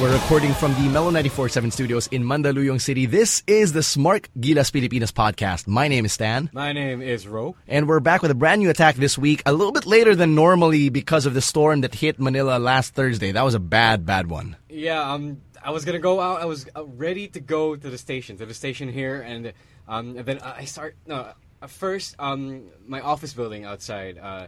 We're 0.00 0.12
recording 0.12 0.54
from 0.54 0.74
the 0.74 0.88
Mellow 0.90 1.10
94.7 1.10 1.72
studios 1.72 2.06
in 2.12 2.22
Mandaluyong 2.22 2.80
City. 2.80 3.06
This 3.06 3.42
is 3.48 3.72
the 3.72 3.80
Smark 3.80 4.26
Gilas 4.38 4.70
Pilipinas 4.70 5.10
podcast. 5.10 5.66
My 5.66 5.88
name 5.88 6.04
is 6.04 6.12
Stan. 6.12 6.48
My 6.52 6.72
name 6.72 7.02
is 7.02 7.26
Ro. 7.26 7.56
And 7.66 7.88
we're 7.88 7.98
back 7.98 8.22
with 8.22 8.30
a 8.30 8.34
brand 8.36 8.60
new 8.60 8.70
attack 8.70 8.94
this 8.94 9.18
week, 9.18 9.42
a 9.44 9.52
little 9.52 9.72
bit 9.72 9.86
later 9.86 10.14
than 10.14 10.36
normally 10.36 10.88
because 10.88 11.26
of 11.26 11.34
the 11.34 11.40
storm 11.40 11.80
that 11.80 11.96
hit 11.96 12.20
Manila 12.20 12.60
last 12.60 12.94
Thursday. 12.94 13.32
That 13.32 13.42
was 13.42 13.54
a 13.54 13.58
bad, 13.58 14.06
bad 14.06 14.30
one. 14.30 14.54
Yeah, 14.68 15.02
um, 15.02 15.42
I 15.64 15.72
was 15.72 15.84
gonna 15.84 15.98
go 15.98 16.20
out. 16.20 16.40
I 16.40 16.44
was 16.44 16.68
uh, 16.76 16.84
ready 16.84 17.26
to 17.28 17.40
go 17.40 17.74
to 17.74 17.90
the 17.90 17.98
station, 17.98 18.36
to 18.36 18.46
the 18.46 18.54
station 18.54 18.88
here, 18.88 19.20
and 19.20 19.52
um, 19.88 20.16
and 20.16 20.24
then 20.24 20.38
I 20.38 20.64
start. 20.66 20.94
No, 21.08 21.32
first, 21.66 22.14
um, 22.20 22.68
my 22.86 23.00
office 23.00 23.32
building 23.32 23.64
outside 23.64 24.16
uh, 24.16 24.46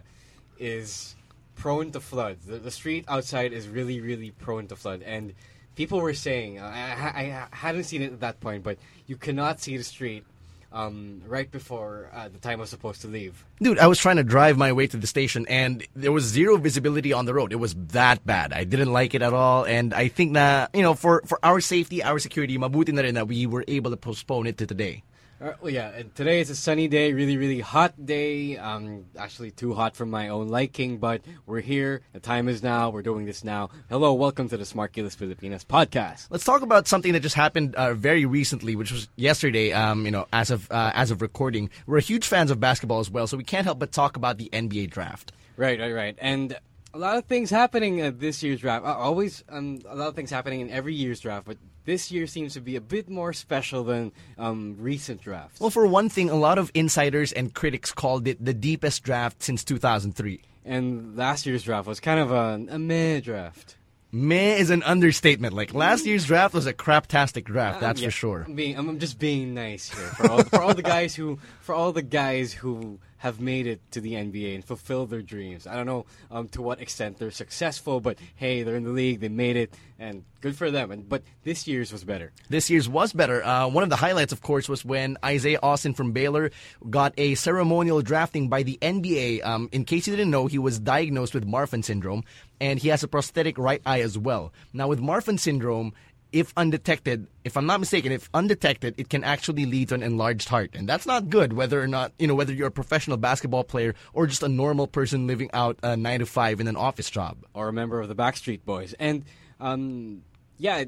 is 0.57 1.17
prone 1.55 1.91
to 1.91 1.99
flood. 1.99 2.37
The, 2.47 2.57
the 2.57 2.71
street 2.71 3.05
outside 3.07 3.53
is 3.53 3.67
really, 3.67 4.01
really 4.01 4.31
prone 4.31 4.67
to 4.67 4.75
flood, 4.75 5.03
and 5.03 5.33
people 5.81 5.99
were 5.99 6.13
saying 6.13 6.59
I, 6.59 6.93
I, 6.93 7.47
I 7.51 7.55
hadn't 7.55 7.85
seen 7.85 8.03
it 8.03 8.13
at 8.13 8.19
that 8.19 8.39
point, 8.39 8.61
but 8.61 8.77
you 9.07 9.17
cannot 9.17 9.59
see 9.59 9.77
the 9.77 9.83
street 9.83 10.23
um, 10.71 11.23
right 11.25 11.49
before 11.49 12.11
uh, 12.13 12.29
the 12.29 12.37
time 12.37 12.59
I 12.59 12.61
was 12.61 12.69
supposed 12.69 13.01
to 13.01 13.07
leave. 13.07 13.43
Dude, 13.59 13.79
I 13.79 13.87
was 13.87 13.97
trying 13.97 14.17
to 14.17 14.23
drive 14.23 14.59
my 14.59 14.71
way 14.73 14.85
to 14.85 14.95
the 14.95 15.07
station 15.07 15.47
and 15.49 15.83
there 15.95 16.11
was 16.11 16.25
zero 16.25 16.57
visibility 16.57 17.13
on 17.13 17.25
the 17.25 17.33
road. 17.33 17.51
It 17.51 17.55
was 17.55 17.73
that 17.97 18.23
bad. 18.27 18.53
I 18.53 18.63
didn't 18.63 18.93
like 18.93 19.15
it 19.15 19.23
at 19.23 19.33
all. 19.33 19.65
And 19.65 19.91
I 19.91 20.07
think 20.07 20.33
that, 20.33 20.69
you 20.75 20.83
know, 20.83 20.93
for, 20.93 21.23
for 21.25 21.39
our 21.41 21.59
safety, 21.59 22.03
our 22.03 22.19
security, 22.19 22.59
mabuti 22.59 22.93
na 22.93 23.01
rin 23.01 23.15
that 23.15 23.27
we 23.27 23.47
were 23.47 23.65
able 23.67 23.89
to 23.89 23.97
postpone 23.97 24.45
it 24.45 24.59
to 24.59 24.67
today. 24.67 25.01
Uh, 25.41 25.53
well, 25.59 25.73
yeah, 25.73 25.89
and 25.89 26.13
today 26.13 26.39
is 26.39 26.51
a 26.51 26.55
sunny 26.55 26.87
day, 26.87 27.13
really, 27.13 27.35
really 27.35 27.61
hot 27.61 28.05
day. 28.05 28.57
Um, 28.57 29.05
actually, 29.17 29.49
too 29.49 29.73
hot 29.73 29.95
for 29.95 30.05
my 30.05 30.27
own 30.27 30.49
liking, 30.49 30.99
but 30.99 31.23
we're 31.47 31.61
here. 31.61 32.01
The 32.13 32.19
time 32.19 32.47
is 32.47 32.61
now. 32.61 32.91
We're 32.91 33.01
doing 33.01 33.25
this 33.25 33.43
now. 33.43 33.71
Hello, 33.89 34.13
welcome 34.13 34.49
to 34.49 34.57
the 34.57 34.65
Smark 34.65 34.91
Gilas 34.91 35.17
Pilipinas 35.17 35.65
podcast. 35.65 36.27
Let's 36.29 36.43
talk 36.43 36.61
about 36.61 36.87
something 36.87 37.13
that 37.13 37.21
just 37.21 37.33
happened 37.33 37.73
uh, 37.73 37.95
very 37.95 38.23
recently, 38.23 38.75
which 38.75 38.91
was 38.91 39.07
yesterday. 39.15 39.73
Um, 39.73 40.05
you 40.05 40.11
know, 40.11 40.27
as 40.31 40.51
of 40.51 40.69
uh, 40.69 40.91
as 40.93 41.09
of 41.09 41.23
recording, 41.23 41.71
we're 41.87 42.01
huge 42.01 42.27
fans 42.27 42.51
of 42.51 42.59
basketball 42.59 42.99
as 42.99 43.09
well, 43.09 43.25
so 43.25 43.35
we 43.35 43.43
can't 43.43 43.65
help 43.65 43.79
but 43.79 43.91
talk 43.91 44.17
about 44.17 44.37
the 44.37 44.47
NBA 44.53 44.91
draft. 44.91 45.31
Right, 45.57 45.79
right, 45.79 45.91
right, 45.91 46.15
and 46.21 46.55
a 46.93 46.99
lot 46.99 47.17
of 47.17 47.25
things 47.25 47.49
happening 47.49 48.01
at 48.01 48.19
this 48.19 48.43
year's 48.43 48.59
draft. 48.59 48.85
Uh, 48.85 48.93
always, 48.93 49.43
um, 49.49 49.79
a 49.87 49.95
lot 49.95 50.07
of 50.07 50.15
things 50.15 50.29
happening 50.29 50.59
in 50.59 50.69
every 50.69 50.93
year's 50.93 51.19
draft, 51.19 51.47
but 51.47 51.57
this 51.85 52.11
year 52.11 52.27
seems 52.27 52.53
to 52.53 52.61
be 52.61 52.75
a 52.75 52.81
bit 52.81 53.09
more 53.09 53.33
special 53.33 53.83
than 53.83 54.11
um, 54.37 54.75
recent 54.79 55.21
drafts. 55.21 55.59
Well, 55.59 55.69
for 55.69 55.85
one 55.87 56.09
thing, 56.09 56.29
a 56.29 56.35
lot 56.35 56.57
of 56.57 56.71
insiders 56.73 57.31
and 57.31 57.53
critics 57.53 57.91
called 57.91 58.27
it 58.27 58.43
the 58.43 58.53
deepest 58.53 59.03
draft 59.03 59.41
since 59.43 59.63
2003. 59.63 60.41
And 60.63 61.17
last 61.17 61.45
year's 61.45 61.63
draft 61.63 61.87
was 61.87 61.99
kind 61.99 62.19
of 62.19 62.31
a, 62.31 62.73
a 62.73 62.79
meh 62.79 63.19
draft. 63.19 63.77
Meh 64.11 64.55
is 64.55 64.69
an 64.69 64.83
understatement. 64.83 65.53
Like 65.53 65.73
last 65.73 66.05
year's 66.05 66.25
draft 66.25 66.53
was 66.53 66.67
a 66.67 66.73
craptastic 66.73 67.45
draft, 67.45 67.79
that's 67.79 67.99
Um, 67.99 68.03
yeah, 68.03 68.07
for 68.09 68.11
sure. 68.11 68.43
I'm, 68.45 68.55
being, 68.55 68.77
I'm, 68.77 68.89
I'm 68.89 68.99
just 68.99 69.17
being 69.17 69.53
nice 69.53 69.89
here 69.89 70.07
for 70.07 70.29
all, 70.29 70.43
for 70.43 70.61
all 70.61 70.73
the 70.73 70.81
guys 70.83 71.15
who 71.15 71.39
for 71.61 71.73
all 71.73 71.93
the 71.93 72.01
guys 72.01 72.51
who 72.51 72.99
have 73.21 73.39
made 73.39 73.67
it 73.67 73.79
to 73.91 74.01
the 74.01 74.13
NBA 74.13 74.55
and 74.55 74.65
fulfilled 74.65 75.11
their 75.11 75.21
dreams. 75.21 75.67
I 75.67 75.75
don't 75.75 75.85
know 75.85 76.07
um, 76.31 76.47
to 76.49 76.61
what 76.63 76.81
extent 76.81 77.19
they're 77.19 77.29
successful, 77.29 77.99
but 77.99 78.17
hey, 78.35 78.63
they're 78.63 78.75
in 78.75 78.83
the 78.83 78.89
league, 78.89 79.19
they 79.19 79.29
made 79.29 79.57
it, 79.57 79.75
and 79.99 80.23
good 80.41 80.57
for 80.57 80.71
them. 80.71 80.89
And 80.89 81.07
but 81.07 81.21
this 81.43 81.67
year's 81.67 81.91
was 81.91 82.03
better. 82.03 82.31
This 82.49 82.71
year's 82.71 82.89
was 82.89 83.13
better. 83.13 83.45
Uh, 83.45 83.67
one 83.67 83.83
of 83.83 83.91
the 83.91 83.95
highlights, 83.95 84.33
of 84.33 84.41
course, 84.41 84.67
was 84.67 84.83
when 84.83 85.17
Isaiah 85.23 85.59
Austin 85.61 85.93
from 85.93 86.13
Baylor 86.13 86.49
got 86.89 87.13
a 87.15 87.35
ceremonial 87.35 88.01
drafting 88.01 88.49
by 88.49 88.63
the 88.63 88.79
NBA. 88.81 89.45
Um, 89.45 89.69
in 89.71 89.85
case 89.85 90.07
you 90.07 90.15
didn't 90.15 90.31
know, 90.31 90.47
he 90.47 90.57
was 90.57 90.79
diagnosed 90.79 91.35
with 91.35 91.47
Marfan 91.47 91.85
syndrome, 91.85 92.23
and 92.59 92.79
he 92.79 92.87
has 92.87 93.03
a 93.03 93.07
prosthetic 93.07 93.59
right 93.59 93.83
eye 93.85 94.01
as 94.01 94.17
well. 94.17 94.51
Now, 94.73 94.87
with 94.87 94.99
Marfan 94.99 95.39
syndrome, 95.39 95.93
if 96.31 96.53
undetected, 96.55 97.27
if 97.43 97.57
I'm 97.57 97.65
not 97.65 97.79
mistaken, 97.79 98.11
if 98.11 98.29
undetected, 98.33 98.95
it 98.97 99.09
can 99.09 99.23
actually 99.23 99.65
lead 99.65 99.89
to 99.89 99.95
an 99.95 100.03
enlarged 100.03 100.47
heart, 100.49 100.71
and 100.73 100.87
that's 100.87 101.05
not 101.05 101.29
good. 101.29 101.53
Whether 101.53 101.81
or 101.81 101.87
not 101.87 102.13
you 102.19 102.27
know 102.27 102.35
whether 102.35 102.53
you're 102.53 102.67
a 102.67 102.71
professional 102.71 103.17
basketball 103.17 103.63
player 103.63 103.95
or 104.13 104.27
just 104.27 104.41
a 104.43 104.47
normal 104.49 104.87
person 104.87 105.27
living 105.27 105.49
out 105.53 105.77
a 105.83 105.97
nine 105.97 106.19
to 106.19 106.25
five 106.25 106.59
in 106.61 106.67
an 106.67 106.75
office 106.77 107.09
job. 107.09 107.37
or 107.53 107.67
a 107.67 107.73
member 107.73 107.99
of 107.99 108.07
the 108.07 108.15
Backstreet 108.15 108.63
Boys. 108.65 108.93
And 108.99 109.25
um, 109.59 110.23
yeah, 110.57 110.85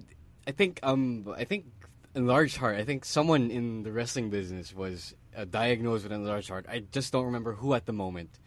I- 0.48 0.52
think 0.52 0.80
um, 0.84 1.26
I 1.38 1.44
think 1.44 1.66
enlarged 2.16 2.58
heart. 2.58 2.76
I 2.78 2.84
think 2.86 3.04
someone 3.06 3.50
in 3.52 3.84
the 3.84 3.92
wrestling 3.92 4.30
business 4.30 4.74
was 4.74 5.14
uh, 5.36 5.46
diagnosed 5.46 6.04
with 6.04 6.12
enlarged 6.14 6.50
heart. 6.50 6.66
I 6.70 6.84
just 6.92 7.12
don't 7.12 7.26
remember 7.26 7.54
who 7.54 7.74
at 7.74 7.86
the 7.86 7.94
moment. 7.94 8.40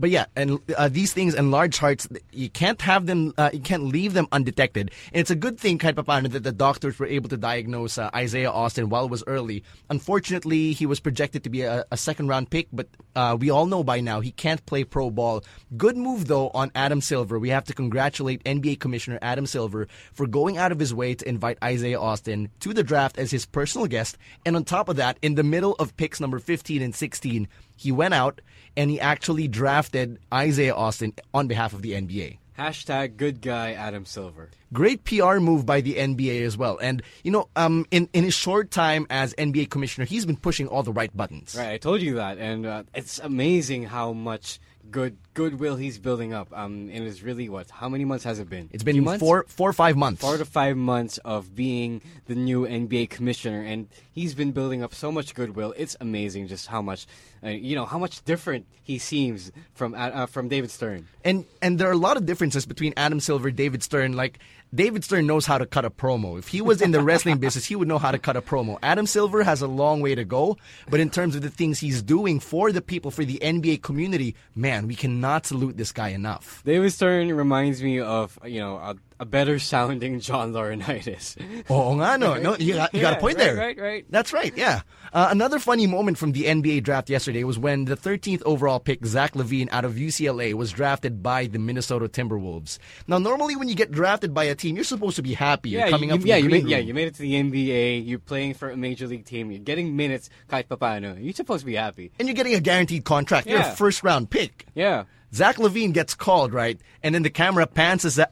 But 0.00 0.08
yeah, 0.08 0.24
and 0.34 0.58
uh, 0.78 0.88
these 0.88 1.12
things 1.12 1.34
and 1.34 1.50
large 1.50 1.76
hearts, 1.76 2.08
you 2.32 2.48
can't 2.48 2.80
have 2.80 3.04
them, 3.04 3.34
uh, 3.36 3.50
you 3.52 3.60
can't 3.60 3.84
leave 3.84 4.14
them 4.14 4.28
undetected. 4.32 4.90
And 5.12 5.20
it's 5.20 5.30
a 5.30 5.34
good 5.34 5.60
thing, 5.60 5.78
kahit 5.78 5.94
papano, 5.94 6.30
that 6.32 6.42
the 6.42 6.52
doctors 6.52 6.98
were 6.98 7.06
able 7.06 7.28
to 7.28 7.36
diagnose 7.36 7.98
uh, 7.98 8.08
Isaiah 8.14 8.50
Austin 8.50 8.88
while 8.88 9.04
it 9.04 9.10
was 9.10 9.22
early. 9.26 9.62
Unfortunately, 9.90 10.72
he 10.72 10.86
was 10.86 11.00
projected 11.00 11.44
to 11.44 11.50
be 11.50 11.62
a, 11.62 11.84
a 11.90 11.98
second 11.98 12.28
round 12.28 12.48
pick, 12.48 12.68
but 12.72 12.88
uh, 13.14 13.36
we 13.38 13.50
all 13.50 13.66
know 13.66 13.84
by 13.84 14.00
now 14.00 14.20
he 14.20 14.30
can't 14.30 14.64
play 14.64 14.84
pro 14.84 15.10
ball. 15.10 15.44
Good 15.76 15.98
move, 15.98 16.28
though, 16.28 16.48
on 16.48 16.72
Adam 16.74 17.02
Silver. 17.02 17.38
We 17.38 17.50
have 17.50 17.64
to 17.64 17.74
congratulate 17.74 18.42
NBA 18.44 18.80
Commissioner 18.80 19.18
Adam 19.20 19.44
Silver 19.44 19.86
for 20.14 20.26
going 20.26 20.56
out 20.56 20.72
of 20.72 20.78
his 20.78 20.94
way 20.94 21.14
to 21.14 21.28
invite 21.28 21.58
Isaiah 21.62 22.00
Austin 22.00 22.48
to 22.60 22.72
the 22.72 22.82
draft 22.82 23.18
as 23.18 23.30
his 23.30 23.44
personal 23.44 23.86
guest. 23.86 24.16
And 24.46 24.56
on 24.56 24.64
top 24.64 24.88
of 24.88 24.96
that, 24.96 25.18
in 25.20 25.34
the 25.34 25.42
middle 25.42 25.74
of 25.74 25.94
picks 25.98 26.20
number 26.20 26.38
15 26.38 26.80
and 26.80 26.94
16, 26.94 27.48
he 27.80 27.90
went 27.90 28.12
out 28.12 28.42
and 28.76 28.90
he 28.90 29.00
actually 29.00 29.48
drafted 29.48 30.18
Isaiah 30.32 30.74
Austin 30.74 31.14
on 31.32 31.48
behalf 31.48 31.72
of 31.72 31.80
the 31.80 31.92
NBA. 31.92 32.36
Hashtag 32.58 33.16
good 33.16 33.40
guy 33.40 33.72
Adam 33.72 34.04
Silver. 34.04 34.50
Great 34.70 35.02
PR 35.04 35.38
move 35.38 35.64
by 35.64 35.80
the 35.80 35.94
NBA 35.94 36.42
as 36.42 36.58
well. 36.58 36.78
And, 36.80 37.02
you 37.24 37.30
know, 37.30 37.48
um, 37.56 37.86
in, 37.90 38.10
in 38.12 38.22
his 38.24 38.34
short 38.34 38.70
time 38.70 39.06
as 39.08 39.32
NBA 39.34 39.70
commissioner, 39.70 40.04
he's 40.04 40.26
been 40.26 40.36
pushing 40.36 40.68
all 40.68 40.82
the 40.82 40.92
right 40.92 41.14
buttons. 41.16 41.56
Right, 41.58 41.70
I 41.70 41.78
told 41.78 42.02
you 42.02 42.16
that, 42.16 42.36
and 42.36 42.66
uh, 42.66 42.82
it's 42.94 43.18
amazing 43.18 43.84
how 43.84 44.12
much 44.12 44.60
good 44.90 45.16
goodwill 45.34 45.76
he's 45.76 45.98
building 45.98 46.32
up. 46.32 46.48
Um, 46.52 46.90
and 46.92 47.06
it's 47.06 47.22
really 47.22 47.48
what? 47.48 47.70
How 47.70 47.88
many 47.88 48.04
months 48.04 48.24
has 48.24 48.38
it 48.38 48.48
been? 48.48 48.68
It's 48.72 48.82
been 48.82 49.04
four, 49.18 49.44
four 49.48 49.70
or 49.70 49.72
five 49.72 49.96
months. 49.96 50.20
four 50.20 50.36
to 50.36 50.44
five 50.44 50.76
months 50.76 51.18
of 51.18 51.54
being 51.54 52.02
the 52.26 52.34
new 52.34 52.66
NBA 52.66 53.10
commissioner, 53.10 53.62
and 53.62 53.88
he's 54.12 54.34
been 54.34 54.52
building 54.52 54.82
up 54.82 54.94
so 54.94 55.10
much 55.10 55.34
goodwill. 55.34 55.74
It's 55.76 55.96
amazing 56.00 56.48
just 56.48 56.66
how 56.66 56.82
much, 56.82 57.06
uh, 57.42 57.48
you 57.48 57.74
know, 57.74 57.86
how 57.86 57.98
much 57.98 58.24
different 58.24 58.66
he 58.82 58.98
seems 58.98 59.52
from 59.74 59.94
uh, 59.94 59.98
uh, 59.98 60.26
from 60.26 60.48
David 60.48 60.70
Stern. 60.70 61.06
And 61.24 61.44
and 61.62 61.78
there 61.78 61.88
are 61.88 61.92
a 61.92 61.96
lot 61.96 62.16
of 62.16 62.26
differences 62.26 62.66
between 62.66 62.92
Adam 62.96 63.20
Silver, 63.20 63.50
David 63.50 63.82
Stern. 63.82 64.14
Like 64.14 64.38
David 64.72 65.02
Stern 65.02 65.26
knows 65.26 65.46
how 65.46 65.58
to 65.58 65.66
cut 65.66 65.84
a 65.84 65.90
promo. 65.90 66.38
If 66.38 66.46
he 66.48 66.60
was 66.60 66.80
in 66.80 66.92
the 66.92 67.02
wrestling 67.02 67.38
business, 67.40 67.64
he 67.64 67.74
would 67.74 67.88
know 67.88 67.98
how 67.98 68.12
to 68.12 68.18
cut 68.18 68.36
a 68.36 68.40
promo. 68.40 68.78
Adam 68.84 69.04
Silver 69.04 69.42
has 69.42 69.62
a 69.62 69.66
long 69.66 70.00
way 70.00 70.14
to 70.14 70.24
go, 70.24 70.56
but 70.88 71.00
in 71.00 71.10
terms 71.10 71.34
of 71.34 71.42
the 71.42 71.50
things 71.50 71.80
he's 71.80 72.02
doing 72.02 72.38
for 72.38 72.70
the 72.70 72.80
people, 72.80 73.10
for 73.10 73.24
the 73.24 73.40
NBA 73.42 73.82
community, 73.82 74.36
man, 74.54 74.86
we 74.86 74.94
cannot 74.94 75.44
salute 75.44 75.76
this 75.76 75.90
guy 75.90 76.10
enough. 76.10 76.62
David 76.64 76.92
Stern 76.92 77.32
reminds 77.32 77.82
me 77.82 77.98
of 77.98 78.38
you 78.44 78.60
know 78.60 78.76
a, 79.20 79.24
better 79.26 79.58
sounding 79.58 80.18
John 80.20 80.52
Laurinaitis. 80.52 81.36
Oh, 81.70 81.94
nga, 81.94 82.18
no, 82.18 82.34
no, 82.34 82.56
you 82.56 82.74
got, 82.74 82.92
you 82.94 83.00
got 83.00 83.12
a 83.12 83.16
Yeah, 83.16 83.20
point 83.20 83.36
right, 83.36 83.44
there. 83.44 83.56
right, 83.56 83.78
right. 83.78 84.04
That's 84.10 84.32
right, 84.32 84.52
yeah. 84.56 84.80
Uh, 85.12 85.28
another 85.30 85.58
funny 85.58 85.86
moment 85.86 86.18
from 86.18 86.32
the 86.32 86.44
NBA 86.44 86.82
draft 86.82 87.10
yesterday 87.10 87.44
was 87.44 87.58
when 87.58 87.84
the 87.84 87.96
13th 87.96 88.42
overall 88.44 88.80
pick, 88.80 89.04
Zach 89.04 89.34
LaVine, 89.34 89.68
out 89.70 89.84
of 89.84 89.94
UCLA, 89.94 90.54
was 90.54 90.72
drafted 90.72 91.22
by 91.22 91.46
the 91.46 91.58
Minnesota 91.58 92.08
Timberwolves. 92.08 92.78
Now, 93.06 93.18
normally 93.18 93.56
when 93.56 93.68
you 93.68 93.74
get 93.74 93.90
drafted 93.90 94.32
by 94.34 94.44
a 94.44 94.54
team, 94.54 94.74
you're 94.76 94.84
supposed 94.84 95.16
to 95.16 95.22
be 95.22 95.34
happy. 95.34 95.70
You're 95.70 95.82
Yeah, 95.82 95.90
coming 95.90 96.08
you, 96.10 96.14
up 96.16 96.20
yeah, 96.24 96.36
you 96.36 96.48
made, 96.50 96.66
yeah, 96.66 96.78
you 96.78 96.94
made 96.94 97.08
it 97.08 97.14
to 97.16 97.22
the 97.22 97.34
NBA. 97.34 98.06
You're 98.06 98.18
playing 98.18 98.54
for 98.54 98.70
a 98.70 98.76
major 98.76 99.06
league 99.06 99.24
team. 99.26 99.50
You're 99.50 99.60
getting 99.60 99.96
minutes. 99.96 100.30
Kahit 100.48 100.66
papano. 100.68 101.22
You're 101.22 101.32
supposed 101.34 101.60
to 101.60 101.66
be 101.66 101.74
happy. 101.74 102.12
and 102.18 102.26
you're 102.28 102.34
getting 102.34 102.54
a 102.54 102.60
guaranteed 102.60 103.04
contract. 103.04 103.46
You're 103.46 103.60
a 103.60 103.64
first 103.76 104.02
round 104.02 104.30
pick. 104.30 104.66
Yeah. 104.74 105.04
Zach 105.32 105.56
LaVine 105.56 105.92
gets 105.92 106.14
called, 106.14 106.52
right? 106.52 106.80
And 107.02 107.14
then 107.14 107.22
the 107.22 107.30
camera 107.30 107.66
pans 107.66 108.02
to 108.02 108.10
Zach 108.10 108.30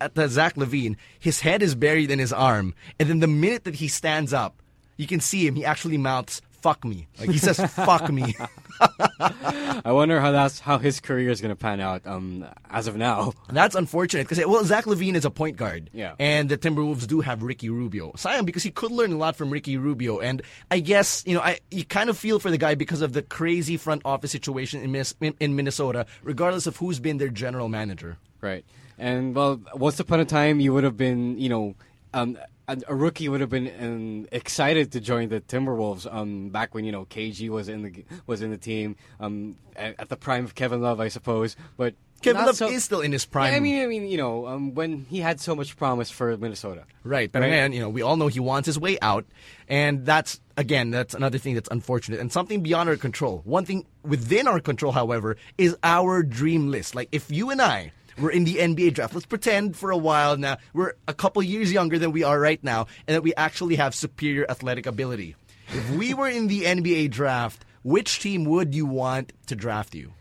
LaVine. 0.55 0.97
His 1.19 1.41
head 1.41 1.62
is 1.62 1.75
buried 1.75 2.11
in 2.11 2.19
his 2.19 2.33
arm. 2.33 2.75
And 2.99 3.09
then 3.09 3.21
the 3.21 3.27
minute 3.27 3.65
that 3.65 3.77
he 3.77 3.89
stands 3.89 4.33
up, 4.33 4.61
you 4.97 5.06
can 5.06 5.21
see 5.21 5.47
him. 5.47 5.55
He 5.55 5.65
actually 5.65 5.97
mouths 5.97 6.43
fuck 6.62 6.84
me. 6.84 7.08
Like 7.19 7.31
he 7.31 7.38
says, 7.38 7.58
fuck 7.72 8.10
me. 8.12 8.34
I 9.20 9.93
wonder 9.93 10.20
how 10.20 10.31
that's 10.32 10.60
how 10.60 10.78
his 10.78 11.00
career 11.00 11.31
is 11.31 11.40
going 11.40 11.50
to 11.50 11.56
pan 11.56 11.81
out. 11.81 12.06
Um, 12.06 12.44
as 12.70 12.87
of 12.87 12.96
now, 12.96 13.32
That's 13.50 13.75
unfortunate 13.75 14.28
because 14.28 14.44
well, 14.46 14.64
Zach 14.64 14.84
LaVine 14.84 15.14
is 15.14 15.25
a 15.25 15.31
point 15.31 15.56
guard, 15.56 15.90
Yeah. 15.93 16.14
and 16.19 16.49
the 16.49 16.56
Timberwolves 16.58 17.06
do 17.06 17.20
have 17.20 17.43
Ricky 17.43 17.69
Rubio. 17.70 18.12
Sayang 18.12 18.46
because 18.46 18.62
he 18.62 18.70
could 18.70 18.93
learn 18.93 19.12
a 19.12 19.16
lot 19.16 19.37
from 19.37 19.50
Ricky 19.50 19.76
Rubio, 19.76 20.19
and 20.20 20.43
I 20.70 20.81
guess 20.81 21.22
you 21.26 21.34
know 21.34 21.40
I 21.40 21.58
you 21.70 21.84
kind 21.84 22.10
of 22.10 22.16
feel 22.19 22.38
for 22.38 22.50
the 22.50 22.58
guy 22.58 22.75
because 22.75 23.02
of 23.02 23.12
the 23.12 23.22
crazy 23.22 23.76
front 23.76 24.02
office 24.05 24.31
situation 24.31 24.82
in, 24.82 24.93
Miss, 24.93 25.14
in, 25.20 25.34
in 25.40 25.56
Minnesota, 25.56 26.06
regardless 26.22 26.66
of 26.66 26.76
who's 26.76 27.00
been 27.00 27.19
their 27.19 27.28
general 27.28 27.69
manager. 27.69 28.16
right? 28.40 28.64
And 28.99 29.34
well, 29.34 29.60
once 29.75 30.00
upon 30.00 30.20
a 30.20 30.25
time, 30.25 30.58
you 30.60 30.72
would 30.75 30.82
have 30.84 30.96
been, 30.96 31.38
you 31.38 31.49
know, 31.49 31.75
um, 32.14 32.37
a, 32.69 32.79
a 32.88 32.94
rookie 32.94 33.29
would 33.29 33.41
have 33.41 33.50
been 33.50 33.73
um, 33.81 34.29
excited 34.31 34.93
to 34.93 35.00
join 35.00 35.29
the 35.31 35.41
Timberwolves. 35.41 36.12
Um, 36.12 36.50
back 36.50 36.75
when 36.75 36.85
you 36.85 36.93
know 36.93 37.05
KG 37.06 37.49
was 37.49 37.69
in 37.69 37.82
the 37.82 38.05
was 38.26 38.43
in 38.43 38.50
the 38.50 38.59
team. 38.59 38.97
Um, 39.19 39.56
at, 39.75 39.94
at 39.99 40.09
the 40.09 40.17
prime 40.17 40.44
of 40.44 40.55
Kevin 40.55 40.81
Love, 40.82 41.00
I 41.00 41.09
suppose. 41.09 41.56
But 41.76 41.94
Kevin 42.20 42.44
Love 42.44 42.56
so- 42.56 42.69
is 42.69 42.85
still 42.85 43.00
in 43.00 43.12
his 43.12 43.25
prime. 43.25 43.53
Yeah, 43.53 43.56
I 43.56 43.61
mean, 43.61 43.82
I 43.82 43.87
mean, 43.87 44.09
you 44.09 44.17
know, 44.17 44.47
um, 44.49 44.75
when 44.75 45.06
he 45.09 45.20
had 45.20 45.41
so 45.41 45.55
much 45.55 45.76
promise 45.76 46.11
for 46.11 46.37
Minnesota. 46.37 46.85
Right, 47.05 47.31
but 47.31 47.43
Right. 47.43 47.47
again, 47.49 47.73
you 47.73 47.81
know, 47.81 47.88
we 47.88 48.03
all 48.03 48.17
know 48.17 48.26
he 48.26 48.41
wants 48.41 48.67
his 48.67 48.79
way 48.79 48.99
out, 49.00 49.25
and 49.69 50.05
that's 50.05 50.41
again, 50.56 50.91
that's 50.91 51.15
another 51.15 51.38
thing 51.38 51.55
that's 51.55 51.69
unfortunate 51.70 52.19
and 52.20 52.32
something 52.32 52.62
beyond 52.62 52.88
our 52.88 52.97
control. 52.97 53.43
One 53.44 53.65
thing 53.65 53.87
within 54.03 54.49
our 54.49 54.61
control, 54.61 54.93
however, 54.93 55.37
is 55.56 55.76
our 55.85 56.23
dream 56.25 56.70
list. 56.70 56.94
Like 56.97 57.09
if 57.12 57.31
you 57.31 57.50
and 57.50 57.62
I 57.62 57.93
were 58.20 58.31
in 58.31 58.44
the 58.44 58.56
NBA 58.56 58.94
draft, 58.94 59.15
let's 59.15 59.26
pretend 59.26 59.76
for 59.76 59.91
a 59.91 59.97
while 59.97 60.37
now 60.37 60.59
we're 60.73 60.94
a 61.06 61.15
couple 61.15 61.43
years 61.43 61.73
younger 61.73 61.99
than 61.99 62.12
we 62.12 62.23
are 62.23 62.38
right 62.38 62.62
now, 62.62 62.87
and 63.06 63.15
that 63.15 63.23
we 63.23 63.35
actually 63.35 63.76
have 63.76 63.94
superior 63.94 64.47
athletic 64.49 64.87
ability. 64.87 65.37
If 65.69 65.91
we 65.91 66.15
were 66.15 66.29
in 66.29 66.47
the 66.47 66.62
NBA 66.62 67.11
draft, 67.11 67.65
which 67.82 68.20
team 68.20 68.44
would 68.44 68.75
you 68.75 68.87
want 68.87 69.32
to 69.47 69.56
draft 69.56 69.94
you? 69.94 70.12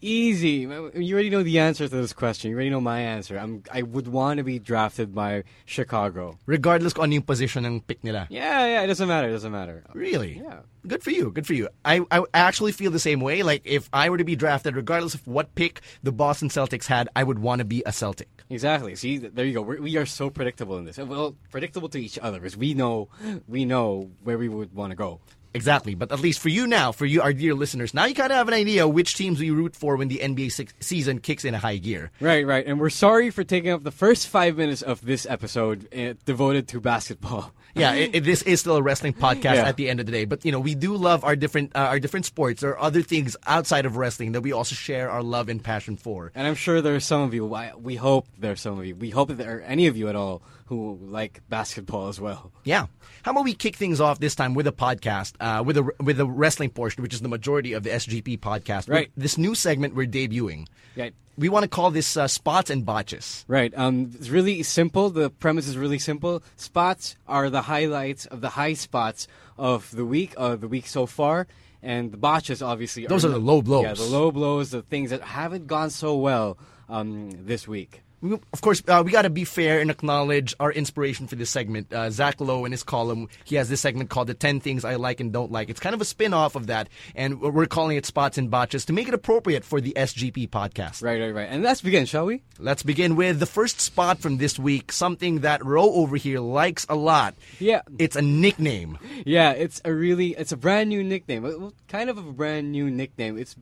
Easy. 0.00 0.68
You 0.94 1.14
already 1.14 1.30
know 1.30 1.42
the 1.42 1.58
answer 1.58 1.88
to 1.88 1.96
this 1.96 2.12
question. 2.12 2.50
You 2.50 2.56
already 2.56 2.70
know 2.70 2.80
my 2.80 3.00
answer. 3.00 3.38
I'm. 3.38 3.62
I 3.72 3.82
would 3.82 4.08
want 4.08 4.38
to 4.38 4.44
be 4.44 4.58
drafted 4.58 5.14
by 5.14 5.44
Chicago. 5.64 6.38
Regardless 6.46 6.92
kung 6.92 7.04
ano 7.04 7.14
yung 7.14 7.22
position 7.22 7.64
ng 7.64 7.80
pick 7.80 8.04
nila. 8.04 8.26
Yeah, 8.30 8.66
yeah. 8.66 8.82
It 8.82 8.88
doesn't 8.88 9.08
matter. 9.08 9.28
It 9.28 9.32
doesn't 9.32 9.52
matter. 9.52 9.84
Really? 9.94 10.42
Yeah. 10.44 10.60
Good 10.86 11.02
for 11.02 11.10
you. 11.10 11.32
Good 11.32 11.46
for 11.46 11.54
you. 11.54 11.68
I, 11.84 12.02
I 12.12 12.22
actually 12.32 12.72
feel 12.72 12.90
the 12.92 13.00
same 13.00 13.20
way. 13.20 13.42
Like, 13.42 13.62
if 13.64 13.88
I 13.92 14.08
were 14.08 14.18
to 14.18 14.24
be 14.24 14.36
drafted, 14.36 14.76
regardless 14.76 15.14
of 15.14 15.26
what 15.26 15.54
pick 15.56 15.80
the 16.02 16.12
Boston 16.12 16.48
Celtics 16.48 16.86
had, 16.86 17.08
I 17.16 17.24
would 17.24 17.40
want 17.40 17.58
to 17.58 17.64
be 17.64 17.82
a 17.84 17.92
Celtic. 17.92 18.28
Exactly. 18.48 18.94
See, 18.94 19.18
there 19.18 19.44
you 19.44 19.54
go. 19.54 19.62
We're, 19.62 19.80
we 19.80 19.96
are 19.96 20.06
so 20.06 20.30
predictable 20.30 20.78
in 20.78 20.84
this. 20.84 20.98
Well, 20.98 21.34
predictable 21.50 21.88
to 21.88 21.98
each 21.98 22.18
other 22.20 22.38
because 22.38 22.56
we 22.56 22.74
know, 22.74 23.08
we 23.48 23.64
know 23.64 24.10
where 24.22 24.38
we 24.38 24.48
would 24.48 24.74
want 24.74 24.92
to 24.92 24.96
go. 24.96 25.20
Exactly. 25.54 25.94
But 25.94 26.12
at 26.12 26.20
least 26.20 26.40
for 26.40 26.48
you 26.48 26.66
now, 26.66 26.92
for 26.92 27.06
you, 27.06 27.22
our 27.22 27.32
dear 27.32 27.54
listeners, 27.54 27.94
now 27.94 28.04
you 28.04 28.14
kind 28.14 28.30
of 28.30 28.36
have 28.36 28.48
an 28.48 28.54
idea 28.54 28.86
which 28.86 29.14
teams 29.14 29.40
we 29.40 29.50
root 29.50 29.74
for 29.74 29.96
when 29.96 30.08
the 30.08 30.18
NBA 30.18 30.52
six- 30.52 30.74
season 30.80 31.18
kicks 31.18 31.44
in 31.44 31.54
a 31.54 31.58
high 31.58 31.78
gear. 31.78 32.10
Right, 32.20 32.46
right. 32.46 32.66
And 32.66 32.78
we're 32.78 32.90
sorry 32.90 33.30
for 33.30 33.42
taking 33.44 33.70
up 33.70 33.82
the 33.82 33.90
first 33.90 34.28
five 34.28 34.56
minutes 34.56 34.82
of 34.82 35.00
this 35.04 35.26
episode 35.28 35.88
uh, 35.94 36.14
devoted 36.24 36.68
to 36.68 36.80
basketball. 36.80 37.52
Yeah, 37.76 37.92
it, 37.92 38.14
it, 38.14 38.24
this 38.24 38.40
is 38.40 38.60
still 38.60 38.76
a 38.76 38.82
wrestling 38.82 39.12
podcast 39.12 39.56
Yeah. 39.56 39.68
at 39.68 39.76
the 39.76 39.90
end 39.90 40.00
of 40.00 40.06
the 40.06 40.12
day. 40.12 40.24
But 40.24 40.46
you 40.46 40.50
know, 40.52 40.60
we 40.60 40.74
do 40.74 40.96
love 40.96 41.24
our 41.24 41.36
different 41.36 41.72
uh, 41.76 41.80
our 41.80 42.00
different 42.00 42.24
sports 42.24 42.62
or 42.62 42.78
other 42.78 43.02
things 43.02 43.36
outside 43.46 43.84
of 43.84 43.98
wrestling 43.98 44.32
that 44.32 44.40
we 44.40 44.50
also 44.52 44.74
share 44.74 45.10
our 45.10 45.22
love 45.22 45.50
and 45.50 45.62
passion 45.62 45.98
for. 45.98 46.32
And 46.34 46.46
I'm 46.46 46.54
sure 46.54 46.80
there 46.80 46.94
are 46.94 47.00
some 47.00 47.20
of 47.20 47.34
you. 47.34 47.44
We 47.78 47.96
hope 47.96 48.28
there 48.38 48.52
are 48.52 48.56
some 48.56 48.78
of 48.78 48.86
you. 48.86 48.94
We 48.96 49.10
hope 49.10 49.28
that 49.28 49.36
there 49.36 49.58
are 49.58 49.60
any 49.60 49.88
of 49.88 49.96
you 49.98 50.08
at 50.08 50.16
all 50.16 50.40
who 50.66 50.98
like 51.02 51.40
basketball 51.48 52.08
as 52.08 52.20
well. 52.20 52.52
Yeah. 52.64 52.86
How 53.22 53.30
about 53.32 53.44
we 53.44 53.54
kick 53.54 53.76
things 53.76 54.00
off 54.00 54.18
this 54.20 54.34
time 54.34 54.54
with 54.54 54.66
a 54.66 54.72
podcast, 54.72 55.34
uh, 55.40 55.62
with 55.62 55.76
a 55.76 55.90
with 56.00 56.20
a 56.20 56.26
wrestling 56.26 56.70
portion, 56.70 57.02
which 57.02 57.14
is 57.14 57.20
the 57.20 57.28
majority 57.28 57.72
of 57.72 57.82
the 57.82 57.90
SGP 57.90 58.40
podcast. 58.40 58.88
Right. 58.88 59.10
This 59.16 59.38
new 59.38 59.54
segment 59.54 59.94
we're 59.94 60.06
debuting. 60.06 60.66
Right. 60.96 61.14
We 61.38 61.48
want 61.48 61.64
to 61.64 61.68
call 61.68 61.90
this 61.90 62.16
uh, 62.16 62.28
spots 62.28 62.70
and 62.70 62.84
botches. 62.84 63.44
Right. 63.46 63.72
Um, 63.76 64.10
it's 64.14 64.30
really 64.30 64.62
simple. 64.62 65.10
The 65.10 65.30
premise 65.30 65.68
is 65.68 65.76
really 65.76 65.98
simple. 65.98 66.42
Spots 66.56 67.16
are 67.28 67.50
the 67.50 67.62
highlights 67.62 68.26
of 68.26 68.40
the 68.40 68.50
high 68.50 68.72
spots 68.72 69.28
of 69.58 69.90
the 69.90 70.04
week, 70.04 70.32
of 70.36 70.60
the 70.60 70.68
week 70.68 70.86
so 70.86 71.06
far. 71.06 71.46
And 71.82 72.10
the 72.10 72.16
botches, 72.16 72.62
obviously, 72.62 73.06
Those 73.06 73.24
are 73.24 73.28
the 73.28 73.38
low 73.38 73.62
blows. 73.62 73.84
Yeah, 73.84 73.92
the 73.94 74.04
low 74.04 74.32
blows, 74.32 74.70
the 74.70 74.82
things 74.82 75.10
that 75.10 75.20
haven't 75.20 75.66
gone 75.66 75.90
so 75.90 76.16
well 76.16 76.58
um, 76.88 77.30
this 77.32 77.68
week. 77.68 78.02
We- 78.22 78.38
Of 78.52 78.60
course, 78.62 78.82
uh, 78.88 79.02
we 79.04 79.12
got 79.12 79.22
to 79.22 79.30
be 79.30 79.44
fair 79.44 79.80
and 79.80 79.90
acknowledge 79.90 80.54
our 80.58 80.72
inspiration 80.72 81.26
for 81.26 81.36
this 81.36 81.50
segment. 81.50 81.92
Uh, 81.92 82.10
Zach 82.10 82.40
Lowe, 82.40 82.64
in 82.64 82.72
his 82.72 82.82
column, 82.82 83.28
he 83.44 83.56
has 83.56 83.68
this 83.68 83.80
segment 83.80 84.10
called 84.10 84.26
"The 84.28 84.34
10 84.34 84.60
Things 84.60 84.84
I 84.84 84.94
Like 84.96 85.20
and 85.20 85.32
Don't 85.32 85.52
Like." 85.52 85.68
It's 85.68 85.80
kind 85.80 85.94
of 85.94 86.00
a 86.00 86.04
spin-off 86.04 86.54
of 86.56 86.66
that, 86.68 86.88
and 87.14 87.40
we're 87.40 87.66
calling 87.66 87.96
it 87.96 88.06
"Spots 88.06 88.38
and 88.38 88.50
Botches" 88.50 88.84
to 88.86 88.92
make 88.92 89.06
it 89.08 89.14
appropriate 89.14 89.64
for 89.64 89.80
the 89.80 89.92
SGP 89.96 90.48
podcast. 90.48 91.02
Right, 91.02 91.20
right, 91.20 91.34
right. 91.34 91.48
And 91.50 91.62
let's 91.62 91.80
begin, 91.82 92.06
shall 92.06 92.26
we? 92.26 92.42
Let's 92.58 92.82
begin 92.82 93.16
with 93.16 93.38
the 93.38 93.46
first 93.46 93.80
spot 93.80 94.18
from 94.18 94.38
this 94.38 94.58
week. 94.58 94.92
Something 94.92 95.40
that 95.40 95.64
Ro 95.64 95.82
over 95.92 96.16
here 96.16 96.40
likes 96.40 96.86
a 96.88 96.94
lot. 96.96 97.34
Yeah. 97.58 97.82
it's 97.98 98.16
a 98.16 98.22
nickname. 98.22 98.98
Yeah, 99.26 99.50
it's 99.52 99.80
a 99.84 99.92
really, 99.92 100.28
it's 100.36 100.52
a 100.52 100.56
brand 100.56 100.88
new 100.88 101.04
nickname. 101.04 101.72
Kind 101.88 102.08
of 102.10 102.16
a 102.18 102.22
brand 102.22 102.72
new 102.72 102.90
nickname. 102.90 103.36
It's 103.38 103.56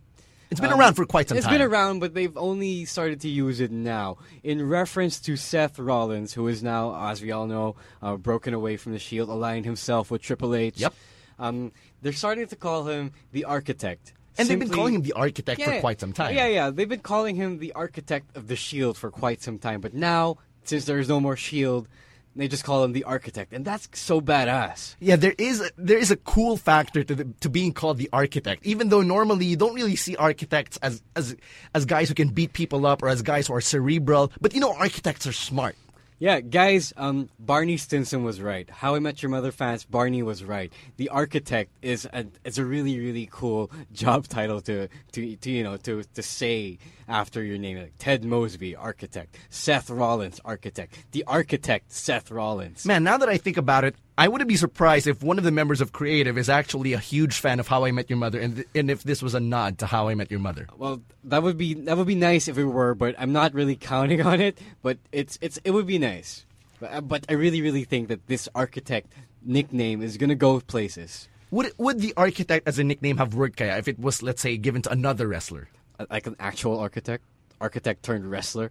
It's 0.55 0.61
been 0.61 0.73
Um, 0.73 0.81
around 0.81 0.95
for 0.95 1.05
quite 1.05 1.29
some 1.29 1.37
It's 1.37 1.47
time. 1.47 1.55
It's 1.55 1.61
been 1.61 1.69
around, 1.69 1.99
but 1.99 2.15
they've 2.15 2.37
only 2.37 2.85
started 2.85 3.21
to 3.23 3.29
use 3.29 3.59
it 3.61 3.73
now 3.73 4.19
in 4.43 4.67
reference 4.69 5.19
to 5.21 5.37
Seth 5.37 5.79
Rollins, 5.79 6.33
who 6.33 6.47
is 6.47 6.62
now, 6.62 7.11
as 7.11 7.21
we 7.21 7.33
all 7.33 7.47
know, 7.47 7.75
uh, 8.01 8.17
broken 8.17 8.55
away 8.55 8.77
from 8.77 8.93
the 8.93 9.01
Shield, 9.01 9.29
aligned 9.29 9.65
himself 9.65 10.11
with 10.12 10.23
Triple 10.23 10.55
H. 10.55 10.79
Yep. 10.79 10.95
Um, 11.41 11.73
they're 12.03 12.12
starting 12.12 12.47
to 12.47 12.56
call 12.56 12.85
him 12.85 13.11
the 13.33 13.45
Architect. 13.45 14.12
And 14.39 14.49
they've 14.49 14.59
been 14.59 14.69
calling 14.69 14.95
him 14.95 15.03
the 15.03 15.12
architect 15.15 15.62
for 15.62 15.81
quite 15.81 16.01
some 16.01 16.12
time. 16.12 16.35
Yeah, 16.35 16.47
yeah. 16.47 16.71
They've 16.71 16.89
been 16.89 17.01
calling 17.01 17.37
him 17.37 17.59
the 17.59 17.73
Architect 17.73 18.37
of 18.37 18.49
the 18.49 18.56
Shield 18.56 18.97
for 18.97 19.11
quite 19.11 19.43
some 19.43 19.59
time, 19.59 19.81
but 19.81 19.95
now, 19.95 20.39
since 20.65 20.85
there 20.87 20.99
is 20.99 21.09
no 21.09 21.21
more 21.21 21.37
Shield, 21.37 21.89
they 22.36 22.48
just 22.48 22.64
call 22.64 22.82
him 22.84 22.92
the 22.92 23.04
Architect, 23.04 23.52
and 23.52 23.64
that's 23.64 23.88
so 23.94 24.20
badass. 24.20 24.96
Yeah, 25.00 25.16
there 25.16 25.34
is 25.38 25.70
there 25.76 25.98
is 25.98 26.10
a 26.10 26.16
cool 26.16 26.56
factor 26.56 27.04
to 27.04 27.14
the, 27.14 27.25
to 27.40 27.48
being 27.48 27.72
called 27.72 27.98
the 27.98 28.08
architect. 28.12 28.66
Even 28.66 28.88
though 28.88 29.02
normally 29.02 29.46
you 29.46 29.56
don't 29.56 29.75
really 29.75 29.96
see 29.96 30.16
architects 30.16 30.76
as 30.78 31.02
as 31.14 31.36
as 31.75 31.84
guys 31.84 32.08
who 32.08 32.14
can 32.14 32.28
beat 32.28 32.52
people 32.52 32.86
up 32.86 33.02
or 33.02 33.08
as 33.08 33.22
guys 33.22 33.46
who 33.46 33.54
are 33.54 33.60
cerebral, 33.60 34.32
but 34.40 34.54
you 34.54 34.60
know 34.60 34.72
architects 34.75 35.26
are 35.26 35.32
smart. 35.32 35.76
Yeah, 36.19 36.40
guys, 36.40 36.93
um, 36.96 37.28
Barney 37.40 37.76
Stinson 37.76 38.22
was 38.22 38.40
right. 38.40 38.70
How 38.70 38.94
I 38.94 39.00
Met 39.00 39.22
Your 39.22 39.31
Mother 39.31 39.50
fans, 39.50 39.84
Barney 39.84 40.22
was 40.22 40.44
right. 40.44 40.72
The 40.96 41.08
architect 41.08 41.70
is 41.82 42.06
a 42.12 42.26
is 42.44 42.56
a 42.56 42.64
really 42.64 42.99
really 43.00 43.28
cool 43.31 43.70
job 43.93 44.28
title 44.28 44.61
to 44.62 44.88
to, 45.12 45.37
to 45.37 45.50
you 45.50 45.64
know 45.64 45.76
to 45.78 46.05
to 46.14 46.22
say 46.22 46.78
after 47.08 47.43
your 47.43 47.58
name, 47.58 47.79
like 47.79 47.93
Ted 47.98 48.24
Mosby, 48.24 48.77
architect, 48.77 49.36
Seth 49.50 49.91
Rollins, 49.91 50.41
architect, 50.44 50.96
the 51.10 51.24
architect 51.27 51.93
Seth 51.93 52.31
Rollins. 52.31 52.86
Man, 52.86 53.03
now 53.05 53.19
that 53.19 53.29
I 53.29 53.36
think 53.36 53.56
about 53.56 53.84
it, 53.84 53.96
I 54.17 54.29
wouldn't 54.29 54.49
be 54.49 54.56
surprised 54.56 55.09
if 55.09 55.25
one 55.25 55.39
of 55.39 55.44
the 55.44 55.51
members 55.51 55.81
of 55.81 55.93
Creative 55.93 56.39
is 56.39 56.49
actually 56.49 56.93
a 56.93 56.99
huge 56.99 57.35
fan 57.35 57.59
of 57.59 57.67
How 57.67 57.85
I 57.85 57.91
Met 57.91 58.09
Your 58.09 58.17
Mother, 58.17 58.39
and 58.39 58.56
th- 58.56 58.69
and 58.73 58.89
if 58.89 59.03
this 59.03 59.21
was 59.21 59.35
a 59.35 59.41
nod 59.41 59.79
to 59.79 59.87
How 59.87 60.06
I 60.09 60.15
Met 60.15 60.31
Your 60.31 60.39
Mother. 60.39 60.69
Well, 60.77 61.03
that 61.25 61.43
would 61.43 61.59
be 61.59 61.75
that 61.75 61.97
would 61.97 62.06
be 62.06 62.15
nice 62.15 62.47
if 62.47 62.56
it 62.56 62.65
were, 62.65 62.94
but 62.94 63.17
I'm 63.19 63.33
not 63.33 63.55
really 63.55 63.75
counting 63.75 64.23
on 64.23 64.41
it. 64.41 64.59
But 64.83 64.99
it's 65.11 65.37
it's 65.41 65.59
it 65.65 65.73
would 65.73 65.87
be 65.87 65.99
nice. 65.99 66.47
But, 66.79 67.09
but 67.09 67.27
I 67.29 67.33
really 67.33 67.61
really 67.61 67.83
think 67.83 68.06
that 68.09 68.27
this 68.29 68.49
architect 68.55 69.13
nickname 69.43 70.01
is 70.01 70.17
gonna 70.17 70.37
go 70.37 70.61
places. 70.61 71.29
Would 71.51 71.73
would 71.77 71.99
the 72.01 72.15
architect 72.17 72.69
as 72.69 72.79
a 72.79 72.85
nickname 72.85 73.17
have 73.17 73.35
worked 73.35 73.56
kaya 73.56 73.79
if 73.79 73.89
it 73.89 73.99
was 73.99 74.23
let's 74.23 74.43
say 74.43 74.56
given 74.56 74.83
to 74.83 74.93
another 74.93 75.27
wrestler? 75.27 75.69
Uh, 75.99 76.06
like 76.09 76.29
an 76.29 76.37
actual 76.39 76.79
architect, 76.79 77.25
architect 77.61 78.05
turned 78.05 78.31
wrestler, 78.31 78.71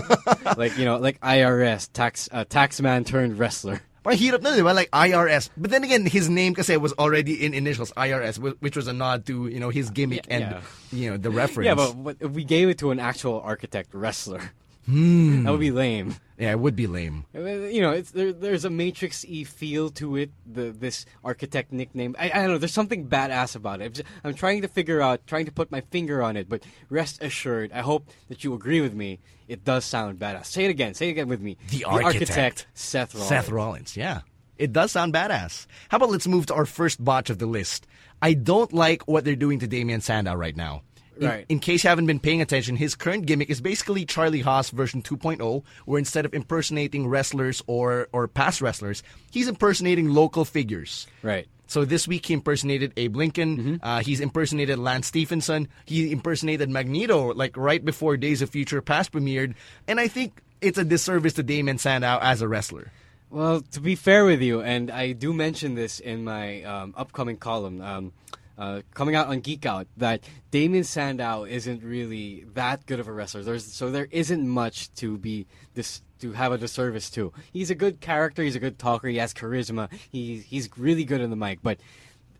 like 0.58 0.76
you 0.76 0.84
know, 0.84 0.98
like 0.98 1.18
IRS 1.20 1.88
tax 1.94 2.28
uh, 2.30 2.44
taxman 2.44 3.06
turned 3.06 3.38
wrestler. 3.38 3.80
Parang 4.02 4.18
hirap 4.18 4.42
na, 4.42 4.50
di 4.50 4.62
ba? 4.62 4.74
Like 4.74 4.90
IRS. 4.90 5.50
But 5.56 5.70
then 5.70 5.84
again, 5.84 6.06
his 6.06 6.28
name 6.28 6.54
kasi 6.54 6.76
was 6.76 6.92
already 6.98 7.38
in 7.38 7.54
initials, 7.54 7.92
IRS, 7.96 8.38
which 8.58 8.74
was 8.76 8.88
a 8.88 8.92
nod 8.92 9.26
to, 9.26 9.46
you 9.46 9.60
know, 9.60 9.70
his 9.70 9.90
gimmick 9.90 10.26
Yeah, 10.26 10.34
and, 10.34 10.42
yeah. 10.42 10.60
you 10.90 11.10
know, 11.10 11.16
the 11.16 11.30
reference. 11.30 11.66
Yeah, 11.66 11.74
but, 11.78 12.18
but 12.18 12.30
we 12.30 12.42
gave 12.42 12.68
it 12.68 12.78
to 12.82 12.90
an 12.90 12.98
actual 12.98 13.40
architect 13.40 13.94
wrestler, 13.94 14.50
Hmm. 14.86 15.44
that 15.44 15.50
would 15.50 15.60
be 15.60 15.70
lame. 15.70 16.16
Yeah, 16.38 16.50
it 16.50 16.58
would 16.58 16.74
be 16.74 16.88
lame. 16.88 17.24
Uh, 17.34 17.40
You 17.40 17.82
know, 17.82 17.92
it's 17.92 18.10
there, 18.10 18.32
there's 18.32 18.64
a 18.64 18.70
Matrix 18.70 19.24
E 19.24 19.44
feel 19.44 19.90
to 19.90 20.16
it. 20.16 20.30
The 20.44 20.72
this 20.72 21.06
architect 21.22 21.72
nickname. 21.72 22.16
I, 22.18 22.30
I 22.30 22.34
don't 22.42 22.48
know. 22.50 22.58
There's 22.58 22.72
something 22.74 23.06
badass 23.08 23.54
about 23.54 23.80
it. 23.80 23.84
I'm, 23.84 23.92
just- 23.92 24.08
I'm 24.24 24.34
trying 24.34 24.62
to 24.62 24.68
figure 24.68 25.00
out, 25.00 25.24
trying 25.26 25.46
to 25.46 25.52
put 25.52 25.70
my 25.70 25.82
finger 25.82 26.20
on 26.22 26.36
it. 26.36 26.48
But 26.48 26.64
rest 26.90 27.22
assured, 27.22 27.70
I 27.72 27.80
hope 27.82 28.08
that 28.28 28.42
you 28.42 28.54
agree 28.54 28.80
with 28.80 28.94
me. 28.94 29.20
It 29.46 29.64
does 29.64 29.84
sound 29.84 30.18
badass. 30.18 30.46
Say 30.46 30.64
it 30.64 30.70
again. 30.70 30.94
Say 30.94 31.08
it 31.08 31.12
again 31.12 31.28
with 31.28 31.40
me. 31.40 31.58
The 31.70 31.84
architect. 31.84 32.66
Seth 32.74 33.14
Rollins. 33.14 33.28
Seth 33.28 33.48
Rollins, 33.50 33.96
yeah. 33.96 34.20
It 34.58 34.72
does 34.72 34.92
sound 34.92 35.12
badass. 35.14 35.66
How 35.90 35.96
about 35.98 36.10
let's 36.10 36.26
move 36.26 36.46
to 36.46 36.54
our 36.54 36.66
first 36.66 37.02
botch 37.02 37.30
of 37.30 37.38
the 37.38 37.46
list? 37.46 37.86
I 38.20 38.34
don't 38.34 38.72
like 38.72 39.02
what 39.08 39.24
they're 39.24 39.36
doing 39.36 39.58
to 39.60 39.66
Damien 39.66 40.00
Sandow 40.00 40.34
right 40.34 40.56
now. 40.56 40.82
In, 41.20 41.26
Right. 41.28 41.46
in 41.48 41.58
case 41.58 41.84
you 41.84 41.88
haven't 41.88 42.06
been 42.06 42.20
paying 42.20 42.40
attention, 42.40 42.76
his 42.76 42.94
current 42.94 43.26
gimmick 43.26 43.50
is 43.50 43.60
basically 43.60 44.04
Charlie 44.04 44.40
Haas 44.40 44.70
version 44.70 45.02
2.0, 45.02 45.62
where 45.84 45.98
instead 45.98 46.24
of 46.24 46.32
impersonating 46.34 47.06
wrestlers 47.06 47.62
or, 47.66 48.08
or 48.12 48.28
past 48.28 48.60
wrestlers, 48.62 49.02
he's 49.30 49.46
impersonating 49.48 50.08
local 50.08 50.44
figures. 50.44 51.06
Right. 51.22 51.46
So 51.66 51.84
this 51.84 52.06
week 52.08 52.26
he 52.26 52.34
impersonated 52.34 52.92
Abe 52.96 53.16
Lincoln. 53.16 53.56
Mm-hmm. 53.56 53.74
Uh, 53.82 54.00
he's 54.00 54.20
impersonated 54.20 54.78
Lance 54.78 55.06
Stephenson. 55.06 55.68
He 55.86 56.12
impersonated 56.12 56.68
Magneto 56.68 57.32
like 57.34 57.56
right 57.56 57.82
before 57.82 58.16
Days 58.16 58.42
of 58.42 58.50
Future 58.50 58.82
Past 58.82 59.12
premiered. 59.12 59.54
And 59.88 59.98
I 59.98 60.08
think 60.08 60.42
it's 60.60 60.76
a 60.78 60.84
disservice 60.84 61.32
to 61.34 61.42
Damien 61.42 61.78
Sandow 61.78 62.18
as 62.20 62.42
a 62.42 62.48
wrestler. 62.48 62.92
Well, 63.30 63.62
to 63.62 63.80
be 63.80 63.94
fair 63.94 64.26
with 64.26 64.42
you, 64.42 64.60
and 64.60 64.90
I 64.90 65.12
do 65.12 65.32
mention 65.32 65.74
this 65.74 66.00
in 66.00 66.24
my 66.24 66.62
um, 66.64 66.92
upcoming 66.94 67.38
column, 67.38 67.80
um, 67.80 68.12
uh, 68.58 68.82
coming 68.94 69.14
out 69.14 69.28
on 69.28 69.40
Geek 69.40 69.66
Out, 69.66 69.86
that 69.96 70.20
Damien 70.50 70.84
Sandow 70.84 71.44
isn't 71.44 71.82
really 71.82 72.44
that 72.54 72.86
good 72.86 73.00
of 73.00 73.08
a 73.08 73.12
wrestler. 73.12 73.42
There's, 73.42 73.64
so 73.64 73.90
there 73.90 74.08
isn't 74.10 74.48
much 74.48 74.92
to 74.94 75.18
be 75.18 75.46
this 75.74 76.02
to 76.20 76.32
have 76.32 76.52
a 76.52 76.58
disservice 76.58 77.10
to. 77.10 77.32
He's 77.52 77.70
a 77.70 77.74
good 77.74 78.00
character. 78.00 78.42
He's 78.42 78.56
a 78.56 78.60
good 78.60 78.78
talker. 78.78 79.08
He 79.08 79.16
has 79.16 79.34
charisma. 79.34 79.92
He 80.10 80.38
he's 80.38 80.68
really 80.76 81.04
good 81.04 81.20
on 81.20 81.30
the 81.30 81.36
mic, 81.36 81.60
but. 81.62 81.78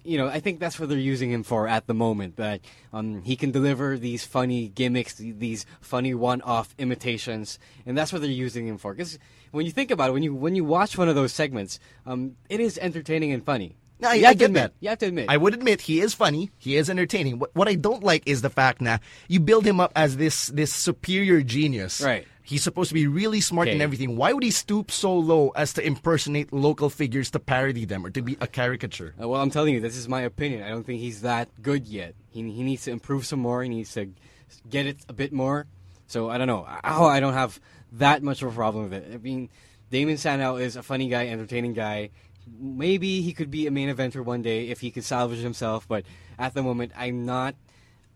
You 0.04 0.18
know, 0.18 0.26
I 0.26 0.40
think 0.40 0.58
that's 0.58 0.80
what 0.80 0.88
they're 0.88 0.98
using 0.98 1.30
him 1.30 1.44
for 1.44 1.68
at 1.68 1.86
the 1.86 1.94
moment. 1.94 2.34
That 2.34 2.60
um, 2.92 3.22
he 3.22 3.36
can 3.36 3.52
deliver 3.52 3.96
these 3.96 4.24
funny 4.24 4.66
gimmicks, 4.66 5.14
these 5.14 5.64
funny 5.80 6.12
one-off 6.12 6.74
imitations, 6.76 7.60
and 7.86 7.96
that's 7.96 8.12
what 8.12 8.20
they're 8.20 8.28
using 8.28 8.66
him 8.66 8.78
for. 8.78 8.94
Because 8.94 9.20
when 9.52 9.64
you 9.64 9.70
think 9.70 9.92
about 9.92 10.10
it, 10.10 10.12
when 10.12 10.24
you 10.24 10.34
when 10.34 10.56
you 10.56 10.64
watch 10.64 10.98
one 10.98 11.08
of 11.08 11.14
those 11.14 11.32
segments, 11.32 11.78
um, 12.04 12.34
it 12.48 12.58
is 12.58 12.78
entertaining 12.78 13.30
and 13.30 13.44
funny. 13.44 13.76
No, 14.02 14.08
I, 14.08 14.14
you 14.14 14.26
I 14.26 14.34
to 14.34 14.44
admit. 14.44 14.62
that. 14.62 14.72
You 14.80 14.88
have 14.88 14.98
to 14.98 15.06
admit. 15.06 15.26
I 15.28 15.36
would 15.36 15.54
admit 15.54 15.80
he 15.82 16.00
is 16.00 16.12
funny. 16.12 16.50
He 16.58 16.76
is 16.76 16.90
entertaining. 16.90 17.38
What, 17.38 17.54
what 17.54 17.68
I 17.68 17.76
don't 17.76 18.02
like 18.02 18.24
is 18.26 18.42
the 18.42 18.50
fact 18.50 18.82
that 18.82 19.00
you 19.28 19.38
build 19.38 19.64
him 19.64 19.78
up 19.80 19.92
as 19.94 20.16
this 20.16 20.48
this 20.48 20.72
superior 20.74 21.40
genius. 21.42 22.00
Right. 22.00 22.26
He's 22.44 22.64
supposed 22.64 22.88
to 22.88 22.94
be 22.94 23.06
really 23.06 23.40
smart 23.40 23.68
and 23.68 23.80
everything. 23.80 24.16
Why 24.16 24.32
would 24.32 24.42
he 24.42 24.50
stoop 24.50 24.90
so 24.90 25.16
low 25.16 25.50
as 25.50 25.72
to 25.74 25.86
impersonate 25.86 26.52
local 26.52 26.90
figures 26.90 27.30
to 27.30 27.38
parody 27.38 27.84
them 27.84 28.04
or 28.04 28.10
to 28.10 28.20
be 28.20 28.36
a 28.40 28.48
caricature? 28.48 29.14
Uh, 29.20 29.28
well, 29.28 29.40
I'm 29.40 29.50
telling 29.50 29.72
you, 29.72 29.80
this 29.80 29.96
is 29.96 30.08
my 30.08 30.22
opinion. 30.22 30.64
I 30.64 30.70
don't 30.70 30.84
think 30.84 31.00
he's 31.00 31.22
that 31.22 31.48
good 31.62 31.86
yet. 31.86 32.16
He 32.30 32.42
he 32.50 32.64
needs 32.64 32.82
to 32.84 32.90
improve 32.90 33.24
some 33.24 33.38
more. 33.38 33.62
He 33.62 33.68
needs 33.68 33.94
to 33.94 34.10
get 34.68 34.86
it 34.86 34.98
a 35.08 35.12
bit 35.12 35.32
more. 35.32 35.66
So 36.08 36.28
I 36.28 36.36
don't 36.36 36.48
know. 36.48 36.66
How 36.82 37.04
I 37.04 37.20
don't 37.20 37.34
have 37.34 37.60
that 37.92 38.24
much 38.24 38.42
of 38.42 38.48
a 38.48 38.52
problem 38.52 38.90
with 38.90 38.94
it. 38.94 39.14
I 39.14 39.18
mean, 39.18 39.48
Damien 39.90 40.18
Sandow 40.18 40.56
is 40.56 40.74
a 40.74 40.82
funny 40.82 41.08
guy, 41.08 41.28
entertaining 41.28 41.74
guy. 41.74 42.10
Maybe 42.58 43.22
he 43.22 43.32
could 43.32 43.50
be 43.50 43.66
a 43.66 43.70
main 43.70 43.94
eventer 43.94 44.24
one 44.24 44.42
day 44.42 44.68
if 44.68 44.80
he 44.80 44.90
could 44.90 45.04
salvage 45.04 45.40
himself. 45.40 45.86
But 45.88 46.04
at 46.38 46.54
the 46.54 46.62
moment, 46.62 46.92
I'm 46.96 47.24
not 47.24 47.54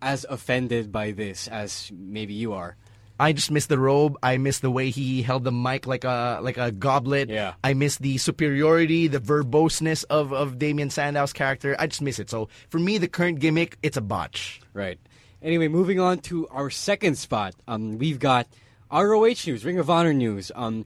as 0.01 0.25
offended 0.29 0.91
by 0.91 1.11
this 1.11 1.47
as 1.47 1.91
maybe 1.93 2.33
you 2.33 2.53
are. 2.53 2.75
I 3.19 3.33
just 3.33 3.49
miss 3.49 3.65
the 3.65 3.79
robe. 3.79 4.15
I 4.21 4.37
miss 4.37 4.59
the 4.59 4.69
way 4.69 4.91
he 4.91 5.23
held 5.23 5.43
the 5.43 5.51
mic 5.51 5.87
like 5.87 6.03
a 6.03 6.39
like 6.41 6.57
a 6.57 6.71
goblet. 6.71 7.29
Yeah. 7.29 7.55
I 7.63 7.73
miss 7.73 7.97
the 7.97 8.17
superiority, 8.19 9.07
the 9.07 9.19
verboseness 9.19 10.05
of 10.09 10.33
of 10.33 10.59
Damien 10.59 10.91
Sandow's 10.91 11.33
character. 11.33 11.75
I 11.79 11.87
just 11.87 12.01
miss 12.01 12.19
it. 12.19 12.29
So 12.29 12.49
for 12.69 12.77
me, 12.77 12.99
the 12.99 13.07
current 13.07 13.39
gimmick, 13.39 13.77
it's 13.81 13.97
a 13.97 14.01
botch. 14.01 14.61
Right. 14.73 14.99
Anyway, 15.41 15.67
moving 15.67 15.99
on 15.99 16.19
to 16.19 16.47
our 16.49 16.69
second 16.69 17.17
spot. 17.17 17.55
Um, 17.67 17.97
we've 17.97 18.19
got 18.19 18.47
ROH 18.91 19.45
news, 19.47 19.65
Ring 19.65 19.79
of 19.79 19.89
Honor 19.89 20.13
news. 20.13 20.51
Um, 20.55 20.85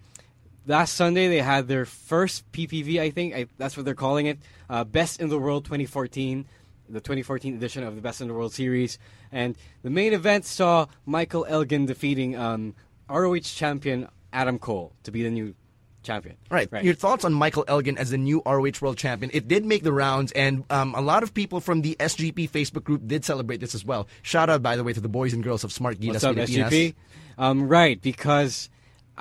last 0.66 0.94
Sunday 0.96 1.28
they 1.28 1.42
had 1.42 1.68
their 1.68 1.86
first 1.86 2.50
PPV. 2.52 3.00
I 3.00 3.10
think 3.10 3.36
I, 3.36 3.48
that's 3.58 3.76
what 3.76 3.86
they're 3.86 3.96
calling 3.96 4.26
it. 4.28 4.40
Uh, 4.70 4.84
Best 4.84 5.20
in 5.20 5.30
the 5.30 5.40
World 5.40 5.66
2014, 5.66 6.46
the 6.90 7.00
2014 7.00 7.56
edition 7.56 7.84
of 7.84 7.96
the 7.96 8.02
Best 8.02 8.22
in 8.22 8.28
the 8.28 8.34
World 8.34 8.54
series. 8.54 8.98
And 9.32 9.56
the 9.84 9.90
main 9.90 10.14
event 10.14 10.46
saw 10.46 10.88
Michael 11.06 11.46
Elgin 11.48 11.86
defeating 11.86 12.36
um, 12.36 12.76
ROH 13.10 13.40
champion 13.40 14.08
Adam 14.34 14.60
Cole 14.60 14.94
to 15.04 15.12
be 15.12 15.24
the 15.24 15.30
new 15.30 15.56
champion. 16.04 16.36
Right. 16.50 16.68
Right. 16.72 16.84
Your 16.84 16.94
thoughts 16.94 17.26
on 17.26 17.34
Michael 17.34 17.66
Elgin 17.68 17.98
as 17.98 18.10
the 18.10 18.18
new 18.18 18.42
ROH 18.46 18.82
World 18.82 18.98
Champion? 18.98 19.32
It 19.34 19.48
did 19.48 19.66
make 19.66 19.84
the 19.84 19.94
rounds, 19.94 20.32
and 20.32 20.64
um, 20.70 20.96
a 20.96 21.02
lot 21.02 21.24
of 21.24 21.34
people 21.34 21.60
from 21.60 21.82
the 21.82 21.96
SGP 22.00 22.50
Facebook 22.50 22.84
group 22.84 23.06
did 23.06 23.24
celebrate 23.24 23.58
this 23.60 23.76
as 23.76 23.86
well. 23.86 24.08
Shout 24.22 24.50
out, 24.50 24.64
by 24.64 24.76
the 24.76 24.84
way, 24.84 24.94
to 24.94 25.02
the 25.02 25.10
boys 25.10 25.34
and 25.34 25.44
girls 25.44 25.64
of 25.64 25.72
Smark 25.72 25.96
Gilas 25.96 26.14
What's 26.14 26.24
up, 26.24 26.36
SGP? 26.36 26.96
Um, 27.38 27.68
right, 27.68 28.02
because 28.02 28.70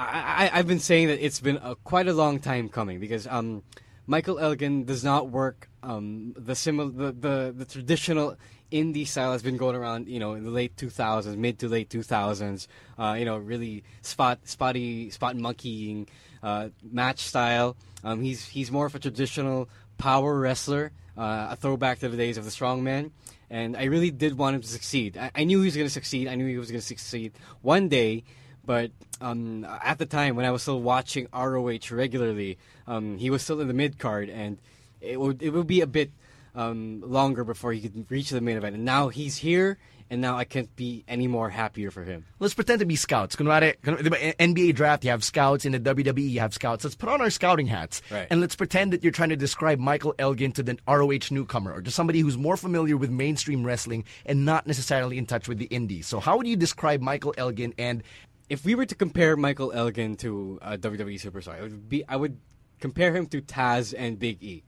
I, 0.01 0.51
I've 0.53 0.67
been 0.67 0.81
saying 0.81 1.09
that 1.09 1.25
it's 1.25 1.41
been 1.41 1.59
a, 1.63 1.75
quite 1.77 2.09
a 2.09 2.13
long 2.13 2.41
time 2.41 2.69
coming 2.69 3.01
because 3.01 3.27
um, 3.27 3.63
Michael 4.07 4.39
Elgin 4.39 4.85
does 4.85 5.05
not 5.05 5.31
work 5.31 5.69
um, 5.83 6.35
the, 6.37 6.53
simil- 6.53 6.97
the, 6.97 7.13
the 7.13 7.55
the 7.57 7.65
traditional 7.65 8.37
indie 8.71 9.07
style 9.07 9.33
has 9.33 9.43
been 9.43 9.57
going 9.57 9.77
around, 9.77 10.09
you 10.09 10.19
know, 10.19 10.35
in 10.35 10.45
the 10.45 10.51
late 10.51 10.77
2000s, 10.77 11.37
mid 11.37 11.59
to 11.59 11.69
late 11.69 11.89
2000s. 11.89 12.67
Uh, 12.99 13.17
you 13.19 13.25
know, 13.25 13.37
really 13.37 13.83
spot 14.03 14.41
spotty 14.45 15.11
spot 15.11 15.37
monkeying 15.37 16.09
uh, 16.43 16.69
match 16.83 17.21
style. 17.21 17.77
Um, 18.05 18.23
he's 18.23 18.47
he's 18.47 18.71
more 18.71 18.87
of 18.87 18.95
a 18.95 18.99
traditional 18.99 19.69
power 19.99 20.39
wrestler, 20.39 20.93
uh, 21.17 21.49
a 21.51 21.57
throwback 21.57 22.01
to 22.01 22.09
the 22.09 22.17
days 22.17 22.37
of 22.39 22.45
the 22.45 22.51
strongman. 22.51 23.11
And 23.49 23.77
I 23.77 23.85
really 23.85 24.11
did 24.11 24.39
want 24.39 24.55
him 24.55 24.63
to 24.63 24.69
succeed. 24.69 25.19
I, 25.19 25.31
I 25.35 25.45
knew 25.45 25.59
he 25.59 25.65
was 25.65 25.75
going 25.75 25.87
to 25.87 25.93
succeed. 25.93 26.29
I 26.29 26.37
knew 26.37 26.47
he 26.47 26.59
was 26.59 26.71
going 26.71 26.81
to 26.81 26.87
succeed 26.87 27.33
one 27.63 27.89
day. 27.89 28.25
But 28.65 28.91
um, 29.21 29.65
at 29.65 29.99
the 29.99 30.07
time 30.07 30.37
when 30.37 30.45
I 30.45 30.51
was 30.51 30.63
still 30.63 30.81
watching 30.81 31.29
ROH 31.33 31.91
regularly, 31.91 32.59
um, 32.87 33.17
he 33.19 33.31
was 33.31 33.43
still 33.43 33.61
in 33.61 33.69
the 33.69 33.75
mid 33.75 33.99
card, 33.99 34.29
and 34.29 34.59
it 35.01 35.19
would 35.19 35.43
it 35.43 35.51
would 35.51 35.67
be 35.67 35.81
a 35.81 35.87
bit 35.87 36.11
um, 36.55 37.03
longer 37.05 37.45
before 37.45 37.73
he 37.73 37.81
could 37.81 38.11
reach 38.11 38.31
the 38.31 38.41
main 38.41 38.57
event. 38.57 38.75
And 38.75 38.85
now 38.85 39.09
he's 39.09 39.37
here, 39.37 39.79
and 40.11 40.21
now 40.21 40.37
I 40.37 40.45
can't 40.45 40.75
be 40.75 41.05
any 41.07 41.29
more 41.29 41.49
happier 41.51 41.91
for 41.91 42.03
him. 42.03 42.25
Let's 42.41 42.55
pretend 42.55 42.81
to 42.81 42.87
be 42.87 42.97
scouts. 42.97 43.37
Kunwari, 43.37 43.77
NBA 43.81 44.75
draft, 44.75 45.05
you 45.05 45.11
have 45.11 45.23
scouts. 45.23 45.65
In 45.65 45.73
the 45.73 45.81
WWE, 45.81 46.29
you 46.29 46.41
have 46.41 46.53
scouts. 46.53 46.85
Let's 46.85 46.97
put 46.97 47.09
on 47.09 47.21
our 47.21 47.31
scouting 47.31 47.69
hats. 47.69 48.03
Right. 48.11 48.27
And 48.29 48.41
let's 48.41 48.57
pretend 48.57 48.93
that 48.93 49.05
you're 49.05 49.13
trying 49.13 49.29
to 49.29 49.37
describe 49.37 49.79
Michael 49.79 50.15
Elgin 50.19 50.53
to 50.53 50.63
the 50.63 50.79
ROH 50.89 51.31
newcomer 51.31 51.73
or 51.73 51.83
to 51.83 51.91
somebody 51.91 52.21
who's 52.21 52.37
more 52.37 52.57
familiar 52.57 52.97
with 52.97 53.11
mainstream 53.11 53.65
wrestling 53.65 54.05
and 54.27 54.45
not 54.45 54.67
necessarily 54.67 55.17
in 55.17 55.27
touch 55.27 55.49
with 55.49 55.59
the 55.59 55.67
indies. 55.67 56.09
So, 56.09 56.19
how 56.19 56.37
would 56.37 56.47
you 56.47 56.57
describe 56.57 57.01
Michael 57.01 57.35
Elgin 57.39 57.73
and 57.79 58.03
If 58.51 58.65
we 58.67 58.75
were 58.75 58.85
to 58.85 58.95
compare 58.95 59.37
Michael 59.37 59.73
Elgin 59.73 60.17
to 60.17 60.59
a 60.61 60.77
WWE 60.77 61.15
superstar, 61.23 61.57
it 61.59 61.63
would 61.63 61.89
be 61.89 62.05
I 62.07 62.17
would 62.17 62.37
compare 62.81 63.15
him 63.15 63.27
to 63.29 63.41
Taz 63.41 63.95
and 63.97 64.19
Big 64.19 64.43
E. 64.43 64.63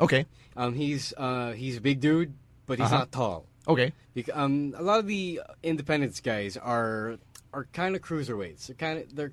Okay. 0.00 0.24
Um, 0.56 0.72
he's 0.74 1.12
uh, 1.16 1.52
he's 1.52 1.76
a 1.76 1.80
big 1.80 2.00
dude, 2.00 2.32
but 2.66 2.78
he's 2.78 2.86
Uh-huh. 2.86 2.98
not 2.98 3.12
tall. 3.12 3.46
Okay. 3.66 3.92
Bec- 4.14 4.30
um, 4.34 4.74
a 4.78 4.82
lot 4.82 5.00
of 5.00 5.06
the 5.06 5.40
independence 5.62 6.20
guys 6.20 6.56
are 6.56 7.18
are 7.52 7.64
kind 7.72 7.96
of 7.96 8.02
cruiserweights. 8.02 8.66
They're 8.68 8.76
kind 8.76 8.98
of 9.00 9.14
they're 9.16 9.32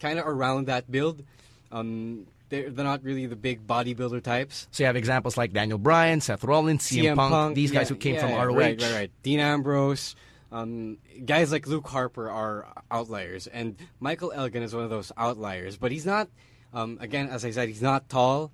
kind 0.00 0.18
of 0.18 0.26
around 0.26 0.66
that 0.66 0.90
build. 0.90 1.24
Um, 1.72 2.26
they're 2.50 2.70
they're 2.70 2.84
not 2.84 3.02
really 3.02 3.26
the 3.26 3.36
big 3.36 3.66
bodybuilder 3.66 4.22
types. 4.22 4.68
So 4.70 4.82
you 4.82 4.86
have 4.86 4.96
examples 4.96 5.36
like 5.36 5.52
Daniel 5.52 5.78
Bryan, 5.78 6.20
Seth 6.20 6.44
Rollins, 6.44 6.82
CM, 6.82 7.16
Punk, 7.16 7.54
these 7.54 7.70
guys 7.70 7.88
yeah, 7.90 7.94
who 7.94 7.98
came 7.98 8.14
yeah, 8.16 8.20
from 8.20 8.32
ROH. 8.32 8.54
Right, 8.56 8.80
right, 8.82 8.92
right. 8.94 9.10
Dean 9.22 9.40
Ambrose. 9.40 10.14
Um, 10.52 10.98
guys 11.24 11.52
like 11.52 11.66
Luke 11.66 11.86
Harper 11.88 12.28
are 12.30 12.66
outliers, 12.90 13.46
and 13.46 13.76
Michael 14.00 14.32
Elgin 14.32 14.62
is 14.62 14.74
one 14.74 14.84
of 14.84 14.90
those 14.90 15.12
outliers. 15.16 15.76
But 15.76 15.92
he's 15.92 16.06
not. 16.06 16.28
Um, 16.72 16.98
again, 17.00 17.28
as 17.28 17.44
I 17.44 17.50
said, 17.50 17.68
he's 17.68 17.82
not 17.82 18.08
tall, 18.08 18.52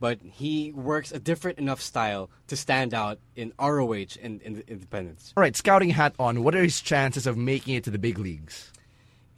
but 0.00 0.18
he 0.22 0.72
works 0.72 1.12
a 1.12 1.20
different 1.20 1.58
enough 1.58 1.80
style 1.80 2.28
to 2.48 2.56
stand 2.56 2.92
out 2.92 3.18
in 3.36 3.52
ROH 3.60 4.18
and 4.20 4.42
in 4.42 4.64
independence. 4.66 5.32
All 5.36 5.42
right, 5.42 5.56
scouting 5.56 5.90
hat 5.90 6.14
on. 6.18 6.42
What 6.42 6.54
are 6.54 6.62
his 6.62 6.80
chances 6.80 7.26
of 7.26 7.36
making 7.36 7.74
it 7.74 7.84
to 7.84 7.90
the 7.90 7.98
big 7.98 8.18
leagues? 8.18 8.72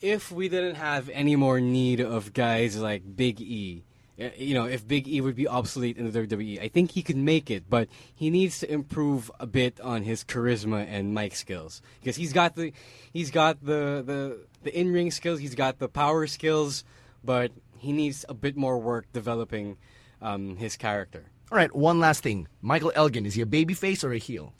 if 0.04 0.30
we 0.30 0.50
didn't 0.50 0.74
have 0.74 1.08
any 1.08 1.34
more 1.34 1.60
need 1.60 1.98
of 1.98 2.34
guys 2.34 2.76
like 2.76 3.16
Big 3.16 3.40
E, 3.40 3.82
you 4.16 4.54
know, 4.54 4.66
if 4.66 4.86
Big 4.86 5.08
E 5.08 5.20
would 5.20 5.34
be 5.34 5.48
obsolete 5.48 5.96
in 5.96 6.10
the 6.10 6.26
WWE, 6.26 6.62
I 6.62 6.68
think 6.68 6.92
he 6.92 7.02
could 7.02 7.16
make 7.16 7.50
it, 7.50 7.64
but 7.68 7.88
he 8.14 8.30
needs 8.30 8.60
to 8.60 8.72
improve 8.72 9.30
a 9.40 9.46
bit 9.46 9.80
on 9.80 10.02
his 10.02 10.22
charisma 10.24 10.86
and 10.88 11.12
mic 11.12 11.34
skills 11.34 11.82
because 12.00 12.16
he's 12.16 12.32
got 12.32 12.54
the 12.54 12.72
he's 13.12 13.30
got 13.30 13.64
the 13.64 14.02
the, 14.06 14.46
the 14.62 14.78
in 14.78 14.92
ring 14.92 15.10
skills, 15.10 15.40
he's 15.40 15.54
got 15.54 15.78
the 15.78 15.88
power 15.88 16.26
skills, 16.26 16.84
but 17.24 17.50
he 17.78 17.92
needs 17.92 18.24
a 18.28 18.34
bit 18.34 18.56
more 18.56 18.78
work 18.78 19.06
developing 19.12 19.76
um, 20.22 20.56
his 20.56 20.76
character. 20.76 21.24
All 21.50 21.58
right, 21.58 21.74
one 21.74 22.00
last 22.00 22.22
thing. 22.22 22.48
Michael 22.62 22.92
Elgin, 22.94 23.26
is 23.26 23.34
he 23.34 23.42
a 23.42 23.46
babyface 23.46 24.02
or 24.04 24.12
a 24.12 24.18
heel? 24.18 24.54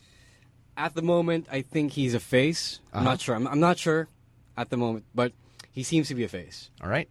At 0.76 0.94
the 0.94 1.02
moment, 1.02 1.46
I 1.50 1.62
think 1.62 1.92
he's 1.92 2.14
a 2.14 2.20
face. 2.20 2.80
I'm 2.92 3.04
not 3.04 3.20
sure. 3.20 3.36
I'm, 3.36 3.46
I'm 3.46 3.60
not 3.60 3.78
sure 3.78 4.08
at 4.56 4.70
the 4.70 4.76
moment, 4.76 5.04
but 5.14 5.32
he 5.70 5.82
seems 5.82 6.08
to 6.08 6.14
be 6.14 6.24
a 6.24 6.28
face. 6.28 6.70
All 6.82 6.88
right. 6.88 7.08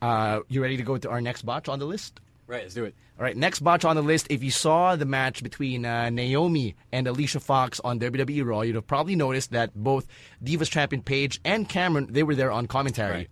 Uh, 0.00 0.40
you 0.48 0.62
ready 0.62 0.76
to 0.76 0.82
go 0.82 0.96
to 0.96 1.10
our 1.10 1.20
next 1.20 1.42
botch 1.42 1.68
on 1.68 1.78
the 1.78 1.84
list? 1.84 2.20
Right, 2.46 2.62
let's 2.62 2.74
do 2.74 2.84
it. 2.84 2.94
All 3.18 3.24
right, 3.24 3.36
next 3.36 3.60
botch 3.60 3.84
on 3.84 3.96
the 3.96 4.02
list. 4.02 4.26
If 4.30 4.42
you 4.42 4.50
saw 4.50 4.96
the 4.96 5.04
match 5.04 5.42
between 5.42 5.84
uh, 5.84 6.10
Naomi 6.10 6.74
and 6.90 7.06
Alicia 7.06 7.38
Fox 7.38 7.80
on 7.84 8.00
WWE 8.00 8.44
Raw, 8.44 8.62
you'd 8.62 8.74
have 8.74 8.86
probably 8.86 9.14
noticed 9.14 9.52
that 9.52 9.74
both 9.74 10.06
Divas 10.42 10.70
champion 10.70 11.02
Paige 11.02 11.40
and 11.44 11.68
Cameron 11.68 12.08
they 12.10 12.22
were 12.22 12.34
there 12.34 12.50
on 12.50 12.66
commentary. 12.66 13.14
Right. 13.14 13.30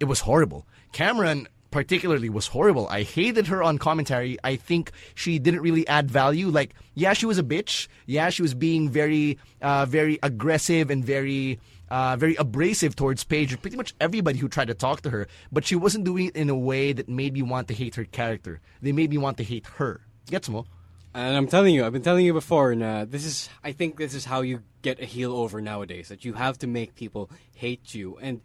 It 0.00 0.06
was 0.06 0.20
horrible. 0.20 0.66
Cameron 0.92 1.48
particularly 1.70 2.30
was 2.30 2.46
horrible. 2.46 2.88
I 2.88 3.02
hated 3.02 3.48
her 3.48 3.62
on 3.62 3.76
commentary. 3.78 4.38
I 4.42 4.56
think 4.56 4.92
she 5.14 5.38
didn't 5.38 5.60
really 5.60 5.86
add 5.86 6.10
value. 6.10 6.48
Like, 6.48 6.74
yeah, 6.94 7.12
she 7.12 7.26
was 7.26 7.38
a 7.38 7.42
bitch. 7.42 7.88
Yeah, 8.06 8.30
she 8.30 8.40
was 8.42 8.54
being 8.54 8.88
very, 8.88 9.38
uh, 9.60 9.84
very 9.84 10.18
aggressive 10.22 10.90
and 10.90 11.04
very 11.04 11.60
uh, 11.90 12.16
very 12.16 12.34
abrasive 12.36 12.96
towards 12.96 13.24
Paige 13.24 13.60
pretty 13.60 13.76
much 13.76 13.94
everybody 14.00 14.38
who 14.38 14.48
tried 14.48 14.68
to 14.68 14.74
talk 14.74 15.02
to 15.02 15.10
her, 15.10 15.28
but 15.52 15.64
she 15.64 15.76
wasn't 15.76 16.04
doing 16.04 16.26
it 16.26 16.36
in 16.36 16.50
a 16.50 16.56
way 16.56 16.92
that 16.92 17.08
made 17.08 17.34
me 17.34 17.42
want 17.42 17.68
to 17.68 17.74
hate 17.74 17.94
her 17.94 18.04
character. 18.04 18.60
They 18.82 18.92
made 18.92 19.10
me 19.10 19.18
want 19.18 19.36
to 19.38 19.44
hate 19.44 19.66
her. 19.76 20.00
Gets 20.28 20.48
mo? 20.48 20.66
And 21.14 21.34
I'm 21.34 21.46
telling 21.46 21.74
you, 21.74 21.86
I've 21.86 21.94
been 21.94 22.02
telling 22.02 22.26
you 22.26 22.34
before, 22.34 22.72
and 22.72 22.82
uh, 22.82 23.06
this 23.08 23.24
is, 23.24 23.48
I 23.64 23.72
think 23.72 23.96
this 23.96 24.12
is 24.12 24.26
how 24.26 24.42
you 24.42 24.62
get 24.82 25.00
a 25.00 25.06
heel 25.06 25.34
over 25.34 25.62
nowadays. 25.62 26.08
That 26.08 26.26
you 26.26 26.34
have 26.34 26.58
to 26.58 26.66
make 26.66 26.94
people 26.94 27.30
hate 27.54 27.94
you. 27.94 28.18
And 28.20 28.42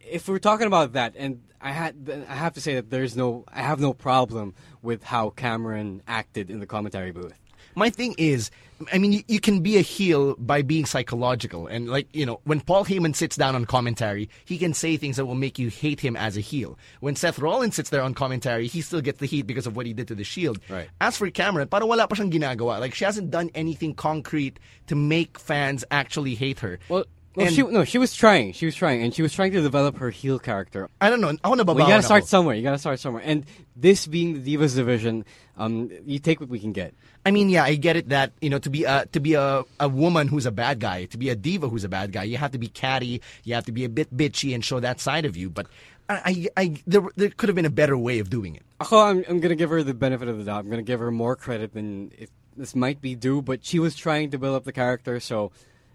if 0.00 0.28
we're 0.28 0.40
talking 0.40 0.66
about 0.66 0.94
that, 0.94 1.14
and 1.16 1.42
I 1.60 1.70
had, 1.70 2.26
I 2.28 2.34
have 2.34 2.54
to 2.54 2.60
say 2.60 2.74
that 2.74 2.90
there's 2.90 3.16
no, 3.16 3.44
I 3.46 3.62
have 3.62 3.78
no 3.78 3.92
problem 3.92 4.54
with 4.82 5.04
how 5.04 5.30
Cameron 5.30 6.02
acted 6.08 6.50
in 6.50 6.58
the 6.58 6.66
commentary 6.66 7.12
booth. 7.12 7.38
My 7.74 7.90
thing 7.90 8.14
is, 8.18 8.50
I 8.92 8.98
mean, 8.98 9.12
you, 9.12 9.22
you, 9.28 9.40
can 9.40 9.60
be 9.60 9.76
a 9.76 9.80
heel 9.80 10.34
by 10.36 10.62
being 10.62 10.86
psychological. 10.86 11.66
And, 11.66 11.88
like, 11.88 12.08
you 12.14 12.26
know, 12.26 12.40
when 12.44 12.60
Paul 12.60 12.84
Heyman 12.84 13.14
sits 13.14 13.36
down 13.36 13.54
on 13.54 13.64
commentary, 13.64 14.28
he 14.44 14.58
can 14.58 14.74
say 14.74 14.96
things 14.96 15.16
that 15.16 15.26
will 15.26 15.34
make 15.34 15.58
you 15.58 15.68
hate 15.68 16.00
him 16.00 16.16
as 16.16 16.36
a 16.36 16.40
heel. 16.40 16.78
When 17.00 17.14
Seth 17.14 17.38
Rollins 17.38 17.76
sits 17.76 17.90
there 17.90 18.02
on 18.02 18.14
commentary, 18.14 18.66
he 18.66 18.80
still 18.80 19.00
gets 19.00 19.20
the 19.20 19.26
heat 19.26 19.46
because 19.46 19.66
of 19.66 19.76
what 19.76 19.86
he 19.86 19.92
did 19.92 20.08
to 20.08 20.14
the 20.14 20.24
Shield. 20.24 20.58
Right. 20.68 20.88
As 21.00 21.16
for 21.16 21.30
Cameron, 21.30 21.68
parang 21.68 21.88
wala 21.88 22.08
pa 22.08 22.16
siyang 22.16 22.32
ginagawa. 22.32 22.80
Like, 22.80 22.94
she 22.94 23.04
hasn't 23.04 23.30
done 23.30 23.50
anything 23.54 23.94
concrete 23.94 24.58
to 24.88 24.94
make 24.94 25.38
fans 25.38 25.84
actually 25.90 26.34
hate 26.34 26.60
her. 26.60 26.78
Well, 26.88 27.04
well, 27.34 27.46
she, 27.48 27.62
no, 27.62 27.84
she 27.84 27.98
was 27.98 28.14
trying. 28.14 28.52
She 28.52 28.66
was 28.66 28.74
trying, 28.74 29.02
and 29.02 29.14
she 29.14 29.22
was 29.22 29.32
trying 29.32 29.52
to 29.52 29.62
develop 29.62 29.96
her 29.98 30.10
heel 30.10 30.38
character. 30.38 30.88
I 31.00 31.08
don't 31.08 31.20
know. 31.20 31.30
Ako 31.42 31.54
nababawan 31.54 31.74
well, 31.76 31.78
you 31.86 31.92
gotta 31.92 32.02
start 32.02 32.26
somewhere. 32.26 32.54
You 32.54 32.62
gotta 32.62 32.78
start 32.78 33.00
somewhere. 33.00 33.22
And 33.24 33.46
this 33.74 34.06
being 34.06 34.42
the 34.42 34.56
Divas 34.56 34.76
division, 34.76 35.24
um, 35.56 35.90
you 36.04 36.18
take 36.18 36.40
what 36.40 36.50
we 36.50 36.58
can 36.58 36.72
get. 36.72 36.94
I 37.24 37.30
mean, 37.30 37.48
yeah, 37.48 37.64
I 37.64 37.76
get 37.76 37.96
it 37.96 38.08
that 38.10 38.32
you 38.40 38.50
know 38.50 38.58
to 38.58 38.70
be 38.70 38.84
a 38.84 39.06
to 39.12 39.20
be 39.20 39.34
a, 39.34 39.64
a 39.80 39.88
woman 39.88 40.28
who's 40.28 40.44
a 40.44 40.50
bad 40.50 40.80
guy, 40.80 41.06
to 41.06 41.18
be 41.18 41.30
a 41.30 41.36
diva 41.36 41.68
who's 41.68 41.84
a 41.84 41.88
bad 41.88 42.12
guy, 42.12 42.24
you 42.24 42.36
have 42.36 42.50
to 42.52 42.58
be 42.58 42.68
catty, 42.68 43.22
you 43.44 43.54
have 43.54 43.64
to 43.66 43.72
be 43.72 43.84
a 43.84 43.88
bit 43.88 44.14
bitchy 44.14 44.54
and 44.54 44.64
show 44.64 44.80
that 44.80 45.00
side 45.00 45.24
of 45.24 45.36
you. 45.36 45.48
But 45.48 45.68
I, 46.08 46.48
I, 46.56 46.62
I 46.62 46.76
there, 46.86 47.02
there 47.16 47.30
could 47.30 47.48
have 47.48 47.56
been 47.56 47.64
a 47.64 47.70
better 47.70 47.96
way 47.96 48.18
of 48.18 48.28
doing 48.28 48.56
it. 48.56 48.62
Ako, 48.80 48.98
I'm, 48.98 49.24
I'm 49.28 49.40
gonna 49.40 49.54
give 49.54 49.70
her 49.70 49.82
the 49.82 49.94
benefit 49.94 50.28
of 50.28 50.38
the 50.38 50.44
doubt. 50.44 50.64
I'm 50.64 50.70
gonna 50.70 50.82
give 50.82 51.00
her 51.00 51.10
more 51.10 51.36
credit 51.36 51.72
than 51.72 52.12
if 52.18 52.28
this 52.56 52.74
might 52.74 53.00
be 53.00 53.14
due. 53.14 53.40
But 53.40 53.64
she 53.64 53.78
was 53.78 53.96
trying 53.96 54.30
to 54.32 54.38
build 54.38 54.56
up 54.56 54.64
the 54.64 54.72
character, 54.72 55.20
so 55.20 55.52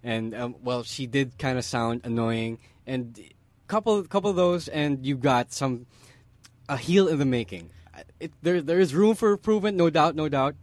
and 0.08 0.34
um, 0.34 0.56
well, 0.64 0.84
she 0.84 1.06
did 1.06 1.38
kind 1.38 1.58
of 1.58 1.66
sound 1.66 2.02
annoying. 2.06 2.60
And 2.88 3.20
couple 3.68 4.02
couple 4.04 4.30
of 4.30 4.38
those, 4.38 4.70
and 4.70 5.06
you 5.06 5.18
got 5.18 5.52
some 5.52 5.86
a 6.70 6.78
heel 6.78 7.10
in 7.10 7.20
the 7.20 7.26
making. 7.26 7.70
It, 8.20 8.32
there 8.42 8.62
there 8.62 8.80
is 8.80 8.96
room 8.96 9.16
for 9.16 9.32
improvement, 9.32 9.76
no 9.76 9.90
doubt, 9.90 10.16
no 10.16 10.30
doubt. 10.30 10.56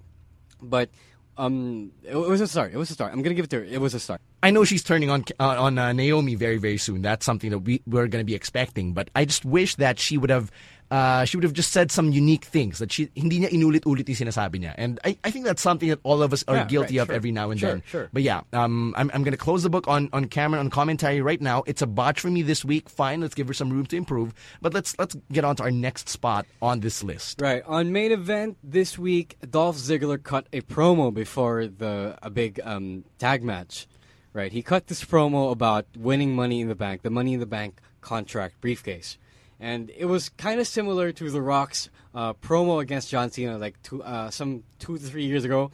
But 0.63 0.89
um, 1.37 1.93
it, 2.05 2.17
was 2.17 2.41
a 2.41 2.47
start. 2.47 2.73
It 2.73 2.79
was 2.79 2.91
a 2.91 2.95
start. 2.95 3.13
I'm 3.13 3.21
gonna 3.21 3.35
give 3.35 3.45
it 3.45 3.51
to 3.51 3.59
her. 3.59 3.65
It 3.65 3.83
was 3.83 3.93
a 3.93 4.01
start. 4.01 4.23
I 4.43 4.51
know 4.51 4.65
she's 4.65 4.83
turning 4.83 5.11
on 5.11 5.25
uh, 5.39 5.61
on 5.61 5.77
uh, 5.77 5.93
Naomi 5.93 6.37
very 6.37 6.57
very 6.57 6.79
soon. 6.79 7.03
That's 7.03 7.27
something 7.27 7.51
that 7.51 7.59
we 7.59 7.83
we're 7.87 8.09
to 8.09 8.25
be 8.25 8.35
expecting. 8.35 8.95
But 8.95 9.11
I 9.15 9.27
just 9.27 9.45
wish 9.45 9.75
that 9.77 9.99
she 9.99 10.17
would 10.17 10.31
have. 10.31 10.51
Uh, 10.95 11.25
she 11.27 11.37
would 11.37 11.43
have 11.43 11.53
just 11.59 11.73
said 11.75 11.91
some 11.91 12.13
unique 12.15 12.45
things 12.45 12.79
that 12.79 12.93
she 12.95 13.11
hindi 13.19 13.41
niya 13.43 13.51
inulit-ulit 13.51 14.07
yung 14.07 14.19
sinasabi 14.23 14.63
niya. 14.63 14.75
And 14.79 15.01
I, 15.03 15.19
I 15.27 15.31
think 15.35 15.43
that's 15.45 15.59
something 15.63 15.89
that 15.91 15.99
all 16.07 16.23
of 16.23 16.31
us 16.33 16.45
are 16.47 16.55
Yeah, 16.63 16.71
guilty 16.71 16.97
right, 16.99 17.03
of 17.03 17.09
sure. 17.11 17.17
every 17.19 17.33
now 17.35 17.51
and 17.51 17.59
Sure, 17.59 17.71
then. 17.71 17.83
sure. 17.91 18.07
But 18.13 18.23
yeah, 18.23 18.43
um, 18.53 18.95
I'm, 18.97 19.11
I'm 19.13 19.27
going 19.27 19.35
to 19.35 19.45
close 19.49 19.65
the 19.67 19.71
book 19.75 19.89
on, 19.91 20.07
on 20.13 20.31
Cameron 20.31 20.61
on 20.63 20.71
commentary 20.71 21.19
right 21.21 21.41
now. 21.43 21.65
It's 21.67 21.83
a 21.83 21.91
botch 21.91 22.21
for 22.23 22.31
me 22.31 22.43
this 22.47 22.63
week. 22.65 22.87
Fine, 22.89 23.23
let's 23.27 23.35
give 23.35 23.49
her 23.51 23.55
some 23.59 23.71
room 23.75 23.87
to 23.91 23.97
improve. 23.99 24.31
But 24.63 24.71
let's 24.73 24.95
let's 25.03 25.17
get 25.35 25.43
on 25.43 25.57
to 25.59 25.65
our 25.67 25.75
next 25.75 26.07
spot 26.09 26.47
on 26.63 26.79
this 26.79 27.03
list. 27.03 27.41
Right 27.43 27.65
on 27.67 27.91
main 27.91 28.13
event 28.13 28.59
this 28.63 28.95
week, 28.95 29.35
Dolph 29.43 29.77
Ziggler 29.77 30.23
cut 30.23 30.47
a 30.55 30.61
promo 30.63 31.11
before 31.13 31.67
the 31.67 32.15
a 32.23 32.31
big 32.31 32.61
um, 32.63 33.03
tag 33.19 33.43
match. 33.43 33.89
Right, 34.35 34.51
he 34.51 34.63
cut 34.63 34.87
this 34.89 35.03
promo 35.05 35.51
about 35.51 35.87
winning 35.97 36.35
Money 36.35 36.61
in 36.61 36.69
the 36.69 36.75
Bank, 36.75 37.03
the 37.03 37.11
Money 37.11 37.35
in 37.35 37.41
the 37.41 37.47
Bank 37.51 37.79
contract 38.01 38.61
briefcase, 38.61 39.17
and 39.65 39.91
it 39.97 40.05
was 40.05 40.29
kind 40.29 40.61
of 40.61 40.67
similar 40.67 41.11
to 41.11 41.31
The 41.31 41.41
Rock's 41.41 41.89
uh, 42.15 42.35
promo 42.35 42.83
against 42.83 43.09
John 43.09 43.31
Cena, 43.31 43.57
like 43.57 43.81
two, 43.83 44.03
uh, 44.03 44.29
some 44.29 44.63
two 44.79 44.99
to 44.99 45.03
three 45.03 45.25
years 45.25 45.47
ago, 45.47 45.71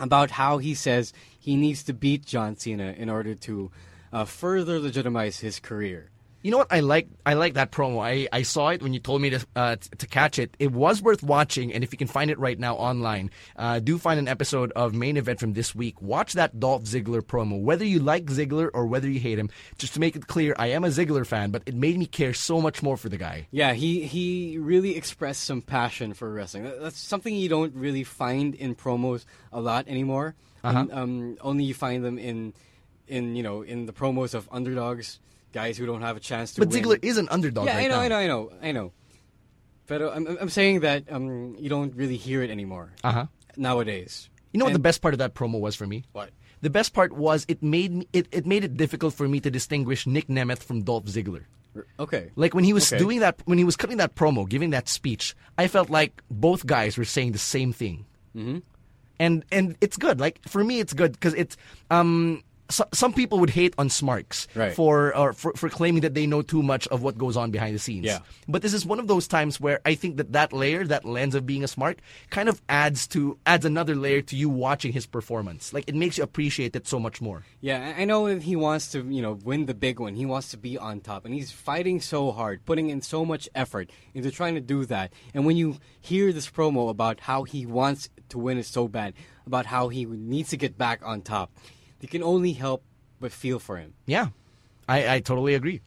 about 0.00 0.30
how 0.30 0.56
he 0.56 0.74
says 0.74 1.12
he 1.38 1.54
needs 1.54 1.82
to 1.82 1.92
beat 1.92 2.24
John 2.24 2.56
Cena 2.56 2.94
in 2.96 3.10
order 3.10 3.34
to 3.34 3.70
uh, 4.10 4.24
further 4.24 4.80
legitimize 4.80 5.40
his 5.40 5.60
career. 5.60 6.08
You 6.44 6.50
know 6.50 6.58
what? 6.58 6.70
I 6.70 6.80
like 6.80 7.08
I 7.24 7.34
like 7.34 7.54
that 7.54 7.72
promo. 7.72 8.04
I, 8.04 8.28
I 8.30 8.42
saw 8.42 8.68
it 8.68 8.82
when 8.82 8.92
you 8.92 9.00
told 9.00 9.22
me 9.22 9.30
to 9.30 9.46
uh, 9.56 9.76
t- 9.76 9.88
to 9.96 10.06
catch 10.06 10.38
it. 10.38 10.54
It 10.58 10.72
was 10.72 11.00
worth 11.00 11.22
watching, 11.22 11.72
and 11.72 11.82
if 11.82 11.90
you 11.90 11.96
can 11.96 12.06
find 12.06 12.30
it 12.30 12.38
right 12.38 12.58
now 12.58 12.74
online, 12.74 13.30
uh, 13.56 13.78
do 13.78 13.96
find 13.96 14.18
an 14.18 14.28
episode 14.28 14.70
of 14.72 14.92
main 14.92 15.16
event 15.16 15.40
from 15.40 15.54
this 15.54 15.74
week. 15.74 16.02
Watch 16.02 16.34
that 16.34 16.60
Dolph 16.60 16.84
Ziggler 16.84 17.22
promo. 17.22 17.58
Whether 17.58 17.86
you 17.86 17.98
like 17.98 18.26
Ziggler 18.26 18.68
or 18.74 18.84
whether 18.84 19.08
you 19.08 19.20
hate 19.20 19.38
him, 19.38 19.48
just 19.78 19.94
to 19.94 20.00
make 20.00 20.16
it 20.16 20.26
clear, 20.26 20.54
I 20.58 20.66
am 20.66 20.84
a 20.84 20.88
Ziggler 20.88 21.26
fan, 21.26 21.50
but 21.50 21.62
it 21.64 21.74
made 21.74 21.96
me 21.96 22.04
care 22.04 22.34
so 22.34 22.60
much 22.60 22.82
more 22.82 22.98
for 22.98 23.08
the 23.08 23.16
guy. 23.16 23.48
Yeah, 23.50 23.72
he 23.72 24.06
he 24.06 24.58
really 24.58 24.98
expressed 24.98 25.44
some 25.44 25.62
passion 25.62 26.12
for 26.12 26.30
wrestling. 26.30 26.70
That's 26.78 27.00
something 27.00 27.34
you 27.34 27.48
don't 27.48 27.74
really 27.74 28.04
find 28.04 28.54
in 28.54 28.74
promos 28.74 29.24
a 29.50 29.62
lot 29.62 29.88
anymore. 29.88 30.34
Uh-huh. 30.62 30.78
Um, 30.78 30.90
um, 30.92 31.38
only 31.40 31.64
you 31.64 31.72
find 31.72 32.04
them 32.04 32.18
in 32.18 32.52
in 33.08 33.34
you 33.34 33.42
know 33.42 33.62
in 33.62 33.86
the 33.86 33.94
promos 33.94 34.34
of 34.34 34.46
underdogs, 34.52 35.20
guys 35.54 35.78
who 35.78 35.86
don't 35.86 36.02
have 36.02 36.16
a 36.18 36.20
chance 36.20 36.52
to. 36.54 36.60
But 36.60 36.68
win. 36.68 36.82
Ziggler 36.82 36.98
is 37.02 37.16
an 37.16 37.28
underdog 37.30 37.66
Yeah, 37.66 37.76
right 37.78 37.84
I 37.86 37.88
know, 37.88 37.96
now. 37.96 38.02
I 38.02 38.08
know, 38.08 38.18
I 38.18 38.26
know, 38.26 38.50
I 38.68 38.72
know. 38.72 38.92
But 39.86 40.02
uh, 40.02 40.10
I'm 40.14 40.26
I'm 40.42 40.48
saying 40.50 40.80
that 40.80 41.04
um, 41.10 41.54
you 41.58 41.68
don't 41.70 41.94
really 41.94 42.16
hear 42.16 42.42
it 42.42 42.50
anymore 42.50 42.92
Uh 43.04 43.12
huh. 43.12 43.26
nowadays. 43.56 44.28
You 44.52 44.58
know 44.58 44.66
what 44.66 44.72
the 44.74 44.78
best 44.90 45.00
part 45.02 45.14
of 45.14 45.18
that 45.18 45.34
promo 45.34 45.58
was 45.60 45.74
for 45.76 45.86
me? 45.86 46.04
What? 46.12 46.30
The 46.60 46.70
best 46.70 46.94
part 46.94 47.12
was 47.12 47.44
it 47.48 47.62
made 47.62 47.92
me, 47.92 48.08
it, 48.12 48.26
it 48.32 48.46
made 48.46 48.64
it 48.64 48.76
difficult 48.76 49.12
for 49.14 49.28
me 49.28 49.40
to 49.40 49.50
distinguish 49.50 50.06
Nick 50.06 50.28
Nemeth 50.28 50.62
from 50.62 50.82
Dolph 50.82 51.04
Ziggler. 51.06 51.44
Okay. 51.98 52.30
Like 52.36 52.54
when 52.54 52.64
he 52.64 52.72
was 52.72 52.86
Okay. 52.90 52.98
doing 53.02 53.18
that, 53.20 53.42
when 53.44 53.58
he 53.58 53.64
was 53.64 53.74
cutting 53.76 53.98
that 53.98 54.14
promo, 54.14 54.48
giving 54.48 54.70
that 54.70 54.88
speech, 54.88 55.34
I 55.58 55.66
felt 55.68 55.90
like 55.90 56.22
both 56.30 56.64
guys 56.64 56.96
were 56.96 57.04
saying 57.04 57.32
the 57.32 57.42
same 57.42 57.72
thing. 57.74 58.06
Mm-hmm. 58.34 58.58
And 59.18 59.44
and 59.52 59.76
it's 59.82 59.96
good. 59.98 60.20
Like 60.20 60.38
for 60.48 60.62
me, 60.64 60.80
it's 60.80 60.94
good 60.94 61.12
because 61.12 61.34
it's 61.34 61.56
um. 61.90 62.42
So, 62.70 62.84
some 62.92 63.12
people 63.12 63.38
would 63.40 63.50
hate 63.50 63.74
on 63.76 63.90
Smarks 63.90 64.48
Right. 64.54 64.74
for, 64.74 65.14
or 65.14 65.32
for 65.34 65.52
for 65.52 65.68
claiming 65.68 66.00
that 66.00 66.14
they 66.14 66.26
know 66.26 66.40
too 66.40 66.62
much 66.62 66.86
of 66.88 67.02
what 67.02 67.18
goes 67.18 67.36
on 67.36 67.50
behind 67.50 67.74
the 67.74 67.78
scenes. 67.78 68.06
Yeah. 68.06 68.20
But 68.48 68.62
this 68.62 68.72
is 68.72 68.86
one 68.86 68.98
of 68.98 69.06
those 69.06 69.28
times 69.28 69.60
where 69.60 69.80
I 69.84 69.94
think 69.94 70.16
that 70.16 70.32
that 70.32 70.52
layer, 70.52 70.84
that 70.86 71.04
lens 71.04 71.34
of 71.34 71.44
being 71.44 71.62
a 71.62 71.66
Smark, 71.66 71.98
kind 72.30 72.48
of 72.48 72.62
adds 72.68 73.06
to 73.08 73.38
adds 73.44 73.64
another 73.66 73.94
layer 73.94 74.22
to 74.22 74.36
you 74.36 74.48
watching 74.48 74.92
his 74.92 75.04
performance. 75.06 75.72
Like 75.74 75.84
it 75.88 75.94
makes 75.94 76.16
you 76.16 76.24
appreciate 76.24 76.74
it 76.74 76.86
so 76.86 76.98
much 76.98 77.20
more. 77.20 77.44
Yeah, 77.60 77.94
I 77.98 78.06
know 78.06 78.28
that 78.28 78.42
he 78.42 78.56
wants 78.56 78.92
to, 78.92 79.02
you 79.02 79.20
know, 79.20 79.32
win 79.44 79.66
the 79.66 79.74
big 79.74 80.00
one. 80.00 80.14
He 80.14 80.24
wants 80.26 80.50
to 80.52 80.56
be 80.56 80.78
on 80.78 81.00
top, 81.00 81.26
and 81.26 81.34
he's 81.34 81.50
fighting 81.50 82.00
so 82.00 82.32
hard, 82.32 82.64
putting 82.64 82.88
in 82.88 83.02
so 83.02 83.24
much 83.26 83.48
effort 83.54 83.90
into 84.14 84.30
trying 84.30 84.54
to 84.54 84.60
do 84.62 84.86
that. 84.86 85.12
And 85.34 85.44
when 85.44 85.56
you 85.58 85.76
hear 86.00 86.32
this 86.32 86.50
promo 86.50 86.88
about 86.88 87.20
how 87.20 87.42
he 87.44 87.66
wants 87.66 88.08
to 88.30 88.38
win 88.38 88.56
it 88.58 88.64
so 88.66 88.88
bad, 88.88 89.12
about 89.46 89.66
how 89.66 89.88
he 89.88 90.06
needs 90.06 90.48
to 90.50 90.56
get 90.56 90.78
back 90.78 91.00
on 91.04 91.20
top, 91.20 91.52
you 92.04 92.08
can 92.08 92.22
only 92.22 92.52
help 92.52 92.84
but 93.18 93.32
feel 93.32 93.58
for 93.58 93.78
him. 93.78 93.94
Yeah, 94.04 94.28
I, 94.86 95.14
I 95.14 95.20
totally 95.20 95.54
agree. 95.54 95.80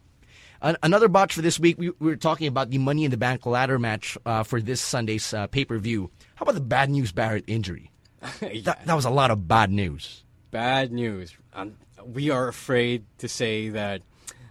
An- 0.64 0.78
another 0.82 1.08
botch 1.08 1.36
for 1.36 1.44
this 1.44 1.60
week, 1.60 1.78
we, 1.78 1.92
we 1.92 2.08
were 2.08 2.16
talking 2.16 2.48
about 2.48 2.72
the 2.72 2.80
Money 2.80 3.06
in 3.06 3.12
the 3.12 3.18
Bank 3.18 3.46
ladder 3.46 3.78
match 3.78 4.18
uh, 4.26 4.42
for 4.42 4.60
this 4.60 4.82
Sunday's 4.82 5.32
uh, 5.32 5.46
pay 5.46 5.64
per 5.64 5.78
view. 5.78 6.10
How 6.34 6.42
about 6.42 6.56
the 6.56 6.62
bad 6.62 6.90
news 6.90 7.12
Barrett 7.12 7.44
injury? 7.46 7.92
That, 8.42 8.84
that 8.88 8.96
was 8.96 9.06
a 9.06 9.12
lot 9.12 9.30
of 9.30 9.48
bad 9.48 9.70
news. 9.72 10.24
Bad 10.50 10.92
news. 10.92 11.38
Um, 11.54 11.76
we 12.04 12.32
are 12.32 12.48
afraid 12.48 13.06
to 13.20 13.28
say 13.28 13.70
that 13.70 14.02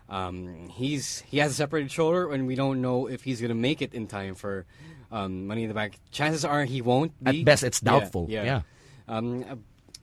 um, 0.09 0.69
he's 0.69 1.25
he 1.27 1.39
has 1.39 1.51
a 1.51 1.55
separated 1.55 1.91
shoulder, 1.91 2.31
and 2.33 2.47
we 2.47 2.55
don't 2.55 2.81
know 2.81 3.09
if 3.09 3.25
he's 3.25 3.41
going 3.41 3.49
to 3.49 3.57
make 3.57 3.83
it 3.83 3.93
in 3.93 4.07
time 4.07 4.37
for 4.37 4.67
um, 5.11 5.49
Money 5.49 5.65
in 5.65 5.69
the 5.69 5.75
Bank. 5.75 5.99
Chances 6.13 6.45
are 6.45 6.65
he 6.65 6.81
won't. 6.81 7.13
Be. 7.25 7.41
At 7.41 7.45
best, 7.45 7.65
it's 7.65 7.81
doubtful. 7.81 8.27
Yeah. 8.29 8.45
Yeah. 8.45 8.61
Um, 9.09 9.45
uh, 9.51 9.57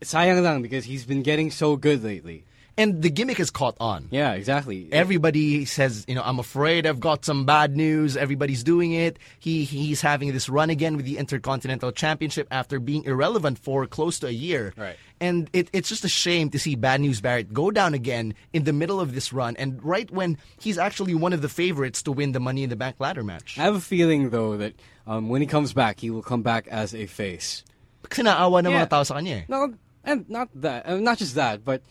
sayang 0.04 0.44
lang 0.44 0.62
because 0.62 0.86
he's 0.86 1.06
been 1.06 1.24
getting 1.24 1.52
so 1.52 1.76
good 1.76 2.04
lately. 2.04 2.46
And 2.76 3.04
the 3.06 3.12
gimmick 3.14 3.38
has 3.38 3.52
caught 3.54 3.78
on. 3.80 4.08
Yeah, 4.10 4.34
exactly. 4.34 4.90
Everybody 4.92 5.64
says, 5.66 6.06
you 6.08 6.16
know, 6.16 6.24
I'm 6.26 6.40
afraid 6.42 6.88
I've 6.90 7.00
got 7.00 7.24
some 7.24 7.46
bad 7.46 7.78
news. 7.78 8.18
Everybody's 8.18 8.64
doing 8.66 8.94
it. 8.98 9.20
He 9.38 9.62
he's 9.64 10.02
having 10.02 10.34
this 10.34 10.50
run 10.50 10.72
again 10.74 10.98
with 10.98 11.06
the 11.06 11.20
Intercontinental 11.22 11.92
Championship 11.94 12.48
after 12.50 12.80
being 12.82 13.04
irrelevant 13.06 13.60
for 13.62 13.86
close 13.86 14.18
to 14.26 14.28
a 14.28 14.34
year. 14.34 14.74
Right. 14.76 14.98
And 15.22 15.54
it, 15.54 15.70
it's 15.70 15.86
just 15.88 16.02
a 16.04 16.10
shame 16.10 16.50
to 16.50 16.58
see 16.58 16.74
Bad 16.74 17.02
News 17.06 17.22
Barrett 17.22 17.54
go 17.54 17.70
down 17.70 17.94
again 17.94 18.34
in 18.58 18.64
the 18.64 18.74
middle 18.74 18.98
of 19.00 19.14
this 19.14 19.30
run, 19.32 19.54
and 19.62 19.78
right 19.86 20.10
when 20.10 20.42
he's 20.58 20.80
actually 20.82 21.14
one 21.14 21.32
of 21.32 21.46
the 21.46 21.50
favorites 21.54 22.02
to 22.10 22.12
win 22.12 22.32
the 22.34 22.42
Money 22.42 22.64
in 22.66 22.74
the 22.74 22.76
Bank 22.76 22.96
ladder 22.98 23.24
match. 23.24 23.54
I 23.62 23.70
have 23.70 23.76
a 23.76 23.86
feeling 23.86 24.32
though 24.32 24.58
that 24.58 24.74
um, 25.06 25.30
when 25.30 25.42
he 25.42 25.48
comes 25.48 25.74
back, 25.78 26.00
he 26.02 26.10
will 26.10 26.24
come 26.26 26.42
back 26.42 26.66
as 26.74 26.96
a 26.98 27.06
face. 27.06 27.62
Kasi 28.10 28.24
naawa 28.26 28.66
ng 28.66 28.74
Yeah. 28.74 28.82
mga 28.84 28.90
tao 28.90 29.04
sa 29.06 29.14
kanya 29.22 29.36
eh. 29.36 29.44
No, 29.48 29.72
and 30.04 30.30
not 30.30 30.50
that, 30.56 30.88
uh, 30.88 30.98
not 30.98 31.18
just 31.18 31.36
that, 31.36 31.64
but 31.64 31.82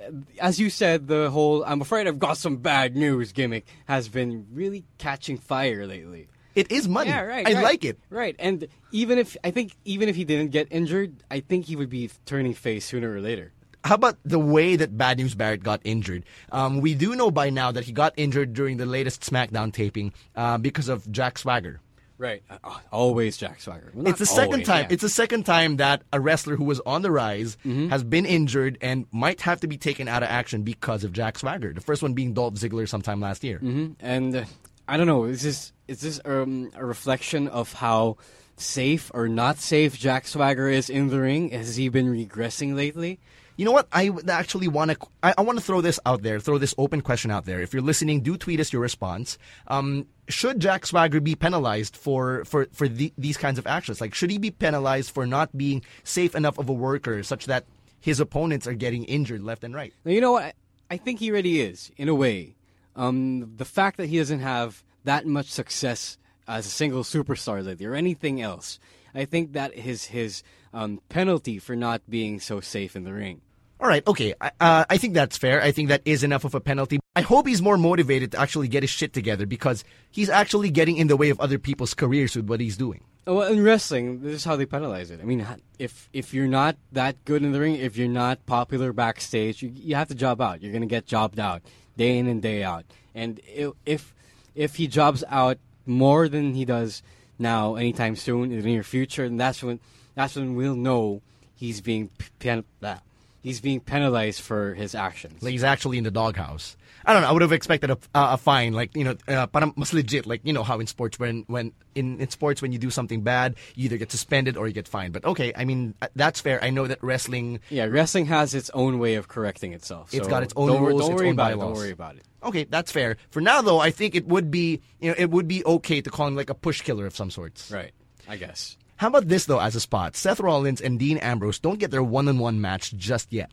uh, 0.00 0.10
as 0.40 0.58
you 0.58 0.70
said, 0.70 1.08
the 1.08 1.30
whole 1.30 1.64
"I'm 1.64 1.80
afraid 1.80 2.06
I've 2.06 2.18
got 2.18 2.36
some 2.36 2.56
bad 2.58 2.96
news" 2.96 3.32
gimmick 3.32 3.66
has 3.86 4.08
been 4.08 4.46
really 4.52 4.84
catching 4.98 5.38
fire 5.38 5.86
lately. 5.86 6.28
It 6.54 6.72
is 6.72 6.88
money. 6.88 7.10
Yeah, 7.10 7.22
right. 7.22 7.46
I 7.46 7.54
right. 7.54 7.62
like 7.62 7.84
it. 7.84 7.98
Right, 8.10 8.34
and 8.38 8.66
even 8.90 9.18
if 9.18 9.36
I 9.44 9.50
think 9.50 9.76
even 9.84 10.08
if 10.08 10.16
he 10.16 10.24
didn't 10.24 10.50
get 10.50 10.68
injured, 10.70 11.22
I 11.30 11.40
think 11.40 11.66
he 11.66 11.76
would 11.76 11.90
be 11.90 12.10
turning 12.26 12.54
face 12.54 12.84
sooner 12.84 13.12
or 13.12 13.20
later. 13.20 13.52
How 13.84 13.94
about 13.94 14.18
the 14.24 14.40
way 14.40 14.76
that 14.76 14.98
Bad 14.98 15.18
News 15.18 15.34
Barrett 15.34 15.62
got 15.62 15.80
injured? 15.84 16.24
Um, 16.50 16.80
we 16.80 16.94
do 16.94 17.14
know 17.14 17.30
by 17.30 17.48
now 17.48 17.70
that 17.70 17.84
he 17.84 17.92
got 17.92 18.12
injured 18.16 18.52
during 18.52 18.76
the 18.76 18.86
latest 18.86 19.22
SmackDown 19.22 19.72
taping 19.72 20.12
uh, 20.34 20.58
because 20.58 20.88
of 20.88 21.10
Jack 21.12 21.38
Swagger. 21.38 21.80
Right. 22.18 22.42
Uh, 22.50 22.58
uh, 22.64 22.78
always 22.92 23.36
Jack 23.36 23.60
Swagger. 23.60 23.92
Well, 23.94 24.08
It's 24.08 24.18
the 24.18 24.26
second 24.26 24.52
always, 24.54 24.66
time. 24.66 24.82
yeah. 24.88 24.94
It's 24.94 25.02
the 25.02 25.08
second 25.08 25.44
time 25.46 25.76
that 25.76 26.02
a 26.12 26.20
wrestler 26.20 26.56
who 26.56 26.64
was 26.64 26.80
on 26.80 27.02
the 27.02 27.10
rise 27.12 27.56
Mm-hmm. 27.64 27.88
has 27.90 28.02
been 28.02 28.26
injured 28.26 28.76
and 28.80 29.06
might 29.12 29.40
have 29.42 29.60
to 29.60 29.68
be 29.68 29.76
taken 29.78 30.08
out 30.08 30.22
of 30.24 30.28
action 30.28 30.62
because 30.62 31.04
of 31.04 31.12
Jack 31.12 31.38
Swagger. 31.38 31.72
The 31.72 31.80
first 31.80 32.02
one 32.02 32.14
being 32.14 32.34
Dolph 32.34 32.54
Ziggler 32.54 32.88
sometime 32.88 33.20
last 33.20 33.44
year. 33.44 33.60
Mhm. 33.62 33.94
And 34.00 34.34
uh, 34.36 34.44
I 34.88 34.96
don't 34.96 35.06
know. 35.06 35.24
Is 35.24 35.42
this 35.42 35.72
is 35.86 36.00
this 36.00 36.20
um, 36.24 36.70
a 36.74 36.84
reflection 36.84 37.46
of 37.48 37.72
how 37.72 38.16
safe 38.56 39.10
or 39.14 39.28
not 39.28 39.58
safe 39.58 39.96
Jack 39.98 40.26
Swagger 40.26 40.68
is 40.68 40.90
in 40.90 41.08
the 41.08 41.20
ring? 41.20 41.50
Has 41.50 41.76
he 41.76 41.88
been 41.88 42.06
regressing 42.12 42.74
lately? 42.74 43.20
You 43.58 43.64
know 43.64 43.72
what? 43.72 43.88
I 43.90 44.12
actually 44.28 44.68
want 44.68 44.92
to. 44.92 44.96
I, 45.20 45.34
I 45.36 45.42
want 45.42 45.58
to 45.58 45.64
throw 45.64 45.80
this 45.80 45.98
out 46.06 46.22
there. 46.22 46.38
Throw 46.38 46.58
this 46.58 46.76
open 46.78 47.00
question 47.00 47.32
out 47.32 47.44
there. 47.44 47.60
If 47.60 47.72
you're 47.72 47.82
listening, 47.82 48.20
do 48.20 48.36
tweet 48.36 48.60
us 48.60 48.72
your 48.72 48.80
response. 48.80 49.36
Um, 49.66 50.06
should 50.28 50.60
Jack 50.60 50.86
Swagger 50.86 51.20
be 51.20 51.34
penalized 51.34 51.96
for 51.96 52.44
for 52.44 52.68
for 52.72 52.86
the, 52.86 53.12
these 53.18 53.36
kinds 53.36 53.58
of 53.58 53.66
actions? 53.66 54.00
Like, 54.00 54.14
should 54.14 54.30
he 54.30 54.38
be 54.38 54.52
penalized 54.52 55.10
for 55.10 55.26
not 55.26 55.58
being 55.58 55.82
safe 56.04 56.36
enough 56.36 56.56
of 56.56 56.68
a 56.68 56.72
worker, 56.72 57.24
such 57.24 57.46
that 57.46 57.64
his 58.00 58.20
opponents 58.20 58.68
are 58.68 58.74
getting 58.74 59.02
injured 59.04 59.42
left 59.42 59.64
and 59.64 59.74
right? 59.74 59.92
Now, 60.04 60.12
you 60.12 60.20
know 60.20 60.32
what? 60.32 60.54
I, 60.88 60.96
think 60.96 61.18
he 61.18 61.32
really 61.32 61.60
is, 61.60 61.90
in 61.96 62.08
a 62.08 62.14
way. 62.14 62.54
Um, 62.94 63.56
the 63.56 63.64
fact 63.64 63.96
that 63.96 64.06
he 64.06 64.18
doesn't 64.18 64.38
have 64.38 64.84
that 65.02 65.26
much 65.26 65.50
success 65.50 66.16
as 66.46 66.64
a 66.64 66.70
single 66.70 67.02
superstar 67.02 67.64
lately 67.66 67.86
or 67.86 67.96
anything 67.96 68.40
else, 68.40 68.78
I 69.16 69.24
think 69.24 69.52
that 69.52 69.74
is 69.74 70.04
his 70.04 70.44
um, 70.72 71.00
penalty 71.08 71.58
for 71.58 71.74
not 71.74 72.02
being 72.08 72.38
so 72.38 72.60
safe 72.60 72.94
in 72.94 73.02
the 73.02 73.12
ring. 73.12 73.40
All 73.80 73.88
right, 73.88 74.04
okay. 74.06 74.34
I- 74.40 74.50
Uh, 74.60 74.84
I 74.90 74.96
think 74.98 75.14
that's 75.14 75.36
fair. 75.36 75.62
I 75.62 75.70
think 75.70 75.88
that 75.88 76.02
is 76.04 76.24
enough 76.24 76.44
of 76.44 76.54
a 76.54 76.60
penalty. 76.60 76.98
I 77.14 77.20
hope 77.22 77.46
he's 77.46 77.62
more 77.62 77.78
motivated 77.78 78.32
to 78.32 78.40
actually 78.40 78.68
get 78.68 78.82
his 78.82 78.90
shit 78.90 79.12
together 79.12 79.46
because 79.46 79.84
he's 80.10 80.28
actually 80.28 80.70
getting 80.70 80.96
in 80.96 81.06
the 81.06 81.16
way 81.16 81.30
of 81.30 81.38
other 81.40 81.58
people's 81.58 81.94
careers 81.94 82.34
with 82.36 82.46
what 82.48 82.60
he's 82.60 82.76
doing. 82.76 83.02
Oh, 83.26 83.34
Well, 83.36 83.52
in 83.52 83.62
wrestling, 83.62 84.22
this 84.22 84.34
is 84.34 84.44
how 84.44 84.56
they 84.56 84.66
penalize 84.66 85.10
it. 85.10 85.20
I 85.20 85.24
mean, 85.24 85.46
if 85.78 86.08
if 86.12 86.32
you're 86.34 86.48
not 86.48 86.76
that 86.92 87.22
good 87.24 87.42
in 87.42 87.52
the 87.52 87.60
ring, 87.60 87.74
if 87.76 87.96
you're 87.96 88.08
not 88.08 88.44
popular 88.46 88.92
backstage, 88.92 89.62
you, 89.62 89.70
you 89.74 89.94
have 89.96 90.08
to 90.08 90.14
job 90.14 90.40
out. 90.40 90.62
You're 90.62 90.72
gonna 90.72 90.86
get 90.86 91.06
jobbed 91.06 91.38
out 91.38 91.62
day 91.96 92.18
in 92.18 92.26
and 92.26 92.40
day 92.42 92.62
out. 92.64 92.84
And 93.14 93.40
if 93.84 94.14
if 94.54 94.76
he 94.76 94.86
jobs 94.88 95.22
out 95.28 95.58
more 95.86 96.28
than 96.28 96.54
he 96.54 96.64
does 96.64 97.02
now, 97.38 97.74
anytime 97.76 98.16
soon 98.16 98.50
in 98.50 98.60
the 98.60 98.66
near 98.66 98.82
future, 98.82 99.28
then 99.28 99.36
that's 99.36 99.62
when 99.62 99.78
that's 100.14 100.34
when 100.36 100.54
we'll 100.56 100.74
know 100.76 101.20
he's 101.54 101.80
being 101.80 102.08
p- 102.18 102.26
pen- 102.38 102.64
ah, 102.82 103.00
he's 103.42 103.60
being 103.60 103.80
penalized 103.80 104.40
for 104.40 104.74
his 104.74 104.94
actions. 104.94 105.42
Like 105.42 105.52
he's 105.52 105.64
actually 105.64 105.98
in 105.98 106.04
the 106.04 106.10
doghouse. 106.10 106.76
I 107.04 107.12
don't 107.14 107.22
know. 107.22 107.28
I 107.28 107.32
would 107.32 107.42
have 107.42 107.52
expected 107.52 107.90
a, 107.90 107.98
uh, 108.14 108.34
a 108.34 108.36
fine, 108.36 108.74
like 108.74 108.94
you 108.94 109.04
know, 109.04 109.16
uh, 109.28 109.46
parang 109.46 109.72
mas 109.76 109.92
legit. 109.92 110.26
Like 110.26 110.42
you 110.44 110.52
know 110.52 110.62
how 110.62 110.78
in 110.80 110.86
sports, 110.86 111.18
when 111.18 111.44
when 111.46 111.72
in, 111.94 112.20
in 112.20 112.28
sports 112.28 112.60
when 112.60 112.72
you 112.72 112.78
do 112.78 112.90
something 112.90 113.22
bad, 113.22 113.54
you 113.74 113.86
either 113.86 113.96
get 113.96 114.10
suspended 114.10 114.56
or 114.56 114.66
you 114.66 114.74
get 114.74 114.86
fined. 114.86 115.14
But 115.14 115.24
okay, 115.24 115.52
I 115.56 115.64
mean 115.64 115.94
uh, 116.02 116.08
that's 116.14 116.40
fair. 116.40 116.62
I 116.62 116.70
know 116.70 116.86
that 116.86 117.02
wrestling. 117.02 117.60
yeah, 117.70 117.86
wrestling 117.86 118.26
has 118.26 118.54
its 118.54 118.70
own 118.74 118.98
way 118.98 119.14
of 119.14 119.28
correcting 119.28 119.72
itself. 119.72 120.12
It's 120.12 120.24
so 120.24 120.30
got 120.30 120.42
its 120.42 120.52
own 120.56 120.68
don't, 120.68 120.82
rules, 120.82 121.00
Don't 121.00 121.12
its 121.12 121.18
worry 121.18 121.28
own 121.28 121.34
about 121.34 121.52
it. 121.52 121.58
Don't 121.58 121.72
worry 121.72 121.92
about 121.92 122.16
it. 122.16 122.24
Okay, 122.42 122.64
that's 122.64 122.92
fair. 122.92 123.16
For 123.30 123.40
now, 123.40 123.62
though, 123.62 123.80
I 123.80 123.90
think 123.90 124.14
it 124.14 124.26
would 124.26 124.50
be 124.50 124.82
you 125.00 125.10
know 125.10 125.14
it 125.16 125.30
would 125.30 125.48
be 125.48 125.64
okay 125.64 126.02
to 126.02 126.10
call 126.10 126.26
him 126.26 126.36
like 126.36 126.50
a 126.50 126.54
push 126.54 126.82
killer 126.82 127.06
of 127.06 127.16
some 127.16 127.30
sorts. 127.30 127.70
Right. 127.70 127.92
I 128.28 128.36
guess. 128.36 128.76
How 128.98 129.06
about 129.06 129.28
this 129.28 129.46
though 129.46 129.60
as 129.60 129.76
a 129.76 129.80
spot? 129.80 130.16
Seth 130.16 130.40
Rollins 130.40 130.80
and 130.80 130.98
Dean 130.98 131.18
Ambrose 131.18 131.60
don't 131.60 131.78
get 131.78 131.92
their 131.92 132.02
one-on-one 132.02 132.60
match 132.60 132.92
just 132.96 133.32
yet. 133.32 133.52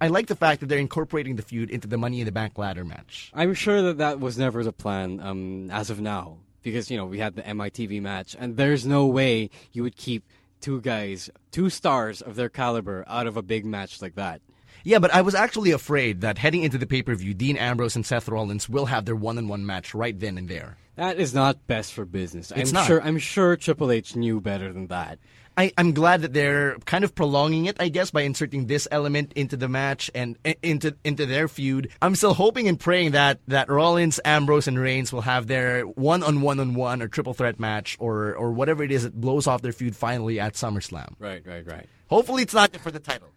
I 0.00 0.08
like 0.08 0.28
the 0.28 0.36
fact 0.36 0.60
that 0.60 0.68
they're 0.68 0.78
incorporating 0.78 1.36
the 1.36 1.42
feud 1.42 1.68
into 1.68 1.86
the 1.86 1.98
Money 1.98 2.20
in 2.20 2.24
the 2.24 2.32
Bank 2.32 2.56
ladder 2.56 2.86
match. 2.86 3.30
I'm 3.34 3.52
sure 3.52 3.82
that 3.82 3.98
that 3.98 4.18
was 4.18 4.38
never 4.38 4.64
the 4.64 4.72
plan 4.72 5.20
um, 5.20 5.70
as 5.70 5.90
of 5.90 6.00
now 6.00 6.38
because 6.62 6.90
you 6.90 6.96
know 6.96 7.04
we 7.04 7.18
had 7.18 7.36
the 7.36 7.42
MITB 7.42 8.00
match 8.00 8.34
and 8.38 8.56
there's 8.56 8.86
no 8.86 9.04
way 9.04 9.50
you 9.72 9.82
would 9.82 9.94
keep 9.94 10.24
two 10.62 10.80
guys, 10.80 11.28
two 11.50 11.68
stars 11.68 12.22
of 12.22 12.34
their 12.36 12.48
caliber 12.48 13.04
out 13.06 13.26
of 13.26 13.36
a 13.36 13.42
big 13.42 13.66
match 13.66 14.00
like 14.00 14.14
that. 14.14 14.40
Yeah, 14.84 15.00
but 15.00 15.12
I 15.12 15.20
was 15.20 15.34
actually 15.34 15.72
afraid 15.72 16.22
that 16.22 16.38
heading 16.38 16.62
into 16.62 16.78
the 16.78 16.86
pay-per-view, 16.86 17.34
Dean 17.34 17.58
Ambrose 17.58 17.94
and 17.94 18.06
Seth 18.06 18.26
Rollins 18.26 18.70
will 18.70 18.86
have 18.86 19.04
their 19.04 19.16
one-on-one 19.16 19.66
match 19.66 19.92
right 19.92 20.18
then 20.18 20.38
and 20.38 20.48
there. 20.48 20.78
That 20.98 21.20
is 21.20 21.32
not 21.32 21.64
best 21.68 21.92
for 21.92 22.04
business. 22.04 22.52
It's 22.56 22.70
I'm 22.70 22.74
not. 22.74 22.86
sure 22.88 23.00
I'm 23.00 23.18
sure 23.18 23.56
Triple 23.56 23.92
H 23.92 24.16
knew 24.16 24.40
better 24.40 24.72
than 24.72 24.88
that. 24.88 25.20
I, 25.56 25.72
I'm 25.78 25.92
glad 25.92 26.22
that 26.22 26.32
they're 26.32 26.76
kind 26.86 27.04
of 27.04 27.14
prolonging 27.14 27.66
it, 27.66 27.76
I 27.78 27.88
guess, 27.88 28.10
by 28.10 28.22
inserting 28.22 28.66
this 28.66 28.86
element 28.90 29.32
into 29.34 29.56
the 29.56 29.68
match 29.68 30.10
and 30.12 30.36
eh, 30.44 30.54
into 30.60 30.96
into 31.04 31.24
their 31.24 31.46
feud. 31.46 31.90
I'm 32.02 32.16
still 32.16 32.34
hoping 32.34 32.66
and 32.66 32.80
praying 32.80 33.12
that 33.12 33.38
that 33.46 33.70
Rollins, 33.70 34.18
Ambrose, 34.24 34.66
and 34.66 34.76
Reigns 34.76 35.12
will 35.12 35.20
have 35.20 35.46
their 35.46 35.82
one 35.82 36.24
on 36.24 36.40
one 36.40 36.58
on 36.58 36.74
one 36.74 37.00
or 37.00 37.06
triple 37.06 37.32
threat 37.32 37.60
match 37.60 37.96
or 38.00 38.34
or 38.34 38.50
whatever 38.50 38.82
it 38.82 38.90
is 38.90 39.04
that 39.04 39.20
blows 39.20 39.46
off 39.46 39.62
their 39.62 39.72
feud 39.72 39.94
finally 39.94 40.40
at 40.40 40.54
SummerSlam. 40.54 41.14
Right, 41.20 41.46
right, 41.46 41.64
right. 41.64 41.86
Hopefully, 42.10 42.42
it's 42.42 42.54
not 42.54 42.74
for 42.76 42.90
the 42.90 42.98
title. 42.98 43.28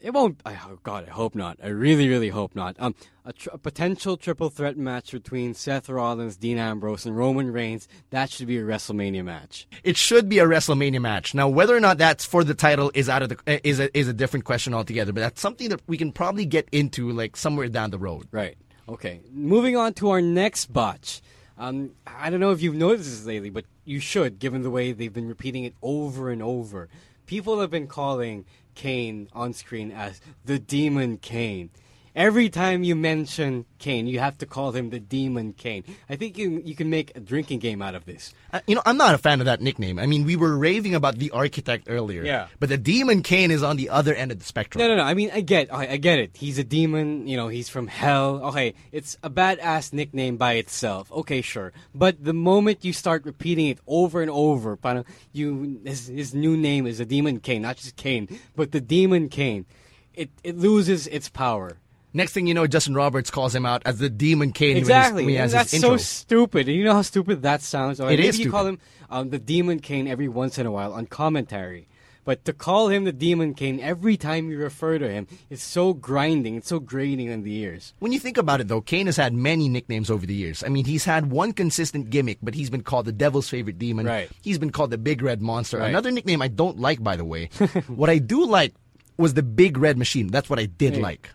It 0.00 0.14
won't. 0.14 0.40
I, 0.46 0.54
oh 0.66 0.78
God, 0.82 1.06
I 1.06 1.10
hope 1.10 1.34
not. 1.34 1.58
I 1.62 1.68
really, 1.68 2.08
really 2.08 2.30
hope 2.30 2.54
not. 2.54 2.74
Um, 2.78 2.94
a, 3.24 3.32
tr- 3.34 3.50
a 3.52 3.58
potential 3.58 4.16
triple 4.16 4.48
threat 4.48 4.76
match 4.78 5.12
between 5.12 5.52
Seth 5.52 5.88
Rollins, 5.90 6.36
Dean 6.36 6.56
Ambrose, 6.56 7.04
and 7.04 7.16
Roman 7.16 7.52
Reigns. 7.52 7.86
That 8.08 8.30
should 8.30 8.46
be 8.46 8.56
a 8.56 8.62
WrestleMania 8.62 9.22
match. 9.24 9.68
It 9.84 9.98
should 9.98 10.28
be 10.28 10.38
a 10.38 10.46
WrestleMania 10.46 11.00
match. 11.00 11.34
Now, 11.34 11.48
whether 11.48 11.76
or 11.76 11.80
not 11.80 11.98
that's 11.98 12.24
for 12.24 12.44
the 12.44 12.54
title 12.54 12.90
is 12.94 13.08
out 13.08 13.22
of 13.22 13.28
the 13.28 13.68
is 13.68 13.78
a, 13.78 13.96
is 13.96 14.08
a 14.08 14.14
different 14.14 14.46
question 14.46 14.72
altogether. 14.72 15.12
But 15.12 15.20
that's 15.20 15.40
something 15.40 15.68
that 15.68 15.82
we 15.86 15.98
can 15.98 16.12
probably 16.12 16.46
get 16.46 16.68
into 16.72 17.10
like 17.12 17.36
somewhere 17.36 17.68
down 17.68 17.90
the 17.90 17.98
road. 17.98 18.26
Right. 18.30 18.56
Okay. 18.88 19.20
Moving 19.30 19.76
on 19.76 19.92
to 19.94 20.10
our 20.10 20.22
next 20.22 20.72
botch. 20.72 21.20
Um, 21.58 21.90
I 22.06 22.30
don't 22.30 22.40
know 22.40 22.52
if 22.52 22.62
you've 22.62 22.74
noticed 22.74 23.10
this 23.10 23.26
lately, 23.26 23.50
but 23.50 23.66
you 23.84 24.00
should, 24.00 24.38
given 24.38 24.62
the 24.62 24.70
way 24.70 24.92
they've 24.92 25.12
been 25.12 25.28
repeating 25.28 25.64
it 25.64 25.74
over 25.82 26.30
and 26.30 26.42
over. 26.42 26.88
People 27.26 27.60
have 27.60 27.70
been 27.70 27.86
calling 27.86 28.46
Kane 28.80 29.28
on 29.34 29.52
screen 29.52 29.92
as 29.92 30.22
the 30.42 30.58
Demon 30.58 31.18
Kane. 31.18 31.68
Every 32.14 32.48
time 32.48 32.82
you 32.82 32.96
mention 32.96 33.66
Kane, 33.78 34.06
you 34.08 34.18
have 34.18 34.36
to 34.38 34.46
call 34.46 34.72
him 34.72 34.90
the 34.90 34.98
Demon 34.98 35.52
Kane. 35.52 35.84
I 36.08 36.16
think 36.16 36.36
you 36.36 36.60
you 36.64 36.74
can 36.74 36.90
make 36.90 37.16
a 37.16 37.20
drinking 37.20 37.60
game 37.60 37.80
out 37.80 37.94
of 37.94 38.04
this. 38.04 38.34
Uh, 38.52 38.60
you 38.66 38.74
know, 38.74 38.82
I'm 38.84 38.96
not 38.96 39.14
a 39.14 39.18
fan 39.18 39.40
of 39.40 39.46
that 39.46 39.60
nickname. 39.60 39.98
I 39.98 40.06
mean, 40.06 40.24
we 40.24 40.34
were 40.34 40.56
raving 40.56 40.94
about 40.94 41.18
the 41.18 41.30
architect 41.30 41.86
earlier. 41.88 42.24
Yeah. 42.24 42.48
But 42.58 42.68
the 42.68 42.76
Demon 42.76 43.22
Kane 43.22 43.52
is 43.52 43.62
on 43.62 43.76
the 43.76 43.90
other 43.90 44.12
end 44.12 44.32
of 44.32 44.40
the 44.40 44.44
spectrum. 44.44 44.80
No, 44.80 44.88
no, 44.88 44.96
no. 44.96 45.04
I 45.04 45.14
mean, 45.14 45.30
I 45.32 45.40
get, 45.40 45.72
I, 45.72 45.92
I 45.92 45.96
get 45.98 46.18
it. 46.18 46.36
He's 46.36 46.58
a 46.58 46.64
demon. 46.64 47.28
You 47.28 47.36
know, 47.36 47.46
he's 47.46 47.68
from 47.68 47.86
hell. 47.86 48.44
Okay, 48.46 48.74
it's 48.90 49.16
a 49.22 49.30
badass 49.30 49.92
nickname 49.92 50.36
by 50.36 50.54
itself. 50.54 51.12
Okay, 51.12 51.42
sure. 51.42 51.72
But 51.94 52.24
the 52.24 52.34
moment 52.34 52.84
you 52.84 52.92
start 52.92 53.24
repeating 53.24 53.68
it 53.68 53.78
over 53.86 54.20
and 54.20 54.30
over, 54.30 54.76
parang 54.76 55.04
you 55.32 55.80
his, 55.84 56.08
his 56.08 56.34
new 56.34 56.56
name 56.56 56.86
is 56.86 56.98
the 56.98 57.04
Demon 57.06 57.38
Kane, 57.38 57.62
not 57.62 57.76
just 57.76 57.94
Kane, 57.94 58.26
but 58.56 58.72
the 58.72 58.80
Demon 58.80 59.28
Kane. 59.28 59.64
It 60.12 60.30
it 60.42 60.58
loses 60.58 61.06
its 61.06 61.28
power. 61.28 61.78
Next 62.12 62.32
thing 62.32 62.46
you 62.46 62.54
know, 62.54 62.66
Justin 62.66 62.94
Roberts 62.94 63.30
calls 63.30 63.54
him 63.54 63.64
out 63.64 63.82
as 63.84 63.98
the 63.98 64.10
Demon 64.10 64.52
Kane. 64.52 64.70
when 64.70 64.76
he's- 64.76 64.86
Exactly. 64.88 65.24
When 65.24 65.34
he 65.34 65.36
that's 65.38 65.70
his 65.70 65.80
so 65.80 65.96
stupid. 65.96 66.68
And 66.68 66.76
you 66.76 66.84
know 66.84 66.94
how 66.94 67.02
stupid 67.02 67.42
that 67.42 67.62
sounds? 67.62 68.00
Or 68.00 68.06
It 68.06 68.16
maybe 68.18 68.26
is 68.28 68.38
you 68.40 68.50
call 68.50 68.66
him 68.66 68.78
um, 69.10 69.30
the 69.30 69.38
Demon 69.38 69.78
Kane 69.80 70.06
every 70.08 70.28
once 70.28 70.58
in 70.58 70.66
a 70.66 70.70
while 70.72 70.92
on 70.92 71.06
commentary. 71.06 71.86
But 72.22 72.44
to 72.44 72.52
call 72.52 72.88
him 72.88 73.04
the 73.04 73.12
Demon 73.12 73.54
Kane 73.54 73.80
every 73.80 74.16
time 74.18 74.50
you 74.50 74.58
refer 74.58 74.98
to 74.98 75.08
him 75.10 75.26
is 75.48 75.62
so 75.62 75.94
grinding. 75.94 76.56
It's 76.56 76.68
so 76.68 76.78
grating 76.78 77.32
on 77.32 77.42
the 77.44 77.54
ears. 77.56 77.94
When 77.98 78.12
you 78.12 78.18
think 78.20 78.36
about 78.36 78.60
it, 78.60 78.68
though, 78.68 78.82
Kane 78.82 79.06
has 79.06 79.16
had 79.16 79.32
many 79.32 79.68
nicknames 79.70 80.10
over 80.10 80.26
the 80.26 80.34
years. 80.34 80.62
I 80.62 80.68
mean, 80.68 80.84
he's 80.84 81.04
had 81.06 81.30
one 81.30 81.52
consistent 81.54 82.10
gimmick, 82.10 82.38
but 82.42 82.54
he's 82.54 82.68
been 82.70 82.82
called 82.82 83.06
the 83.06 83.12
Devil's 83.12 83.48
Favorite 83.48 83.78
Demon. 83.78 84.04
Right. 84.06 84.30
He's 84.42 84.58
been 84.58 84.70
called 84.70 84.90
the 84.90 84.98
Big 84.98 85.22
Red 85.22 85.40
Monster. 85.40 85.78
Right. 85.78 85.88
Another 85.88 86.10
nickname 86.10 86.42
I 86.42 86.48
don't 86.48 86.78
like, 86.78 87.02
by 87.02 87.16
the 87.16 87.24
way. 87.24 87.46
what 87.88 88.10
I 88.10 88.18
do 88.18 88.44
like 88.44 88.74
was 89.16 89.32
the 89.34 89.42
Big 89.42 89.78
Red 89.78 89.96
Machine. 89.96 90.26
That's 90.28 90.50
what 90.50 90.58
I 90.58 90.66
did 90.66 90.96
Hey. 90.96 91.00
like. 91.00 91.30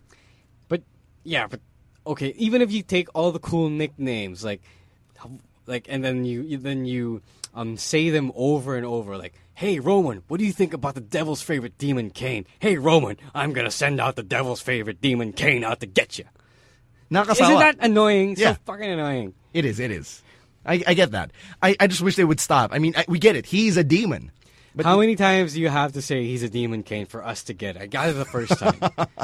Yeah, 1.25 1.47
but 1.47 1.59
okay. 2.07 2.29
Even 2.37 2.61
if 2.61 2.71
you 2.71 2.81
take 2.83 3.09
all 3.13 3.31
the 3.33 3.39
cool 3.39 3.69
nicknames, 3.69 4.43
like, 4.45 4.61
like, 5.67 5.87
and 5.89 6.03
then 6.03 6.23
you 6.23 6.41
you- 6.41 6.57
then 6.57 6.85
you 6.85 7.21
um 7.53 7.75
say 7.77 8.09
them 8.11 8.31
over 8.35 8.75
and 8.77 8.85
over, 8.85 9.17
like, 9.17 9.33
"Hey 9.55 9.79
Roman, 9.79 10.21
what 10.27 10.37
do 10.39 10.45
you 10.45 10.53
think 10.53 10.73
about 10.73 10.95
the 10.95 11.01
Devil's 11.01 11.41
favorite 11.41 11.77
demon 11.77 12.11
Kane? 12.11 12.45
Hey 12.59 12.77
Roman, 12.77 13.17
I'm 13.33 13.51
gonna 13.53 13.71
send 13.71 13.99
out 13.99 14.15
the 14.15 14.23
Devil's 14.23 14.61
favorite 14.61 15.01
demon 15.01 15.33
Kane 15.33 15.63
out 15.63 15.79
to 15.81 15.87
get 15.87 16.17
you." 16.19 16.25
Nakasawa. 17.11 17.31
Isn't 17.41 17.59
that 17.59 17.77
annoying? 17.81 18.35
Yeah. 18.37 18.53
So 18.53 18.59
fucking 18.65 18.89
annoying. 18.91 19.33
It 19.53 19.65
is, 19.65 19.79
it 19.79 19.91
is. 19.91 20.21
I, 20.65 20.83
I 20.87 20.93
get 20.95 21.11
that. 21.11 21.31
I, 21.61 21.75
I 21.79 21.85
just 21.87 22.01
wish 22.01 22.15
they 22.15 22.23
would 22.23 22.39
stop. 22.39 22.71
I 22.73 22.79
mean, 22.79 22.93
I, 22.97 23.05
we 23.07 23.19
get 23.19 23.35
it. 23.35 23.45
He's 23.45 23.77
a 23.77 23.83
demon. 23.83 24.31
But 24.75 24.85
How 24.85 24.99
many 24.99 25.15
times 25.15 25.53
do 25.53 25.61
you 25.61 25.69
have 25.69 25.93
to 25.93 26.01
say 26.01 26.25
he's 26.25 26.43
a 26.43 26.49
demon 26.49 26.83
Kane 26.83 27.05
for 27.05 27.25
us 27.25 27.43
to 27.43 27.53
get 27.53 27.77
it? 27.77 27.81
I 27.81 27.85
got 27.87 28.09
it 28.09 28.13
the 28.13 28.25
first 28.25 28.57
time. 28.59 28.75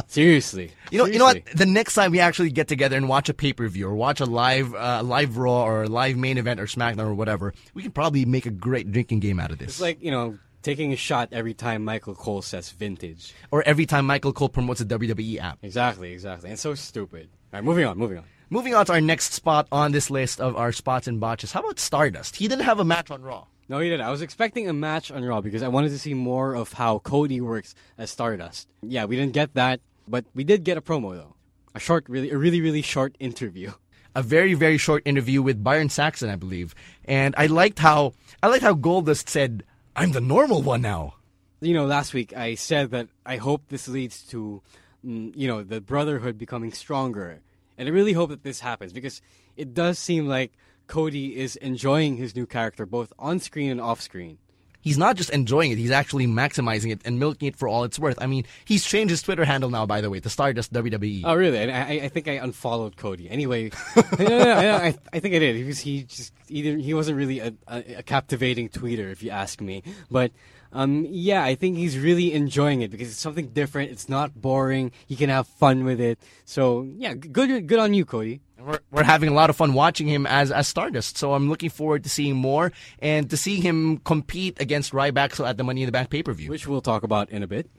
Seriously. 0.08 0.72
You 0.92 1.00
know, 1.00 1.06
you 1.06 1.20
know 1.20 1.26
what? 1.26 1.46
The 1.54 1.66
next 1.66 1.94
time 1.96 2.12
we 2.12 2.20
actually 2.20 2.52
get 2.52 2.68
together 2.68 2.96
and 2.96 3.10
watch 3.10 3.28
a 3.30 3.34
pay 3.34 3.54
per 3.54 3.68
view 3.68 3.88
or 3.88 3.96
watch 3.96 4.20
a 4.22 4.26
live, 4.26 4.74
uh, 4.74 5.02
live 5.04 5.38
Raw 5.38 5.64
or 5.64 5.84
a 5.84 5.88
live 5.88 6.18
main 6.18 6.38
event 6.38 6.60
or 6.60 6.66
SmackDown 6.66 7.06
or 7.06 7.14
whatever, 7.14 7.54
we 7.74 7.84
can 7.84 7.92
probably 7.92 8.26
make 8.26 8.46
a 8.46 8.52
great 8.52 8.92
drinking 8.92 9.20
game 9.20 9.40
out 9.40 9.52
of 9.52 9.58
this. 9.58 9.68
It's 9.70 9.82
like 9.82 10.02
you 10.02 10.12
know 10.12 10.38
taking 10.62 10.94
a 10.94 10.96
shot 10.96 11.30
every 11.32 11.54
time 11.54 11.84
Michael 11.84 12.16
Cole 12.16 12.42
says 12.42 12.70
vintage. 12.72 13.34
or 13.52 13.64
every 13.64 13.86
time 13.86 14.06
Michael 14.06 14.32
Cole 14.32 14.48
promotes 14.50 14.80
a 14.80 14.86
WWE 14.86 15.40
app. 15.40 15.58
Exactly, 15.64 16.14
exactly. 16.14 16.50
And 16.50 16.60
so 16.60 16.76
stupid. 16.76 17.30
All 17.54 17.58
right, 17.58 17.64
moving 17.64 17.86
on, 17.86 17.98
moving 17.98 18.20
on. 18.20 18.24
Moving 18.54 18.76
on 18.76 18.86
to 18.88 18.92
our 18.92 19.00
next 19.00 19.32
spot 19.32 19.66
on 19.72 19.94
this 19.94 20.10
list 20.12 20.42
of 20.42 20.58
our 20.58 20.74
spots 20.74 21.08
and 21.08 21.22
botches. 21.22 21.54
How 21.54 21.62
about 21.62 21.80
Stardust? 21.80 22.36
He 22.36 22.50
didn't 22.50 22.66
have 22.66 22.82
a 22.82 22.84
match 22.84 23.10
on 23.10 23.22
Raw. 23.22 23.46
No, 23.70 23.80
he 23.80 23.90
didn't. 23.90 24.06
I 24.06 24.12
was 24.12 24.22
expecting 24.22 24.68
a 24.68 24.74
match 24.74 25.10
on 25.10 25.24
Raw 25.24 25.40
because 25.40 25.64
I 25.64 25.70
wanted 25.70 25.92
to 25.92 25.98
see 25.98 26.14
more 26.14 26.54
of 26.54 26.74
how 26.74 27.00
Cody 27.00 27.40
works 27.40 27.76
as 27.98 28.12
Stardust. 28.12 28.68
Yeah, 28.82 29.06
we 29.06 29.16
didn't 29.16 29.32
get 29.32 29.54
that, 29.54 29.80
but 30.06 30.26
we 30.36 30.44
did 30.44 30.66
get 30.66 30.76
a 30.76 30.82
promo 30.82 31.16
though. 31.16 31.34
A 31.76 31.80
short, 31.80 32.04
really, 32.10 32.30
a 32.30 32.38
really, 32.38 32.60
really 32.60 32.82
short 32.82 33.16
interview. 33.22 33.72
A 34.14 34.22
very, 34.22 34.56
very 34.56 34.78
short 34.78 35.04
interview 35.06 35.42
with 35.42 35.64
Byron 35.64 35.88
Saxton, 35.88 36.30
I 36.30 36.36
believe. 36.36 36.76
And 37.06 37.34
I 37.38 37.46
liked 37.46 37.80
how 37.80 38.12
I 38.44 38.48
liked 38.48 38.62
how 38.62 38.74
Goldust 38.74 39.30
said, 39.30 39.64
I'm 39.96 40.12
the 40.12 40.20
normal 40.20 40.62
one 40.62 40.82
now. 40.82 41.14
You 41.62 41.74
know, 41.74 41.86
last 41.86 42.14
week 42.14 42.36
I 42.36 42.56
said 42.56 42.92
that 42.92 43.08
I 43.26 43.38
hope 43.38 43.70
this 43.70 43.88
leads 43.88 44.24
to, 44.24 44.62
mm, 45.06 45.32
you 45.34 45.48
know, 45.48 45.64
the 45.64 45.80
brotherhood 45.80 46.38
becoming 46.38 46.74
stronger. 46.74 47.40
And 47.82 47.90
I 47.90 47.94
really 47.94 48.14
hope 48.14 48.30
that 48.30 48.44
this 48.44 48.60
happens 48.60 48.94
because 48.94 49.24
it 49.58 49.74
does 49.74 49.98
seem 49.98 50.28
like 50.28 50.52
Cody 50.86 51.36
is 51.36 51.56
enjoying 51.56 52.16
his 52.16 52.36
new 52.36 52.46
character 52.46 52.86
both 52.86 53.12
on 53.18 53.40
screen 53.40 53.72
and 53.72 53.82
off 53.82 54.00
screen. 54.00 54.38
He's 54.82 54.98
not 54.98 55.16
just 55.16 55.30
enjoying 55.30 55.72
it, 55.72 55.78
he's 55.78 55.92
actually 55.92 56.28
maximizing 56.28 56.92
it 56.92 57.02
and 57.06 57.20
milking 57.20 57.48
it 57.48 57.56
for 57.56 57.68
all 57.68 57.84
it's 57.84 58.00
worth. 58.00 58.18
I 58.22 58.28
mean, 58.28 58.46
he's 58.66 58.86
changed 58.86 59.12
his 59.12 59.22
Twitter 59.22 59.46
handle 59.46 59.70
now, 59.70 59.86
by 59.86 60.02
the 60.02 60.10
way, 60.10 60.20
to 60.20 60.30
Stardust 60.30 60.74
WWE. 60.74 61.22
Oh, 61.24 61.36
really? 61.36 61.60
And 61.60 61.72
I, 61.72 62.06
I 62.06 62.08
think 62.10 62.28
I 62.28 62.34
unfollowed 62.34 62.98
Cody. 62.98 63.30
Anyway, 63.30 63.72
no, 63.96 64.04
no, 64.20 64.62
no, 64.62 64.76
I, 64.76 64.96
I 65.14 65.20
think 65.20 65.36
I 65.36 65.40
did 65.40 65.58
because 65.58 65.80
he 65.80 66.04
just 66.04 66.34
he, 66.48 66.62
didn't, 66.62 66.82
he 66.82 66.94
wasn't 66.94 67.18
really 67.18 67.40
a, 67.40 67.54
a, 67.68 67.96
a 67.98 68.04
captivating 68.04 68.70
tweeter, 68.70 69.12
if 69.12 69.24
you 69.24 69.30
ask 69.32 69.62
me. 69.62 69.84
But 70.10 70.32
um, 70.74 71.06
yeah, 71.10 71.44
I 71.44 71.56
think 71.56 71.78
he's 71.78 71.98
really 71.98 72.34
enjoying 72.34 72.82
it 72.82 72.92
because 72.92 73.10
it's 73.10 73.20
something 73.20 73.48
different. 73.50 73.92
It's 73.92 74.08
not 74.08 74.40
boring. 74.40 74.92
He 75.06 75.16
can 75.16 75.30
have 75.30 75.48
fun 75.48 75.84
with 75.84 76.00
it. 76.00 76.20
So 76.46 76.84
yeah, 76.84 77.14
good 77.14 77.68
good 77.68 77.80
on 77.80 77.94
you, 77.94 78.06
Cody. 78.06 78.42
We're, 78.66 78.80
we're 78.92 79.04
having 79.04 79.30
a 79.30 79.34
lot 79.34 79.50
of 79.50 79.56
fun 79.56 79.74
watching 79.74 80.08
him 80.08 80.26
as, 80.26 80.52
as 80.52 80.68
Stardust, 80.68 81.18
so 81.18 81.34
I'm 81.34 81.50
looking 81.50 81.70
forward 81.70 82.04
to 82.04 82.10
seeing 82.10 82.36
more 82.36 82.72
and 83.00 83.30
to 83.30 83.38
seeing 83.38 83.62
him 83.62 83.98
compete 84.00 84.60
against 84.62 84.92
Ryback 84.92 85.44
at 85.46 85.58
the 85.58 85.64
Money 85.64 85.84
in 85.84 85.88
the 85.88 85.92
Bank 85.92 86.10
pay 86.10 86.24
per 86.24 86.34
view. 86.34 86.50
Which 86.50 86.68
we'll 86.68 86.82
talk 86.82 87.04
about 87.04 87.30
in 87.30 87.44
a 87.44 87.48
bit. 87.48 87.70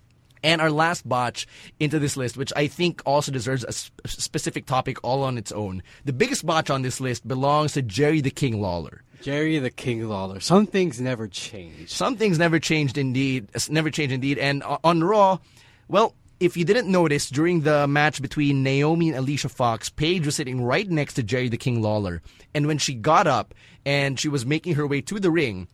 And 0.45 0.61
our 0.61 0.71
last 0.71 1.09
botch 1.09 1.47
into 1.79 2.01
this 2.01 2.16
list, 2.16 2.37
which 2.37 2.53
I 2.57 2.66
think 2.66 3.01
also 3.07 3.31
deserves 3.31 3.64
a 3.64 3.71
sp- 3.71 3.95
specific 4.07 4.66
topic 4.66 4.99
all 5.05 5.23
on 5.23 5.38
its 5.38 5.53
own. 5.53 5.85
The 6.05 6.12
biggest 6.12 6.45
botch 6.45 6.68
on 6.68 6.83
this 6.83 7.01
list 7.01 7.27
belongs 7.29 7.75
to 7.75 7.83
Jerry 7.83 8.21
the 8.21 8.31
King 8.31 8.61
Lawler. 8.61 9.03
Jerry 9.21 9.61
the 9.61 9.71
King 9.71 10.09
Lawler. 10.09 10.40
Some 10.40 10.66
things 10.66 11.01
never 11.01 11.29
change. 11.29 11.90
Some 11.90 12.16
things 12.16 12.40
never 12.40 12.59
changed 12.59 12.99
indeed. 12.99 13.49
Never 13.71 13.88
changed 13.88 14.12
indeed. 14.12 14.37
And 14.38 14.64
on 14.83 15.05
Raw, 15.05 15.38
well, 15.87 16.16
if 16.43 16.57
you 16.57 16.65
didn't 16.65 16.91
notice, 16.91 17.31
during 17.31 17.61
the 17.61 17.87
match 17.87 18.21
between 18.21 18.65
Naomi 18.65 19.09
and 19.09 19.19
Alicia 19.19 19.49
Fox, 19.49 19.89
Paige 19.89 20.27
was 20.27 20.35
sitting 20.35 20.63
right 20.63 20.89
next 20.91 21.15
to 21.15 21.23
Jerry 21.23 21.49
the 21.49 21.57
King 21.57 21.81
Lawler. 21.81 22.21
And 22.53 22.67
when 22.67 22.79
she 22.79 22.95
got 22.95 23.27
up 23.29 23.55
and 23.87 24.19
she 24.19 24.29
was 24.29 24.45
making 24.45 24.75
her 24.75 24.87
way 24.87 25.01
to 25.03 25.21
the 25.21 25.31
ring, 25.31 25.69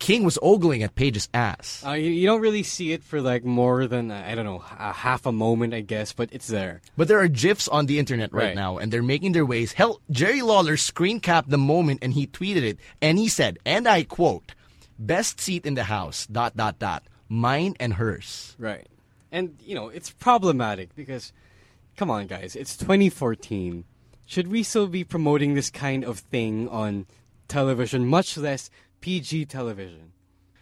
King 0.00 0.24
was 0.24 0.38
ogling 0.42 0.82
at 0.82 0.96
Paige's 0.96 1.28
ass. 1.32 1.84
Uh, 1.86 1.92
you, 1.92 2.10
you, 2.10 2.26
don't 2.26 2.40
really 2.40 2.62
see 2.62 2.92
it 2.92 3.04
for 3.04 3.20
like 3.20 3.44
more 3.44 3.86
than 3.86 4.10
uh, 4.10 4.24
I 4.26 4.34
don't 4.34 4.46
know 4.46 4.64
a 4.78 4.92
half 4.92 5.26
a 5.26 5.32
moment, 5.32 5.74
I 5.74 5.82
guess, 5.82 6.12
but 6.12 6.30
it's 6.32 6.48
there. 6.48 6.80
But 6.96 7.06
there 7.06 7.20
are 7.20 7.28
gifs 7.28 7.68
on 7.68 7.86
the 7.86 7.98
internet 7.98 8.32
right, 8.32 8.46
right. 8.46 8.54
now, 8.56 8.78
and 8.78 8.90
they're 8.90 9.02
making 9.02 9.32
their 9.32 9.46
ways. 9.46 9.72
Hell, 9.72 10.00
Jerry 10.10 10.40
Lawler 10.40 10.78
screen 10.78 11.20
capped 11.20 11.50
the 11.50 11.58
moment, 11.58 12.00
and 12.02 12.14
he 12.14 12.26
tweeted 12.26 12.62
it, 12.62 12.78
and 13.02 13.18
he 13.18 13.28
said, 13.28 13.58
and 13.66 13.86
I 13.86 14.04
quote, 14.04 14.54
"Best 14.98 15.38
seat 15.38 15.66
in 15.66 15.74
the 15.74 15.84
house." 15.84 16.26
Dot 16.26 16.56
dot 16.56 16.78
dot. 16.78 17.04
Mine 17.28 17.76
and 17.78 17.94
hers. 17.94 18.56
Right, 18.58 18.88
and 19.32 19.56
you 19.60 19.74
know 19.74 19.88
it's 19.88 20.10
problematic 20.10 20.94
because, 20.94 21.32
come 21.96 22.10
on, 22.10 22.26
guys, 22.26 22.56
it's 22.56 22.76
2014. 22.76 23.84
Should 24.26 24.48
we 24.48 24.62
still 24.62 24.86
be 24.86 25.02
promoting 25.02 25.54
this 25.54 25.70
kind 25.70 26.04
of 26.04 26.20
thing 26.20 26.68
on 26.68 27.06
television? 27.48 28.06
Much 28.06 28.36
less 28.36 28.70
PG 29.00 29.46
television. 29.46 30.12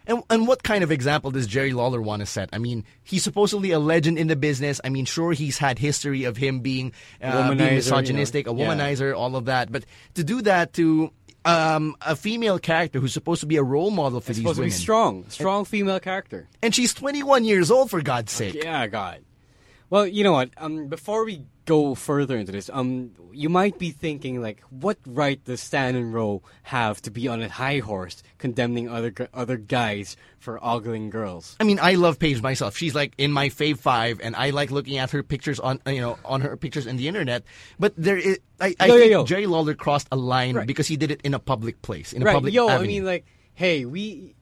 And, 0.07 0.23
and 0.31 0.49
what 0.49 0.63
kind 0.63 0.83
of 0.83 0.91
example 0.91 1.31
does 1.31 1.47
Jerry 1.47 1.75
Lawler 1.75 2.01
want 2.01 2.21
to 2.21 2.27
set? 2.27 2.49
I 2.55 2.59
mean, 2.59 2.85
he's 3.05 3.23
supposedly 3.23 3.73
a 3.73 3.79
legend 3.79 4.19
in 4.19 4.27
the 4.27 4.37
business. 4.37 4.81
I 4.83 4.89
mean, 4.89 5.05
sure, 5.05 5.33
he's 5.33 5.59
had 5.59 5.79
history 5.79 6.25
of 6.25 6.39
him 6.39 6.61
being, 6.61 6.95
uh, 7.23 7.55
being 7.55 7.75
misogynistic, 7.75 8.47
you 8.47 8.55
know? 8.55 8.63
a 8.63 8.67
womanizer, 8.67 9.11
yeah. 9.11 9.17
all 9.17 9.37
of 9.37 9.45
that. 9.45 9.71
But 9.71 9.85
to 10.15 10.25
do 10.25 10.41
that 10.43 10.73
to 10.75 11.13
um, 11.49 11.97
a 12.03 12.15
female 12.15 12.59
character 12.59 13.01
who's 13.01 13.13
supposed 13.13 13.41
to 13.41 13.47
be 13.47 13.57
a 13.57 13.63
role 13.63 13.91
model 13.91 14.21
for 14.21 14.33
it's 14.33 14.39
these 14.39 14.45
supposed 14.45 14.59
women. 14.59 14.71
to 14.71 14.77
be 14.77 14.81
strong, 14.81 15.25
strong 15.29 15.61
and, 15.61 15.69
female 15.69 16.01
character. 16.01 16.47
And 16.63 16.75
she's 16.75 16.93
21 16.93 17.45
years 17.45 17.71
old, 17.71 17.91
for 17.91 18.03
God's 18.03 18.33
sake. 18.33 18.57
Okay, 18.57 18.67
yeah, 18.67 18.87
God. 18.87 19.25
Well, 19.91 20.07
you 20.07 20.23
know 20.23 20.33
what? 20.33 20.51
Um, 20.59 20.89
before 20.89 21.25
we 21.25 21.45
go 21.65 21.95
further 21.95 22.37
into 22.37 22.53
this, 22.53 22.69
um, 22.73 23.13
you 23.33 23.49
might 23.49 23.79
be 23.79 23.91
thinking 23.91 24.43
like, 24.43 24.61
what 24.71 24.99
right 25.07 25.43
does 25.45 25.61
Stan 25.61 25.97
and 25.97 26.13
Ro 26.13 26.43
have 26.65 27.01
to 27.03 27.11
be 27.11 27.29
on 27.29 27.43
a 27.43 27.49
high 27.49 27.79
horse 27.79 28.23
condemning 28.37 28.89
other 28.89 29.13
other 29.33 29.57
guys 29.57 30.17
for 30.39 30.63
ogling 30.63 31.09
girls? 31.09 31.57
I 31.59 31.65
mean, 31.65 31.79
I 31.81 31.95
love 31.95 32.19
Paige 32.19 32.43
myself. 32.43 32.77
She's 32.77 32.95
like 32.95 33.15
in 33.17 33.33
my 33.33 33.49
fave 33.49 33.79
five, 33.79 34.21
and 34.23 34.37
I 34.37 34.51
like 34.51 34.71
looking 34.71 34.99
at 34.99 35.11
her 35.13 35.23
pictures 35.23 35.59
on 35.59 35.81
you 35.87 36.01
know 36.01 36.19
on 36.25 36.43
her 36.43 36.57
pictures 36.57 36.87
in 36.87 36.97
the 36.97 37.09
internet. 37.09 37.45
But 37.79 37.95
there 37.97 38.19
is, 38.19 38.41
I, 38.61 38.75
I 38.79 38.87
yo, 38.87 38.99
think 38.99 39.11
yo, 39.11 39.19
yo. 39.21 39.25
Jerry 39.25 39.47
Lawler 39.47 39.75
crossed 39.75 40.09
a 40.13 40.17
line 40.17 40.57
right. 40.57 40.67
because 40.67 40.87
he 40.87 40.97
did 40.97 41.11
it 41.11 41.23
in 41.23 41.33
a 41.33 41.39
public 41.39 41.81
place, 41.81 42.13
in 42.13 42.23
a 42.23 42.27
right. 42.27 42.35
public. 42.35 42.53
Yo, 42.53 42.69
avenue. 42.69 42.85
I 42.85 42.87
mean, 42.87 43.05
like, 43.05 43.27
hey, 43.55 43.85
we 43.87 44.35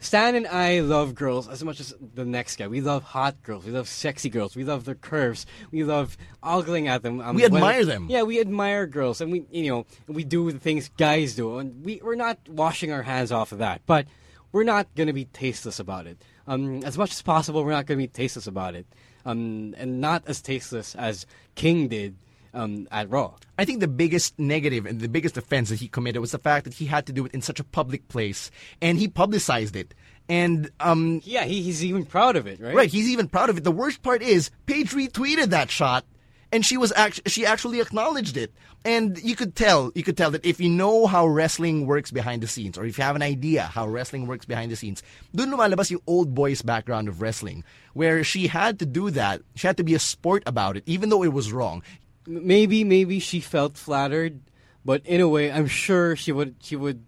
Stan 0.00 0.34
and 0.34 0.46
I 0.46 0.80
love 0.80 1.14
girls 1.14 1.48
as 1.48 1.62
much 1.62 1.78
as 1.78 1.94
the 2.14 2.24
next 2.24 2.56
guy. 2.56 2.66
We 2.66 2.80
love 2.80 3.04
hot 3.04 3.42
girls. 3.42 3.64
We 3.64 3.70
love 3.70 3.88
sexy 3.88 4.28
girls. 4.28 4.56
We 4.56 4.64
love 4.64 4.84
their 4.84 4.96
curves. 4.96 5.46
We 5.70 5.84
love 5.84 6.16
ogling 6.42 6.88
at 6.88 7.02
them. 7.02 7.20
Um, 7.20 7.36
we 7.36 7.44
admire 7.44 7.80
when, 7.80 7.88
them. 7.88 8.06
Yeah, 8.10 8.22
we 8.22 8.40
admire 8.40 8.86
girls, 8.86 9.20
and 9.20 9.30
we 9.30 9.44
you 9.50 9.70
know 9.70 9.86
we 10.08 10.24
do 10.24 10.50
the 10.50 10.58
things 10.58 10.90
guys 10.96 11.36
do, 11.36 11.58
and 11.58 11.84
we 11.84 12.00
we're 12.02 12.16
not 12.16 12.38
washing 12.48 12.90
our 12.90 13.02
hands 13.02 13.30
off 13.30 13.52
of 13.52 13.58
that, 13.58 13.82
but 13.86 14.06
we're 14.50 14.64
not 14.64 14.88
gonna 14.96 15.12
be 15.12 15.26
tasteless 15.26 15.78
about 15.78 16.06
it. 16.06 16.20
Um, 16.48 16.82
as 16.82 16.98
much 16.98 17.12
as 17.12 17.22
possible, 17.22 17.64
we're 17.64 17.70
not 17.70 17.86
gonna 17.86 17.98
be 17.98 18.08
tasteless 18.08 18.48
about 18.48 18.74
it, 18.74 18.86
um, 19.24 19.74
and 19.78 20.00
not 20.00 20.24
as 20.26 20.40
tasteless 20.40 20.96
as 20.96 21.24
King 21.54 21.86
did 21.88 22.16
um, 22.56 22.88
at 22.90 23.10
Raw. 23.10 23.34
I 23.58 23.64
think 23.64 23.80
the 23.80 23.88
biggest 23.88 24.38
negative 24.38 24.86
and 24.86 25.00
the 25.00 25.08
biggest 25.08 25.36
offense 25.36 25.68
that 25.68 25.78
he 25.80 25.88
committed 25.88 26.20
was 26.20 26.32
the 26.32 26.38
fact 26.38 26.64
that 26.64 26.74
he 26.74 26.86
had 26.86 27.06
to 27.06 27.12
do 27.12 27.26
it 27.26 27.34
in 27.34 27.42
such 27.42 27.60
a 27.60 27.64
public 27.64 28.08
place, 28.08 28.50
and 28.80 28.98
he 28.98 29.06
publicized 29.08 29.76
it. 29.76 29.94
And 30.28 30.70
um, 30.80 31.20
yeah, 31.24 31.44
he, 31.44 31.62
he's 31.62 31.84
even 31.84 32.04
proud 32.04 32.34
of 32.34 32.46
it, 32.46 32.58
right? 32.60 32.74
Right, 32.74 32.90
he's 32.90 33.08
even 33.08 33.28
proud 33.28 33.50
of 33.50 33.58
it. 33.58 33.64
The 33.64 33.70
worst 33.70 34.02
part 34.02 34.22
is 34.22 34.50
Paige 34.66 34.90
retweeted 34.90 35.50
that 35.50 35.70
shot, 35.70 36.04
and 36.50 36.66
she 36.66 36.76
was 36.76 36.92
act- 36.96 37.28
she 37.28 37.46
actually 37.46 37.80
acknowledged 37.80 38.36
it. 38.36 38.52
And 38.84 39.20
you 39.20 39.34
could 39.34 39.56
tell, 39.56 39.90
you 39.96 40.04
could 40.04 40.16
tell 40.16 40.30
that 40.30 40.46
if 40.46 40.60
you 40.60 40.68
know 40.68 41.08
how 41.08 41.26
wrestling 41.26 41.86
works 41.86 42.12
behind 42.12 42.40
the 42.40 42.46
scenes, 42.46 42.78
or 42.78 42.84
if 42.84 42.98
you 42.98 43.04
have 43.04 43.16
an 43.16 43.22
idea 43.22 43.64
how 43.64 43.86
wrestling 43.86 44.28
works 44.28 44.46
behind 44.46 44.70
the 44.70 44.76
scenes, 44.76 45.02
dun 45.34 45.50
lumalabas 45.50 45.90
yung 45.90 46.00
old 46.06 46.34
boys 46.34 46.62
background 46.62 47.08
of 47.08 47.20
wrestling, 47.20 47.64
where 47.94 48.22
she 48.22 48.46
had 48.46 48.78
to 48.78 48.86
do 48.86 49.10
that. 49.10 49.42
She 49.56 49.66
had 49.66 49.76
to 49.78 49.84
be 49.84 49.94
a 49.94 49.98
sport 49.98 50.44
about 50.46 50.76
it, 50.76 50.84
even 50.86 51.08
though 51.08 51.24
it 51.24 51.32
was 51.32 51.52
wrong 51.52 51.82
maybe 52.26 52.84
maybe 52.84 53.18
she 53.20 53.40
felt 53.40 53.76
flattered, 53.76 54.40
but 54.84 55.04
in 55.06 55.20
a 55.20 55.28
way, 55.28 55.50
I'm 55.50 55.66
sure 55.66 56.16
she 56.16 56.32
would 56.32 56.56
she 56.60 56.76
would 56.76 57.04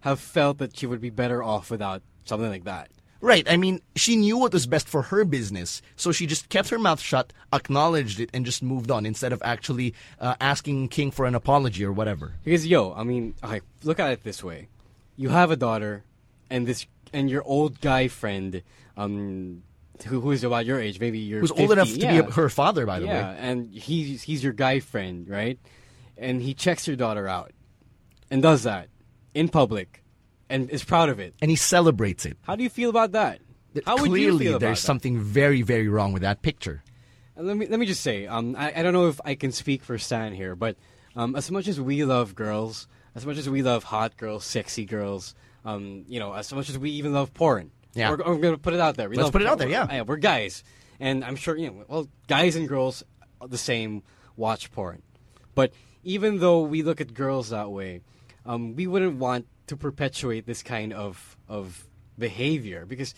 have 0.00 0.20
felt 0.20 0.58
that 0.58 0.76
she 0.76 0.86
would 0.86 1.00
be 1.00 1.10
better 1.10 1.42
off 1.42 1.70
without 1.70 2.02
something 2.24 2.48
like 2.48 2.64
that. 2.64 2.90
Right. 3.20 3.48
I 3.48 3.56
mean, 3.56 3.80
she 3.94 4.16
knew 4.16 4.36
what 4.36 4.52
was 4.52 4.66
best 4.66 4.88
for 4.88 5.02
her 5.02 5.24
business, 5.24 5.80
so 5.94 6.10
she 6.10 6.26
just 6.26 6.48
kept 6.48 6.70
her 6.70 6.78
mouth 6.78 7.00
shut, 7.00 7.32
acknowledged 7.52 8.18
it, 8.18 8.30
and 8.34 8.44
just 8.44 8.64
moved 8.64 8.90
on 8.90 9.06
instead 9.06 9.32
of 9.32 9.40
actually 9.44 9.94
uh, 10.18 10.34
asking 10.40 10.88
King 10.88 11.12
for 11.12 11.24
an 11.26 11.36
apology 11.36 11.84
or 11.84 11.92
whatever. 11.92 12.34
Because 12.42 12.66
yo, 12.66 12.92
I 12.94 13.04
mean, 13.04 13.34
okay, 13.44 13.60
look 13.84 14.00
at 14.00 14.10
it 14.10 14.24
this 14.24 14.42
way: 14.42 14.68
you 15.16 15.28
have 15.28 15.52
a 15.52 15.56
daughter, 15.56 16.02
and 16.50 16.66
this 16.66 16.86
and 17.12 17.30
your 17.30 17.44
old 17.44 17.80
guy 17.80 18.08
friend 18.08 18.62
um, 18.96 19.62
who, 20.02 20.20
who 20.20 20.30
is 20.30 20.44
about 20.44 20.66
your 20.66 20.80
age, 20.80 21.00
maybe 21.00 21.18
you're 21.18 21.40
who's 21.40 21.50
50, 21.50 21.62
old 21.62 21.72
enough 21.72 21.88
to 21.88 21.98
yeah. 21.98 22.22
be 22.22 22.32
her 22.32 22.48
father, 22.48 22.86
by 22.86 22.98
the 22.98 23.06
yeah, 23.06 23.12
way. 23.12 23.36
Yeah, 23.36 23.46
and 23.46 23.74
he's 23.74 24.22
he's 24.22 24.42
your 24.42 24.52
guy 24.52 24.80
friend, 24.80 25.28
right? 25.28 25.58
And 26.16 26.42
he 26.42 26.54
checks 26.54 26.86
your 26.86 26.96
daughter 26.96 27.26
out, 27.26 27.52
and 28.30 28.42
does 28.42 28.64
that 28.64 28.88
in 29.34 29.48
public, 29.48 30.02
and 30.48 30.70
is 30.70 30.84
proud 30.84 31.08
of 31.08 31.18
it, 31.18 31.34
and 31.40 31.50
he 31.50 31.56
celebrates 31.56 32.26
it. 32.26 32.36
How 32.42 32.56
do 32.56 32.62
you 32.62 32.70
feel 32.70 32.90
about 32.90 33.12
that? 33.12 33.40
How 33.86 33.96
Clearly, 33.96 34.20
you 34.22 34.38
feel 34.38 34.58
there's 34.58 34.80
that? 34.80 34.86
something 34.86 35.18
very, 35.18 35.62
very 35.62 35.88
wrong 35.88 36.12
with 36.12 36.22
that 36.22 36.42
picture. 36.42 36.82
Let 37.36 37.56
me 37.56 37.66
let 37.66 37.80
me 37.80 37.86
just 37.86 38.02
say, 38.02 38.26
um, 38.26 38.54
I, 38.58 38.72
I 38.76 38.82
don't 38.82 38.92
know 38.92 39.08
if 39.08 39.20
I 39.24 39.34
can 39.34 39.52
speak 39.52 39.82
for 39.82 39.96
Stan 39.96 40.34
here, 40.34 40.54
but 40.54 40.76
um, 41.16 41.34
as 41.34 41.50
much 41.50 41.66
as 41.66 41.80
we 41.80 42.04
love 42.04 42.34
girls, 42.34 42.86
as 43.14 43.24
much 43.24 43.38
as 43.38 43.48
we 43.48 43.62
love 43.62 43.84
hot 43.84 44.16
girls, 44.16 44.44
sexy 44.44 44.84
girls, 44.84 45.34
um, 45.64 46.04
you 46.06 46.20
know, 46.20 46.34
as 46.34 46.52
much 46.52 46.68
as 46.68 46.78
we 46.78 46.90
even 46.90 47.12
love 47.12 47.32
porn, 47.32 47.70
yeah. 47.94 48.10
We're, 48.10 48.16
we're 48.18 48.38
going 48.38 48.54
to 48.54 48.60
put 48.60 48.74
it 48.74 48.80
out 48.80 48.96
there. 48.96 49.08
We 49.08 49.16
Let's 49.16 49.26
love, 49.26 49.32
put 49.32 49.42
it 49.42 49.48
out 49.48 49.58
there, 49.58 49.68
yeah. 49.68 49.86
yeah. 49.90 50.02
We're 50.02 50.16
guys. 50.16 50.64
And 51.00 51.24
I'm 51.24 51.36
sure, 51.36 51.56
you 51.56 51.68
know, 51.68 51.84
well, 51.88 52.08
guys 52.28 52.56
and 52.56 52.68
girls 52.68 53.02
the 53.46 53.58
same 53.58 54.02
watch 54.36 54.70
porn. 54.72 55.02
But 55.54 55.72
even 56.04 56.38
though 56.38 56.62
we 56.62 56.82
look 56.82 57.00
at 57.00 57.12
girls 57.14 57.50
that 57.50 57.70
way, 57.70 58.02
um, 58.46 58.74
we 58.76 58.86
wouldn't 58.86 59.18
want 59.18 59.46
to 59.66 59.76
perpetuate 59.76 60.46
this 60.46 60.62
kind 60.62 60.92
of, 60.92 61.36
of 61.48 61.86
behavior 62.18 62.86
because 62.86 63.14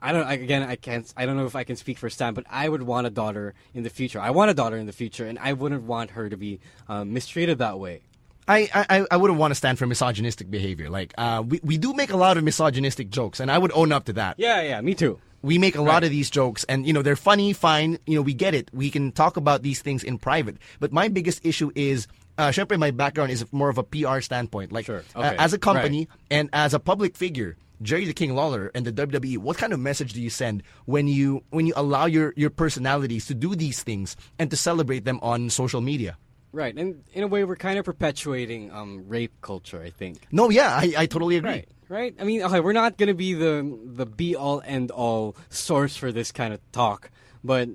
I 0.00 0.12
don't. 0.12 0.28
Again, 0.28 0.62
I 0.62 0.76
can't. 0.76 1.12
I 1.16 1.26
don't 1.26 1.36
know 1.36 1.46
if 1.46 1.56
I 1.56 1.64
can 1.64 1.74
speak 1.74 1.98
for 1.98 2.08
Stan, 2.08 2.34
but 2.34 2.44
I 2.48 2.68
would 2.68 2.82
want 2.82 3.06
a 3.06 3.10
daughter 3.10 3.54
in 3.74 3.82
the 3.82 3.90
future. 3.90 4.20
I 4.20 4.30
want 4.30 4.50
a 4.50 4.54
daughter 4.54 4.76
in 4.76 4.86
the 4.86 4.92
future, 4.92 5.26
and 5.26 5.38
I 5.40 5.54
wouldn't 5.54 5.82
want 5.82 6.12
her 6.12 6.28
to 6.28 6.36
be 6.36 6.60
um, 6.88 7.12
mistreated 7.12 7.58
that 7.58 7.80
way. 7.80 8.02
I, 8.48 8.68
I, 8.74 9.06
I 9.10 9.16
wouldn't 9.16 9.38
want 9.38 9.50
to 9.52 9.54
stand 9.54 9.78
for 9.78 9.86
misogynistic 9.86 10.50
behavior. 10.50 10.88
Like, 10.90 11.12
uh, 11.18 11.42
we, 11.46 11.60
we 11.62 11.76
do 11.78 11.92
make 11.94 12.10
a 12.10 12.16
lot 12.16 12.36
of 12.38 12.44
misogynistic 12.44 13.10
jokes, 13.10 13.40
and 13.40 13.50
I 13.50 13.58
would 13.58 13.72
own 13.74 13.92
up 13.92 14.06
to 14.06 14.14
that. 14.14 14.36
Yeah, 14.38 14.62
yeah, 14.62 14.80
me 14.80 14.94
too. 14.94 15.20
We 15.42 15.58
make 15.58 15.76
a 15.76 15.82
lot 15.82 16.02
of 16.02 16.10
these 16.10 16.30
jokes, 16.30 16.64
and 16.64 16.84
you 16.84 16.92
know 16.92 17.02
they're 17.02 17.14
funny, 17.14 17.52
fine. 17.52 17.98
You 18.06 18.16
know 18.16 18.22
we 18.22 18.34
get 18.34 18.54
it. 18.54 18.70
We 18.72 18.90
can 18.90 19.12
talk 19.12 19.36
about 19.36 19.62
these 19.62 19.80
things 19.82 20.02
in 20.02 20.18
private. 20.18 20.56
But 20.80 20.90
my 20.92 21.06
biggest 21.06 21.46
issue 21.46 21.70
is, 21.76 22.08
uh, 22.38 22.48
syempre, 22.48 22.76
my 22.76 22.90
background 22.90 23.30
is 23.30 23.44
more 23.52 23.68
of 23.68 23.78
a 23.78 23.84
PR 23.84 24.20
standpoint. 24.20 24.72
Like, 24.72 24.86
Sure. 24.86 25.04
uh, 25.14 25.34
as 25.38 25.52
a 25.52 25.58
company 25.58 26.08
Right. 26.10 26.18
and 26.30 26.50
as 26.52 26.74
a 26.74 26.80
public 26.80 27.16
figure, 27.16 27.56
Jerry 27.82 28.04
the 28.06 28.14
King 28.14 28.34
Lawler 28.34 28.72
and 28.74 28.84
the 28.84 28.90
WWE, 28.92 29.38
what 29.38 29.56
kind 29.56 29.72
of 29.72 29.78
message 29.78 30.12
do 30.12 30.20
you 30.20 30.30
send 30.30 30.64
when 30.86 31.06
you 31.06 31.44
when 31.50 31.66
you 31.68 31.72
allow 31.76 32.06
your 32.06 32.32
your 32.34 32.50
personalities 32.50 33.26
to 33.26 33.34
do 33.34 33.54
these 33.54 33.80
things 33.84 34.16
and 34.40 34.50
to 34.50 34.56
celebrate 34.56 35.04
them 35.04 35.20
on 35.22 35.50
social 35.50 35.80
media? 35.80 36.16
Right, 36.58 36.74
and 36.76 37.04
in 37.12 37.22
a 37.22 37.28
way, 37.28 37.44
we're 37.44 37.54
kind 37.54 37.78
of 37.78 37.84
perpetuating 37.84 38.72
um, 38.72 39.04
rape 39.06 39.30
culture. 39.40 39.80
I 39.80 39.90
think. 39.90 40.26
No, 40.32 40.50
yeah, 40.50 40.74
I, 40.74 40.92
I 40.98 41.06
totally 41.06 41.36
agree. 41.36 41.50
Right, 41.50 41.68
right. 41.88 42.14
I 42.18 42.24
mean, 42.24 42.42
okay, 42.42 42.58
we're 42.58 42.72
not 42.72 42.98
gonna 42.98 43.14
be 43.14 43.32
the 43.34 43.78
the 43.84 44.04
be 44.04 44.34
all 44.34 44.60
end 44.66 44.90
all 44.90 45.36
source 45.50 45.96
for 45.96 46.10
this 46.10 46.32
kind 46.32 46.52
of 46.52 46.60
talk, 46.72 47.12
but 47.44 47.68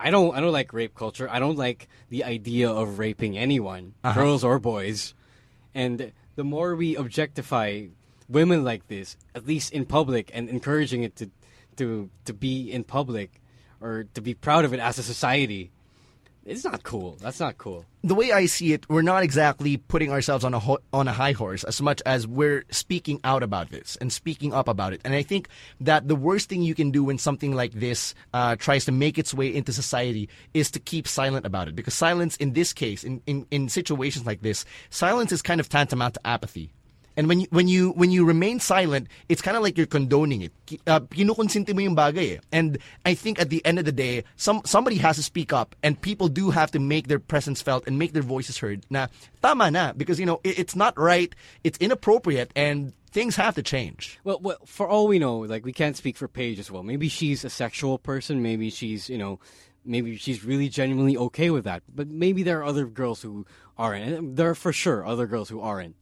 I 0.00 0.10
don't 0.10 0.36
I 0.36 0.40
don't 0.40 0.50
like 0.50 0.72
rape 0.72 0.96
culture. 0.96 1.28
I 1.30 1.38
don't 1.38 1.56
like 1.56 1.86
the 2.10 2.24
idea 2.24 2.68
of 2.68 2.98
raping 2.98 3.38
anyone, 3.38 3.94
girls 4.14 4.42
or 4.42 4.58
boys. 4.58 5.14
And 5.72 6.10
the 6.34 6.42
more 6.42 6.74
we 6.74 6.96
objectify 6.96 7.86
women 8.28 8.64
like 8.64 8.88
this, 8.88 9.16
at 9.36 9.46
least 9.46 9.72
in 9.72 9.86
public, 9.86 10.32
and 10.34 10.48
encouraging 10.48 11.04
it 11.04 11.14
to 11.14 11.30
to 11.76 12.10
to 12.24 12.34
be 12.34 12.72
in 12.72 12.82
public 12.82 13.40
or 13.80 14.08
to 14.14 14.20
be 14.20 14.34
proud 14.34 14.64
of 14.64 14.72
it 14.72 14.80
as 14.80 14.98
a 14.98 15.04
society, 15.04 15.70
it's 16.46 16.64
not 16.64 16.82
cool. 16.84 17.18
That's 17.20 17.40
not 17.40 17.58
cool. 17.58 17.84
the 18.02 18.14
way 18.14 18.30
I 18.30 18.46
see 18.46 18.72
it, 18.72 18.88
we're 18.88 19.02
not 19.02 19.24
exactly 19.24 19.76
putting 19.76 20.12
ourselves 20.12 20.44
on 20.44 20.54
a 20.54 20.60
ho- 20.60 20.78
on 20.92 21.08
a 21.08 21.12
high 21.12 21.32
horse 21.32 21.64
as 21.64 21.82
much 21.82 22.00
as 22.06 22.24
we're 22.26 22.64
speaking 22.70 23.20
out 23.24 23.42
about 23.42 23.70
this 23.70 23.96
and 24.00 24.12
speaking 24.12 24.54
up 24.54 24.68
about 24.68 24.92
it. 24.92 25.00
And 25.04 25.12
I 25.12 25.22
think 25.22 25.48
that 25.80 26.06
the 26.06 26.14
worst 26.14 26.48
thing 26.48 26.62
you 26.62 26.74
can 26.74 26.92
do 26.92 27.02
when 27.02 27.18
something 27.18 27.52
like 27.54 27.72
this 27.72 28.14
uh, 28.32 28.54
tries 28.56 28.84
to 28.84 28.92
make 28.92 29.18
its 29.18 29.34
way 29.34 29.52
into 29.52 29.72
society 29.72 30.28
is 30.54 30.70
to 30.70 30.78
keep 30.78 31.08
silent 31.08 31.44
about 31.44 31.66
it. 31.66 31.74
Because 31.74 31.94
silence, 31.94 32.36
in 32.36 32.52
this 32.52 32.72
case, 32.72 33.02
in, 33.02 33.20
in, 33.26 33.44
in 33.50 33.68
situations 33.68 34.24
like 34.24 34.42
this, 34.42 34.64
silence 34.90 35.32
is 35.32 35.42
kind 35.42 35.60
of 35.60 35.68
tantamount 35.68 36.14
to 36.14 36.26
apathy. 36.26 36.70
And 37.16 37.28
when 37.28 37.40
you, 37.40 37.46
when 37.50 37.68
you 37.68 37.90
when 37.92 38.10
you 38.10 38.24
remain 38.24 38.60
silent, 38.60 39.08
it's 39.28 39.40
kind 39.40 39.56
of 39.56 39.62
like 39.62 39.76
you're 39.76 39.86
condoning 39.86 40.42
it. 40.42 40.52
Uh, 40.86 41.00
mo 41.16 41.80
yung 41.80 41.96
bagay 41.96 42.36
eh. 42.36 42.40
And 42.52 42.78
I 43.04 43.14
think 43.14 43.40
at 43.40 43.50
the 43.50 43.64
end 43.64 43.78
of 43.78 43.84
the 43.84 43.92
day, 43.92 44.24
some 44.36 44.60
somebody 44.64 44.96
has 44.98 45.16
to 45.16 45.22
speak 45.22 45.52
up, 45.52 45.74
and 45.82 46.00
people 46.00 46.28
do 46.28 46.50
have 46.50 46.70
to 46.72 46.78
make 46.78 47.08
their 47.08 47.18
presence 47.18 47.62
felt 47.62 47.86
and 47.86 47.98
make 47.98 48.12
their 48.12 48.22
voices 48.22 48.58
heard. 48.58 48.84
Na 48.90 49.08
tama 49.40 49.70
na 49.70 49.92
because 49.92 50.20
you 50.20 50.26
know 50.26 50.40
it, 50.44 50.58
it's 50.58 50.76
not 50.76 50.98
right, 50.98 51.34
it's 51.64 51.78
inappropriate, 51.78 52.52
and 52.54 52.92
things 53.16 53.36
have 53.36 53.54
to 53.54 53.62
change. 53.62 54.20
Well, 54.24 54.38
well, 54.42 54.58
for 54.66 54.86
all 54.86 55.08
we 55.08 55.18
know, 55.18 55.38
like 55.38 55.64
we 55.64 55.72
can't 55.72 55.96
speak 55.96 56.18
for 56.18 56.28
Paige 56.28 56.58
as 56.58 56.70
well. 56.70 56.82
Maybe 56.82 57.08
she's 57.08 57.44
a 57.44 57.50
sexual 57.50 57.96
person. 57.96 58.42
Maybe 58.42 58.68
she's, 58.68 59.08
you 59.08 59.16
know, 59.16 59.40
maybe 59.86 60.16
she's 60.16 60.44
really 60.44 60.68
genuinely 60.68 61.16
okay 61.16 61.48
with 61.48 61.64
that. 61.64 61.82
But 61.88 62.08
maybe 62.08 62.42
there 62.42 62.60
are 62.60 62.64
other 62.64 62.84
girls 62.84 63.22
who 63.22 63.46
aren't. 63.78 64.04
And 64.04 64.36
there 64.36 64.50
are 64.50 64.54
for 64.54 64.72
sure 64.72 65.06
other 65.06 65.26
girls 65.26 65.48
who 65.48 65.60
aren't. 65.60 65.96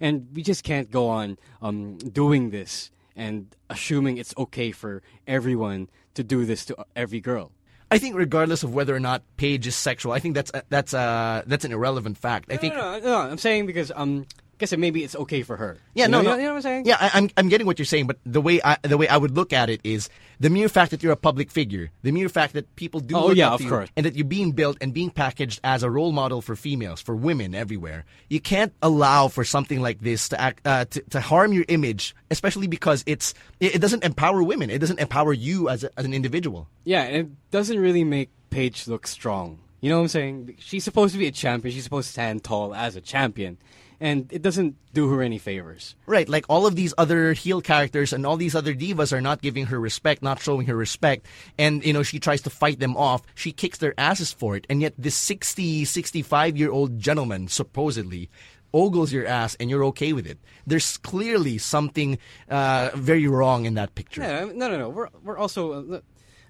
And 0.00 0.28
we 0.34 0.42
just 0.42 0.64
can't 0.64 0.90
go 0.90 1.08
on 1.08 1.38
um, 1.60 1.98
doing 1.98 2.50
this 2.50 2.90
and 3.16 3.54
assuming 3.68 4.16
it's 4.16 4.34
okay 4.36 4.72
for 4.72 5.02
everyone 5.26 5.88
to 6.14 6.24
do 6.24 6.44
this 6.44 6.64
to 6.66 6.84
every 6.96 7.20
girl. 7.20 7.52
I 7.90 7.98
think 7.98 8.14
regardless 8.14 8.62
of 8.62 8.72
whether 8.72 8.94
or 8.94 9.00
not 9.00 9.22
Paige 9.36 9.66
is 9.66 9.74
sexual, 9.74 10.12
I 10.12 10.20
think 10.20 10.34
that's 10.36 10.52
a, 10.54 10.62
that's 10.68 10.94
uh 10.94 11.42
that's 11.46 11.64
an 11.64 11.72
irrelevant 11.72 12.18
fact. 12.18 12.52
I 12.52 12.56
think 12.56 12.74
no, 12.74 12.98
no, 12.98 13.04
no, 13.04 13.18
I'm 13.18 13.38
saying 13.38 13.66
because 13.66 13.90
um, 13.94 14.26
guess 14.60 14.76
maybe 14.76 15.02
it's 15.02 15.16
okay 15.16 15.42
for 15.42 15.56
her. 15.56 15.76
Yeah, 15.94 16.04
You 16.06 16.12
no, 16.12 16.22
know, 16.22 16.30
no. 16.30 16.36
You 16.36 16.42
know 16.44 16.50
what 16.50 16.56
I'm 16.56 16.62
saying? 16.62 16.84
Yeah, 16.86 16.96
I, 17.00 17.10
I'm 17.14 17.30
I'm 17.36 17.48
getting 17.48 17.66
what 17.66 17.78
you're 17.78 17.86
saying, 17.86 18.06
but 18.06 18.18
the 18.24 18.40
way 18.40 18.60
I 18.62 18.76
the 18.82 18.96
way 18.96 19.08
I 19.08 19.16
would 19.16 19.34
look 19.34 19.52
at 19.52 19.68
it 19.70 19.80
is 19.82 20.08
the 20.38 20.50
mere 20.50 20.68
fact 20.68 20.92
that 20.92 21.02
you're 21.02 21.12
a 21.12 21.16
public 21.16 21.50
figure, 21.50 21.90
the 22.02 22.12
mere 22.12 22.28
fact 22.28 22.52
that 22.54 22.76
people 22.76 23.00
do 23.00 23.16
Oh, 23.16 23.26
look 23.28 23.36
yeah, 23.36 23.50
of 23.50 23.58
to 23.58 23.64
you, 23.64 23.70
course. 23.70 23.88
and 23.96 24.06
that 24.06 24.14
you're 24.14 24.24
being 24.24 24.52
built 24.52 24.76
and 24.80 24.94
being 24.94 25.10
packaged 25.10 25.60
as 25.64 25.82
a 25.82 25.90
role 25.90 26.12
model 26.12 26.40
for 26.42 26.54
females, 26.54 27.00
for 27.00 27.16
women 27.16 27.54
everywhere. 27.54 28.04
You 28.28 28.40
can't 28.40 28.72
allow 28.82 29.26
for 29.28 29.42
something 29.44 29.80
like 29.80 30.00
this 30.00 30.28
to 30.28 30.40
act 30.40 30.66
uh, 30.66 30.84
to, 30.84 31.00
to 31.10 31.20
harm 31.20 31.52
your 31.52 31.64
image, 31.68 32.14
especially 32.30 32.68
because 32.68 33.02
it's 33.06 33.34
it, 33.58 33.74
it 33.76 33.78
doesn't 33.80 34.04
empower 34.04 34.42
women. 34.42 34.70
It 34.70 34.78
doesn't 34.78 35.00
empower 35.00 35.32
you 35.32 35.68
as 35.68 35.82
a, 35.84 35.90
as 35.98 36.04
an 36.04 36.14
individual. 36.14 36.68
Yeah, 36.84 37.02
and 37.02 37.16
it 37.16 37.50
doesn't 37.50 37.78
really 37.78 38.04
make 38.04 38.30
Paige 38.50 38.86
look 38.86 39.06
strong. 39.06 39.58
You 39.82 39.88
know 39.88 39.96
what 39.96 40.02
I'm 40.02 40.08
saying? 40.08 40.56
She's 40.58 40.84
supposed 40.84 41.14
to 41.14 41.18
be 41.18 41.26
a 41.26 41.30
champion. 41.32 41.72
She's 41.74 41.84
supposed 41.84 42.08
to 42.08 42.12
stand 42.12 42.44
tall 42.44 42.74
as 42.74 42.96
a 42.96 43.00
champion. 43.00 43.56
And 44.00 44.32
it 44.32 44.40
doesn't 44.40 44.76
do 44.94 45.10
her 45.10 45.20
any 45.22 45.38
favors. 45.38 45.94
Right, 46.06 46.28
like 46.28 46.46
all 46.48 46.66
of 46.66 46.74
these 46.74 46.94
other 46.96 47.34
heel 47.34 47.60
characters 47.60 48.12
and 48.12 48.24
all 48.24 48.38
these 48.38 48.54
other 48.54 48.74
divas 48.74 49.12
are 49.12 49.20
not 49.20 49.42
giving 49.42 49.66
her 49.66 49.78
respect, 49.78 50.22
not 50.22 50.40
showing 50.40 50.66
her 50.66 50.76
respect, 50.76 51.26
and 51.58 51.84
you 51.84 51.92
know 51.92 52.02
she 52.02 52.18
tries 52.18 52.40
to 52.42 52.50
fight 52.50 52.80
them 52.80 52.96
off. 52.96 53.22
She 53.34 53.52
kicks 53.52 53.78
their 53.78 53.92
asses 53.98 54.32
for 54.32 54.56
it, 54.56 54.66
and 54.70 54.80
yet 54.80 54.94
this 54.96 55.16
60, 55.16 55.84
65 55.84 56.56
year 56.56 56.70
old 56.70 56.98
gentleman 56.98 57.48
supposedly 57.48 58.30
ogles 58.72 59.12
your 59.12 59.26
ass, 59.26 59.56
and 59.58 59.70
you're 59.70 59.84
okay 59.84 60.12
with 60.12 60.26
it. 60.26 60.38
There's 60.66 60.96
clearly 60.98 61.58
something 61.58 62.18
uh, 62.48 62.90
very 62.94 63.26
wrong 63.26 63.64
in 63.64 63.74
that 63.74 63.94
picture. 63.94 64.22
Yeah, 64.22 64.46
no, 64.54 64.70
no, 64.70 64.78
no. 64.78 64.88
We're 64.88 65.08
we're 65.22 65.38
also. 65.38 65.94
Uh, 65.94 66.00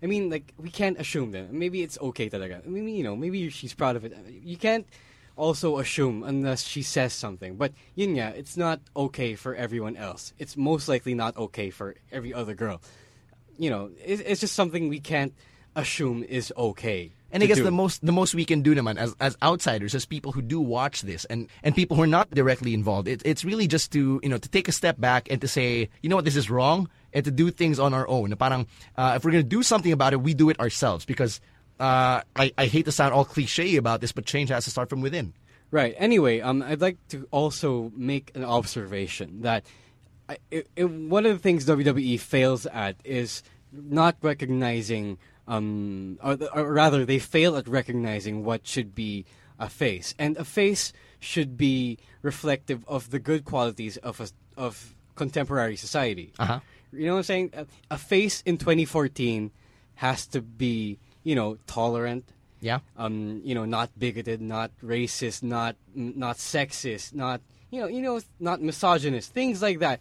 I 0.03 0.07
mean, 0.07 0.31
like 0.31 0.53
we 0.57 0.71
can't 0.71 0.99
assume 0.99 1.33
that. 1.33 1.53
Maybe 1.53 1.83
it's 1.83 1.99
okay 2.01 2.31
talaga. 2.31 2.65
I 2.65 2.69
mean, 2.69 2.89
you 2.89 3.05
know, 3.05 3.17
maybe 3.17 3.51
she's 3.51 3.75
proud 3.75 3.97
of 3.97 4.05
it. 4.05 4.17
You 4.43 4.57
can't 4.57 4.87
also 5.40 5.79
assume 5.81 6.22
unless 6.22 6.62
she 6.62 6.83
says 6.85 7.16
something. 7.16 7.57
But 7.57 7.72
yun 7.96 8.14
nga, 8.14 8.37
it's 8.37 8.57
not 8.61 8.81
okay 8.94 9.35
for 9.35 9.57
everyone 9.57 9.96
else. 9.96 10.37
It's 10.38 10.57
most 10.57 10.88
likely 10.88 11.16
not 11.16 11.37
okay 11.48 11.72
for 11.72 11.96
every 12.12 12.37
other 12.37 12.53
girl. 12.53 12.85
You 13.57 13.70
know, 13.72 13.90
it's, 14.05 14.20
it's 14.20 14.40
just 14.40 14.55
something 14.55 14.88
we 14.88 15.00
can't 15.00 15.33
assume 15.74 16.22
is 16.22 16.53
okay. 16.57 17.12
And 17.33 17.42
I 17.42 17.46
guess 17.46 17.59
do. 17.59 17.64
the 17.64 17.70
most 17.70 18.05
the 18.05 18.11
most 18.11 18.35
we 18.35 18.44
can 18.44 18.61
do, 18.62 18.74
naman, 18.74 18.98
as 18.98 19.14
as 19.22 19.38
outsiders, 19.38 19.94
as 19.94 20.05
people 20.05 20.33
who 20.35 20.42
do 20.42 20.59
watch 20.61 21.03
this, 21.03 21.24
and 21.31 21.46
and 21.62 21.79
people 21.79 21.94
who 21.96 22.03
are 22.03 22.11
not 22.11 22.31
directly 22.35 22.74
involved, 22.74 23.07
it, 23.07 23.22
it's 23.24 23.46
really 23.46 23.70
just 23.70 23.94
to 23.94 24.18
you 24.22 24.29
know 24.29 24.38
to 24.38 24.48
take 24.50 24.66
a 24.66 24.74
step 24.74 24.98
back 24.98 25.31
and 25.31 25.40
to 25.40 25.46
say, 25.46 25.88
you 26.03 26.11
know 26.11 26.18
what, 26.18 26.26
this 26.26 26.35
is 26.35 26.50
wrong, 26.50 26.90
and 27.14 27.24
to 27.24 27.31
do 27.31 27.55
things 27.55 27.79
on 27.79 27.94
our 27.94 28.03
own. 28.11 28.35
Parang 28.35 28.66
uh, 28.98 29.14
if 29.14 29.24
we're 29.24 29.31
gonna 29.31 29.46
do 29.46 29.62
something 29.62 29.94
about 29.94 30.12
it, 30.12 30.18
we 30.18 30.35
do 30.35 30.50
it 30.50 30.59
ourselves 30.59 31.07
because 31.07 31.38
uh, 31.81 32.23
I 32.37 32.53
I 32.57 32.66
hate 32.66 32.85
to 32.85 32.93
sound 32.93 33.14
all 33.14 33.25
cliche 33.25 33.77
about 33.77 34.01
this, 34.01 34.12
but 34.12 34.27
change 34.27 34.51
has 34.51 34.64
to 34.64 34.71
start 34.71 34.88
from 34.88 35.01
within. 35.01 35.33
Right. 35.71 35.95
Anyway, 35.99 36.40
um, 36.40 36.62
I'd 36.62 36.81
like 36.81 36.99
to 37.09 37.27
also 37.31 37.93
make 37.97 38.33
an 38.35 38.45
observation 38.45 39.43
that 39.43 39.64
I, 40.29 40.38
it, 40.51 40.69
it, 40.77 40.85
one 40.85 41.27
of 41.27 41.33
the 41.33 41.38
things 41.38 41.66
WWE 41.66 42.19
fails 42.21 42.66
at 42.66 42.97
is 43.05 43.43
not 43.73 44.16
recognizing, 44.23 45.19
um, 45.49 46.19
or, 46.23 46.38
or 46.55 46.73
rather, 46.73 47.05
they 47.05 47.19
fail 47.19 47.57
at 47.57 47.66
recognizing 47.66 48.45
what 48.45 48.66
should 48.66 48.95
be 48.95 49.25
a 49.59 49.69
face, 49.69 50.14
and 50.19 50.37
a 50.37 50.45
face 50.45 50.93
should 51.19 51.57
be 51.57 51.99
reflective 52.23 52.85
of 52.88 53.11
the 53.11 53.19
good 53.19 53.45
qualities 53.45 53.97
of 53.99 54.21
a, 54.21 54.29
of 54.57 54.95
contemporary 55.14 55.77
society. 55.77 56.33
Uh-huh. 56.38 56.61
You 56.93 57.07
know 57.07 57.12
what 57.12 57.19
I'm 57.19 57.25
saying? 57.25 57.51
A, 57.55 57.66
a 57.90 57.99
face 57.99 58.43
in 58.47 58.57
2014 58.57 59.51
has 59.97 60.27
to 60.29 60.40
be, 60.40 60.99
you 61.22 61.35
know, 61.35 61.59
tolerant 61.66 62.24
Yeah. 62.61 62.80
um, 62.96 63.40
you 63.44 63.54
know, 63.54 63.64
not 63.64 63.88
bigoted, 63.98 64.40
not 64.40 64.70
racist, 64.85 65.42
not 65.42 65.76
not 65.94 66.37
sexist, 66.37 67.14
not 67.14 67.40
you 67.70 67.80
know, 67.80 67.87
you 67.88 68.02
know, 68.02 68.20
not 68.38 68.61
misogynist, 68.61 69.33
things 69.33 69.62
like 69.62 69.78
that. 69.80 70.00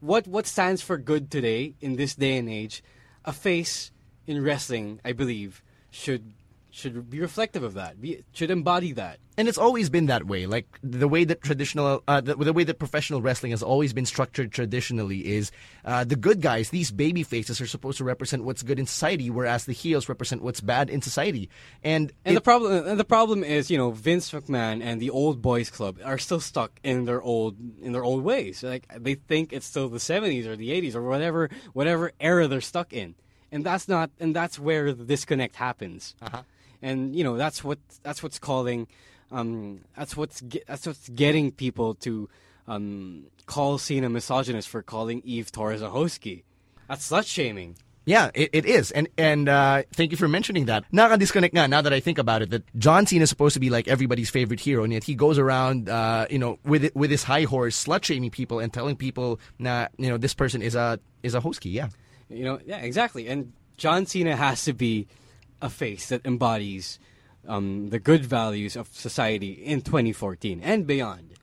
What 0.00 0.26
what 0.26 0.46
stands 0.46 0.82
for 0.82 0.96
good 0.98 1.30
today 1.30 1.74
in 1.80 1.96
this 1.96 2.14
day 2.14 2.36
and 2.38 2.48
age? 2.48 2.82
A 3.24 3.32
face 3.32 3.90
in 4.26 4.42
wrestling, 4.44 5.00
I 5.04 5.12
believe, 5.12 5.62
should 5.90 6.32
should 6.78 7.10
be 7.10 7.20
reflective 7.20 7.62
of 7.62 7.74
that. 7.74 8.00
Be, 8.00 8.22
should 8.32 8.50
embody 8.50 8.92
that. 8.92 9.18
And 9.36 9.46
it's 9.46 9.58
always 9.58 9.88
been 9.88 10.06
that 10.06 10.26
way. 10.26 10.46
Like 10.46 10.66
the 10.82 11.06
way 11.06 11.22
that 11.24 11.42
traditional, 11.42 12.02
uh, 12.08 12.20
the, 12.20 12.34
the 12.34 12.52
way 12.52 12.64
that 12.64 12.78
professional 12.80 13.22
wrestling 13.22 13.52
has 13.52 13.62
always 13.62 13.92
been 13.92 14.06
structured 14.06 14.50
traditionally 14.50 15.26
is 15.26 15.52
uh, 15.84 16.02
the 16.02 16.16
good 16.16 16.40
guys, 16.40 16.70
these 16.70 16.90
baby 16.90 17.22
faces, 17.22 17.60
are 17.60 17.66
supposed 17.66 17.98
to 17.98 18.04
represent 18.04 18.42
what's 18.44 18.62
good 18.64 18.78
in 18.80 18.86
society, 18.86 19.30
whereas 19.30 19.64
the 19.66 19.72
heels 19.72 20.08
represent 20.08 20.42
what's 20.42 20.60
bad 20.60 20.90
in 20.90 21.02
society. 21.02 21.48
And, 21.84 22.12
And 22.24 22.32
it- 22.32 22.38
the 22.38 22.40
problem, 22.40 22.86
and 22.88 22.98
the 22.98 23.04
problem 23.04 23.44
is, 23.44 23.70
you 23.70 23.78
know, 23.78 23.92
Vince 23.92 24.32
McMahon 24.32 24.82
and 24.82 25.00
the 25.00 25.10
old 25.10 25.40
boys 25.40 25.70
club 25.70 25.98
are 26.04 26.18
still 26.18 26.40
stuck 26.40 26.80
in 26.82 27.04
their 27.04 27.22
old 27.22 27.56
in 27.80 27.92
their 27.92 28.02
old 28.04 28.24
ways. 28.24 28.62
Like 28.64 28.86
they 28.96 29.14
think 29.14 29.52
it's 29.52 29.66
still 29.66 29.88
the 29.88 29.98
'70s 29.98 30.46
or 30.46 30.56
the 30.56 30.70
'80s 30.70 30.94
or 30.96 31.02
whatever 31.02 31.48
whatever 31.74 32.10
era 32.20 32.48
they're 32.48 32.60
stuck 32.60 32.92
in, 32.92 33.14
and 33.52 33.62
that's 33.64 33.86
not, 33.86 34.10
and 34.18 34.34
that's 34.34 34.58
where 34.58 34.92
the 34.92 35.04
disconnect 35.04 35.54
happens. 35.56 36.16
Uh-huh. 36.20 36.42
And 36.82 37.14
you 37.14 37.24
know, 37.24 37.36
that's 37.36 37.64
what 37.64 37.78
that's 38.02 38.22
what's 38.22 38.38
calling, 38.38 38.86
um, 39.32 39.80
that's 39.96 40.16
what's 40.16 40.40
ge- 40.40 40.64
that's 40.66 40.86
what's 40.86 41.08
getting 41.08 41.52
people 41.52 41.94
to 41.96 42.28
um, 42.66 43.26
call 43.46 43.78
Cena 43.78 44.08
misogynist 44.08 44.68
for 44.68 44.82
calling 44.82 45.22
Eve 45.24 45.50
Torres 45.50 45.82
a 45.82 45.88
hoeski. 45.88 46.44
That's 46.88 47.10
slut 47.10 47.26
shaming. 47.26 47.76
Yeah, 48.04 48.30
it, 48.32 48.48
it 48.54 48.64
is, 48.64 48.90
and 48.92 49.06
and 49.18 49.50
uh, 49.50 49.82
thank 49.92 50.12
you 50.12 50.16
for 50.16 50.28
mentioning 50.28 50.64
that. 50.64 50.84
Nakaka-disconnect 50.90 51.52
nga, 51.52 51.68
now 51.68 51.82
that 51.82 51.92
I 51.92 52.00
think 52.00 52.16
about 52.16 52.40
it, 52.40 52.48
that 52.48 52.62
John 52.78 53.04
Cena 53.04 53.24
is 53.24 53.28
supposed 53.28 53.52
to 53.52 53.60
be 53.60 53.68
like 53.68 53.86
everybody's 53.86 54.30
favorite 54.30 54.60
hero, 54.60 54.82
and 54.82 54.94
yet 54.94 55.04
he 55.04 55.14
goes 55.14 55.36
around, 55.38 55.90
uh, 55.90 56.24
you 56.30 56.38
know, 56.38 56.58
with 56.64 56.84
it, 56.84 56.96
with 56.96 57.10
his 57.10 57.22
high 57.22 57.42
horse, 57.42 57.84
slut 57.84 58.04
shaming 58.04 58.30
people 58.30 58.60
and 58.60 58.72
telling 58.72 58.96
people, 58.96 59.38
nah, 59.58 59.88
you 59.98 60.08
know, 60.08 60.16
this 60.16 60.32
person 60.32 60.62
is 60.62 60.74
a 60.74 60.98
is 61.22 61.34
a 61.34 61.40
hoeski. 61.42 61.70
Yeah, 61.70 61.88
You 62.30 62.44
know, 62.44 62.60
yeah, 62.64 62.78
exactly. 62.78 63.28
And 63.28 63.52
John 63.76 64.06
Cena 64.06 64.36
has 64.36 64.64
to 64.64 64.72
be 64.72 65.06
a 65.60 65.68
face 65.70 66.08
that 66.08 66.24
embodies 66.26 66.98
um, 67.46 67.88
the 67.90 67.98
good 67.98 68.24
values 68.24 68.76
of 68.76 68.88
society 68.88 69.52
in 69.52 69.80
2014 69.82 70.60
and 70.62 70.86
beyond. 70.86 71.34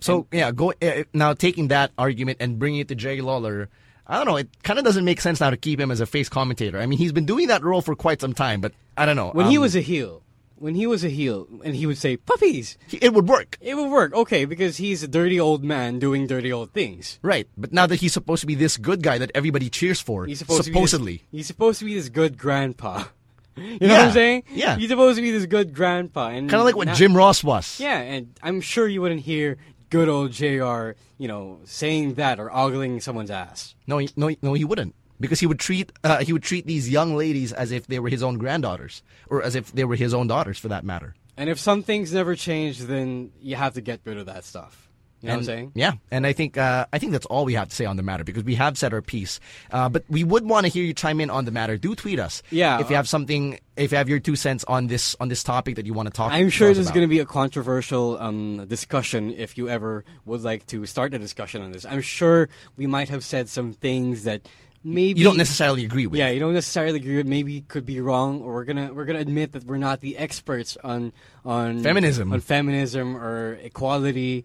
So 0.00 0.26
yeah, 0.32 0.50
go 0.52 0.72
uh, 0.82 1.04
now 1.14 1.32
taking 1.34 1.68
that 1.68 1.92
argument 1.96 2.38
and 2.40 2.58
bringing 2.58 2.80
it 2.80 2.88
to 2.88 2.94
Jerry 2.94 3.20
Lawler. 3.20 3.68
I 4.06 4.16
don't 4.18 4.26
know. 4.26 4.36
It 4.36 4.62
kind 4.62 4.78
of 4.78 4.84
doesn't 4.84 5.04
make 5.04 5.20
sense 5.20 5.40
now 5.40 5.50
to 5.50 5.56
keep 5.56 5.80
him 5.80 5.90
as 5.90 6.00
a 6.00 6.06
face 6.06 6.28
commentator. 6.28 6.78
I 6.78 6.86
mean, 6.86 6.98
he's 6.98 7.12
been 7.12 7.26
doing 7.26 7.48
that 7.48 7.64
role 7.64 7.82
for 7.82 7.96
quite 7.96 8.20
some 8.20 8.34
time, 8.34 8.60
but 8.60 8.72
I 8.96 9.04
don't 9.06 9.16
know. 9.16 9.30
When 9.30 9.46
he 9.50 9.56
Um, 9.56 9.62
was 9.62 9.74
a 9.74 9.80
heel, 9.80 10.22
when 10.58 10.74
he 10.76 10.86
was 10.86 11.02
a 11.04 11.08
heel, 11.08 11.48
and 11.64 11.74
he 11.74 11.86
would 11.86 11.98
say 11.98 12.16
puppies, 12.16 12.78
it 12.92 13.12
would 13.14 13.26
work, 13.28 13.58
it 13.60 13.74
would 13.74 13.90
work. 13.90 14.14
Okay, 14.14 14.44
because 14.44 14.76
he's 14.76 15.02
a 15.02 15.08
dirty 15.08 15.40
old 15.40 15.64
man 15.64 15.98
doing 15.98 16.26
dirty 16.26 16.52
old 16.52 16.72
things. 16.72 17.18
right? 17.22 17.48
But 17.56 17.72
now 17.72 17.86
that 17.86 17.96
he's 17.96 18.12
supposed 18.12 18.42
to 18.42 18.46
be 18.46 18.54
this 18.54 18.76
good 18.76 19.02
guy 19.02 19.18
that 19.18 19.32
everybody 19.34 19.68
cheers 19.70 20.00
for, 20.00 20.26
He's 20.26 20.38
supposed 20.38 20.64
supposedly, 20.64 21.18
to 21.18 21.22
be 21.24 21.24
this, 21.24 21.38
he's 21.38 21.46
supposed 21.48 21.78
to 21.80 21.84
be 21.86 21.94
this 21.94 22.08
good 22.10 22.38
grandpa. 22.38 23.04
You 23.62 23.78
know 23.80 23.94
Yeah, 23.94 23.98
what 23.98 24.06
I'm 24.08 24.12
saying? 24.12 24.42
yeah. 24.50 24.76
He's 24.76 24.88
supposed 24.90 25.16
to 25.16 25.22
be 25.22 25.30
this 25.30 25.46
good 25.46 25.74
grandpa, 25.74 26.28
and 26.28 26.48
kind 26.50 26.60
of 26.60 26.66
like 26.66 26.76
what 26.76 26.86
now- 26.88 26.94
Jim 26.94 27.16
Ross 27.16 27.42
was. 27.42 27.80
Yeah, 27.80 27.98
and 27.98 28.38
I'm 28.42 28.60
sure 28.60 28.86
you 28.86 29.00
wouldn't 29.00 29.22
hear 29.22 29.56
good 29.88 30.08
old 30.08 30.32
JR 30.32 30.90
You 31.18 31.28
know 31.28 31.60
saying 31.64 32.14
that 32.14 32.38
or 32.38 32.50
ogling 32.54 33.00
someone's 33.00 33.30
ass. 33.30 33.74
No, 33.86 33.98
he, 33.98 34.10
no, 34.16 34.30
no, 34.42 34.52
he 34.54 34.64
wouldn't. 34.64 34.94
Because 35.18 35.40
he 35.40 35.46
would 35.46 35.58
treat 35.58 35.90
uh, 36.04 36.18
he 36.18 36.32
would 36.34 36.42
treat 36.42 36.66
these 36.66 36.90
young 36.90 37.16
ladies 37.16 37.52
as 37.54 37.72
if 37.72 37.86
they 37.86 37.98
were 37.98 38.10
his 38.10 38.22
own 38.22 38.36
granddaughters, 38.36 39.02
or 39.30 39.42
as 39.42 39.54
if 39.54 39.72
they 39.72 39.84
were 39.84 39.96
his 39.96 40.12
own 40.12 40.26
daughters, 40.26 40.58
for 40.58 40.68
that 40.68 40.84
matter. 40.84 41.14
And 41.38 41.48
if 41.48 41.58
some 41.58 41.82
things 41.82 42.12
never 42.12 42.34
change, 42.36 42.80
then 42.80 43.30
you 43.40 43.56
have 43.56 43.72
to 43.74 43.80
get 43.80 44.00
rid 44.04 44.18
of 44.18 44.26
that 44.26 44.44
stuff. 44.44 44.85
You 45.26 45.32
know 45.32 45.38
And- 45.38 45.46
what 45.46 45.52
I'm 45.52 45.58
saying? 45.58 45.72
Yeah, 45.74 45.92
and 46.10 46.26
I 46.26 46.32
think 46.32 46.56
uh, 46.56 46.86
I 46.92 46.98
think 46.98 47.12
that's 47.12 47.26
all 47.26 47.44
we 47.44 47.54
have 47.54 47.68
to 47.68 47.74
say 47.74 47.84
on 47.84 47.96
the 47.96 48.02
matter 48.02 48.22
because 48.24 48.44
we 48.44 48.54
have 48.54 48.78
said 48.78 48.92
our 48.94 49.02
piece. 49.02 49.40
Uh, 49.72 49.88
but 49.88 50.04
we 50.08 50.22
would 50.24 50.44
want 50.48 50.66
to 50.66 50.72
hear 50.72 50.84
you 50.84 50.94
chime 50.94 51.20
in 51.20 51.30
on 51.30 51.44
the 51.44 51.50
matter. 51.50 51.76
Do 51.76 51.94
tweet 51.94 52.18
us. 52.20 52.42
Yeah. 52.50 52.80
if 52.80 52.88
you 52.90 52.96
have 52.96 53.08
something, 53.08 53.58
if 53.76 53.90
you 53.92 53.98
have 53.98 54.08
your 54.08 54.20
two 54.20 54.36
cents 54.36 54.64
on 54.68 54.86
this 54.86 55.16
on 55.20 55.28
this 55.28 55.42
topic 55.42 55.74
that 55.76 55.86
you 55.86 55.94
want 55.94 56.06
to 56.06 56.12
talk. 56.12 56.32
I'm 56.32 56.48
sure 56.50 56.68
this 56.68 56.78
is 56.78 56.90
going 56.90 57.02
to 57.02 57.08
be 57.08 57.18
a 57.20 57.26
controversial 57.26 58.18
um, 58.18 58.64
discussion 58.66 59.32
if 59.34 59.58
you 59.58 59.68
ever 59.68 60.04
would 60.24 60.42
like 60.42 60.66
to 60.66 60.86
start 60.86 61.12
a 61.14 61.18
discussion 61.18 61.62
on 61.62 61.72
this. 61.72 61.84
I'm 61.84 62.00
sure 62.02 62.48
we 62.76 62.86
might 62.86 63.08
have 63.08 63.24
said 63.24 63.48
some 63.48 63.72
things 63.72 64.24
that 64.24 64.42
maybe 64.84 65.18
You 65.18 65.24
don't 65.24 65.36
necessarily 65.36 65.84
agree 65.84 66.06
with. 66.06 66.18
Yeah, 66.18 66.28
you 66.30 66.38
don't 66.38 66.54
necessarily 66.54 66.98
agree 67.00 67.16
with. 67.16 67.26
Maybe 67.26 67.62
could 67.62 67.84
be 67.84 68.00
wrong, 68.00 68.40
or 68.42 68.54
we're 68.54 68.64
gonna 68.64 68.92
we're 68.94 69.04
gonna 69.04 69.18
admit 69.18 69.52
that 69.52 69.64
we're 69.64 69.78
not 69.78 70.00
the 70.00 70.16
experts 70.16 70.76
on 70.84 71.12
on 71.44 71.82
Feminism. 71.82 72.32
on 72.32 72.40
feminism 72.40 73.16
or 73.16 73.54
equality, 73.62 74.44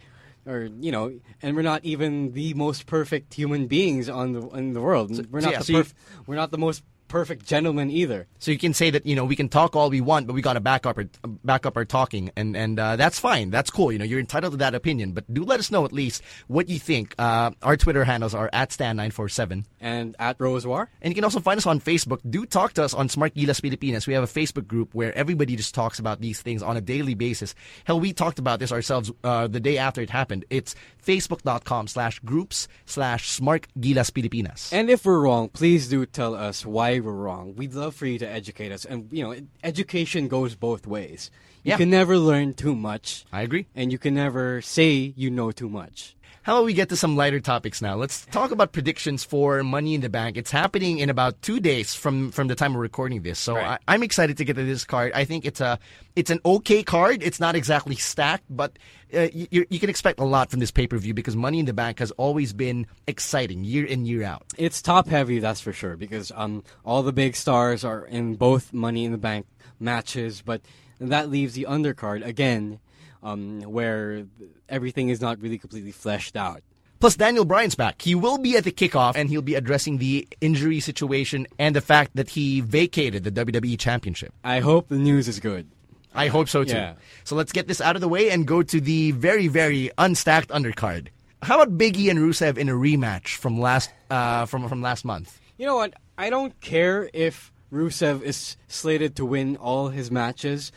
or 0.52 0.70
you 0.80 0.92
know, 0.92 1.20
and 1.42 1.56
we're 1.56 1.62
not 1.62 1.84
even 1.86 2.34
the 2.34 2.54
most 2.54 2.86
perfect 2.86 3.34
human 3.34 3.68
beings 3.68 4.10
on 4.10 4.34
the 4.34 4.42
in 4.50 4.74
the 4.74 4.82
world. 4.82 5.10
we're 5.32 5.42
so 5.42 5.46
not 5.48 5.54
yeah, 5.54 5.60
the 5.60 5.74
perf- 5.74 5.94
we're 6.28 6.36
not 6.36 6.52
the 6.52 6.58
most 6.58 6.84
perfect 7.12 7.46
gentleman 7.46 7.92
either. 7.92 8.26
So 8.40 8.52
you 8.52 8.58
can 8.58 8.74
say 8.74 8.90
that 8.90 9.06
you 9.06 9.16
know 9.16 9.26
we 9.26 9.36
can 9.36 9.50
talk 9.50 9.76
all 9.76 9.90
we 9.90 10.00
want, 10.02 10.28
but 10.28 10.34
we 10.34 10.42
got 10.42 10.54
to 10.54 10.60
back 10.62 10.86
up 10.86 10.98
our 10.98 11.06
back 11.44 11.66
up 11.66 11.76
our 11.76 11.86
talking, 11.86 12.32
and 12.36 12.56
and 12.56 12.80
uh, 12.80 12.96
that's 12.96 13.20
fine. 13.20 13.52
That's 13.52 13.70
cool. 13.70 13.92
You 13.92 14.00
know, 14.00 14.06
you're 14.06 14.20
entitled 14.20 14.54
to 14.54 14.58
that 14.58 14.74
opinion, 14.74 15.12
but 15.12 15.32
do 15.32 15.44
let 15.44 15.60
us 15.60 15.70
know 15.70 15.84
at 15.84 15.92
least 15.92 16.24
what 16.48 16.70
you 16.70 16.80
think. 16.80 17.14
Uh, 17.20 17.52
our 17.62 17.76
Twitter 17.76 18.06
handles 18.06 18.34
are 18.34 18.50
at 18.54 18.72
stan 18.72 18.96
nine 18.96 19.12
four 19.12 19.28
seven. 19.30 19.66
And 19.82 20.16
at 20.20 20.40
Rose 20.40 20.66
War, 20.66 20.90
And 21.02 21.12
you 21.12 21.16
can 21.16 21.24
also 21.24 21.40
find 21.40 21.58
us 21.58 21.66
on 21.66 21.80
Facebook. 21.82 22.20
Do 22.30 22.46
talk 22.46 22.74
to 22.74 22.84
us 22.84 22.94
on 22.94 23.10
Smark 23.10 23.34
Gilas 23.34 23.62
Pilipinas. 23.62 24.06
We 24.08 24.14
have 24.14 24.24
a 24.24 24.28
Facebook 24.28 24.68
group 24.68 24.94
where 24.94 25.12
everybody 25.18 25.56
just 25.56 25.74
talks 25.74 25.98
about 26.00 26.22
these 26.22 26.40
things 26.42 26.62
on 26.62 26.78
a 26.78 26.82
daily 26.82 27.16
basis. 27.16 27.56
Hell, 27.84 28.00
we 28.00 28.14
talked 28.14 28.38
about 28.38 28.60
this 28.60 28.72
ourselves 28.72 29.12
uh, 29.24 29.48
the 29.48 29.60
day 29.60 29.78
after 29.80 30.00
it 30.00 30.12
happened. 30.12 30.46
It's 30.50 30.76
facebook.com 31.04 31.88
slash 31.88 32.20
groups 32.20 32.68
slash 32.86 33.28
Smark 33.40 33.66
Gilas 33.80 34.14
Pilipinas. 34.14 34.72
And 34.72 34.90
if 34.90 35.04
we're 35.04 35.20
wrong, 35.20 35.50
please 35.50 35.90
do 35.90 36.06
tell 36.06 36.36
us 36.36 36.64
why 36.64 37.00
we're 37.02 37.14
wrong. 37.14 37.56
We'd 37.56 37.74
love 37.74 37.96
for 37.96 38.06
you 38.06 38.18
to 38.20 38.28
educate 38.30 38.72
us. 38.72 38.86
And, 38.86 39.08
you 39.12 39.24
know, 39.24 39.36
education 39.64 40.28
goes 40.28 40.56
both 40.56 40.88
ways. 40.88 41.30
You 41.64 41.72
Yeah. 41.72 41.78
can 41.78 41.90
never 41.90 42.18
learn 42.18 42.54
too 42.54 42.76
much. 42.76 43.26
I 43.32 43.42
agree. 43.44 43.68
And 43.76 43.92
you 43.92 43.98
can 44.00 44.14
never 44.16 44.62
say 44.62 45.14
you 45.16 45.30
know 45.30 45.52
too 45.52 45.70
much. 45.70 46.16
How 46.44 46.56
about 46.56 46.66
we 46.66 46.74
get 46.74 46.90
to 46.90 46.96
some 46.96 47.16
lighter 47.16 47.40
topics 47.40 47.84
now? 47.84 47.96
Let's 47.96 48.26
talk 48.26 48.50
about 48.50 48.72
predictions 48.72 49.24
for 49.24 49.62
Money 49.62 49.94
in 49.94 50.02
the 50.02 50.10
Bank. 50.10 50.38
It's 50.38 50.50
happening 50.50 50.98
in 50.98 51.08
about 51.12 51.40
two 51.44 51.60
days 51.60 51.94
from 51.94 52.32
from 52.32 52.48
the 52.48 52.56
time 52.56 52.74
we're 52.74 52.82
recording 52.82 53.22
this, 53.22 53.38
so 53.38 53.54
Right. 53.56 53.80
I, 53.88 53.94
I'm 53.94 54.02
excited 54.02 54.38
to 54.38 54.46
get 54.46 54.56
to 54.56 54.64
this 54.64 54.84
card. 54.84 55.12
I 55.14 55.24
think 55.24 55.46
it's 55.46 55.62
a 55.62 55.78
it's 56.16 56.32
an 56.32 56.40
okay 56.44 56.82
card. 56.82 57.22
It's 57.22 57.40
not 57.40 57.54
exactly 57.56 57.96
stacked, 57.96 58.46
but 58.50 58.80
uh, 59.14 59.28
you, 59.32 59.68
you 59.70 59.80
can 59.80 59.92
expect 59.92 60.20
a 60.20 60.24
lot 60.24 60.50
from 60.50 60.60
this 60.60 60.72
pay 60.72 60.88
per 60.88 60.98
view 60.98 61.14
because 61.14 61.36
Money 61.36 61.60
in 61.60 61.66
the 61.68 61.74
Bank 61.74 62.00
has 62.00 62.10
always 62.12 62.54
been 62.54 62.88
exciting 63.06 63.64
year 63.64 63.86
in 63.86 64.06
year 64.08 64.24
out. 64.24 64.44
It's 64.58 64.82
top 64.82 65.08
heavy, 65.10 65.38
that's 65.38 65.62
for 65.62 65.74
sure, 65.74 65.96
because 65.96 66.32
um, 66.36 66.64
all 66.84 67.04
the 67.04 67.14
big 67.14 67.36
stars 67.36 67.84
are 67.86 68.04
in 68.06 68.34
both 68.34 68.74
Money 68.74 69.06
in 69.06 69.12
the 69.12 69.20
Bank 69.20 69.46
matches, 69.80 70.42
but 70.44 70.62
that 71.00 71.30
leaves 71.30 71.54
the 71.54 71.68
undercard 71.70 72.26
again, 72.26 72.80
um, 73.24 73.62
where 73.62 74.26
everything 74.70 75.10
is 75.10 75.22
not 75.22 75.40
really 75.40 75.58
completely 75.58 75.92
fleshed 75.92 76.36
out. 76.36 76.62
Plus, 77.00 77.16
Daniel 77.16 77.46
Bryan's 77.46 77.74
back. 77.74 78.00
He 78.00 78.14
will 78.14 78.38
be 78.38 78.56
at 78.56 78.64
the 78.64 78.72
kickoff, 78.72 79.16
and 79.16 79.28
he'll 79.28 79.42
be 79.42 79.56
addressing 79.56 79.98
the 79.98 80.28
injury 80.40 80.80
situation 80.80 81.48
and 81.58 81.76
the 81.76 81.82
fact 81.82 82.16
that 82.16 82.30
he 82.30 82.62
vacated 82.62 83.24
the 83.24 83.32
WWE 83.32 83.80
Championship. 83.80 84.32
I 84.44 84.60
hope 84.60 84.88
the 84.88 84.98
news 84.98 85.28
is 85.28 85.40
good. 85.40 85.68
I 86.14 86.28
hope 86.28 86.48
so 86.48 86.64
too. 86.64 86.74
Yeah. 86.74 86.94
So 87.24 87.36
let's 87.36 87.52
get 87.52 87.68
this 87.68 87.82
out 87.82 87.96
of 87.96 88.02
the 88.02 88.08
way 88.08 88.30
and 88.30 88.46
go 88.46 88.62
to 88.62 88.80
the 88.80 89.12
very, 89.12 89.48
very 89.48 89.90
unstacked 89.98 90.50
undercard. 90.50 91.08
How 91.42 91.56
about 91.60 91.76
Big 91.76 91.98
E 91.98 92.10
and 92.10 92.20
Rusev 92.20 92.58
in 92.58 92.70
a 92.70 92.74
rematch 92.74 93.36
from 93.38 93.60
last 93.60 93.90
uh, 94.12 94.46
from 94.46 94.68
from 94.70 94.82
last 94.84 95.04
month? 95.04 95.40
You 95.58 95.66
know 95.66 95.76
what? 95.76 95.96
I 96.18 96.30
don't 96.30 96.60
care 96.62 97.10
if 97.14 97.52
Rusev 97.74 98.22
is 98.22 98.58
slated 98.68 99.16
to 99.16 99.26
win 99.26 99.58
all 99.58 99.90
his 99.90 100.12
matches. 100.12 100.72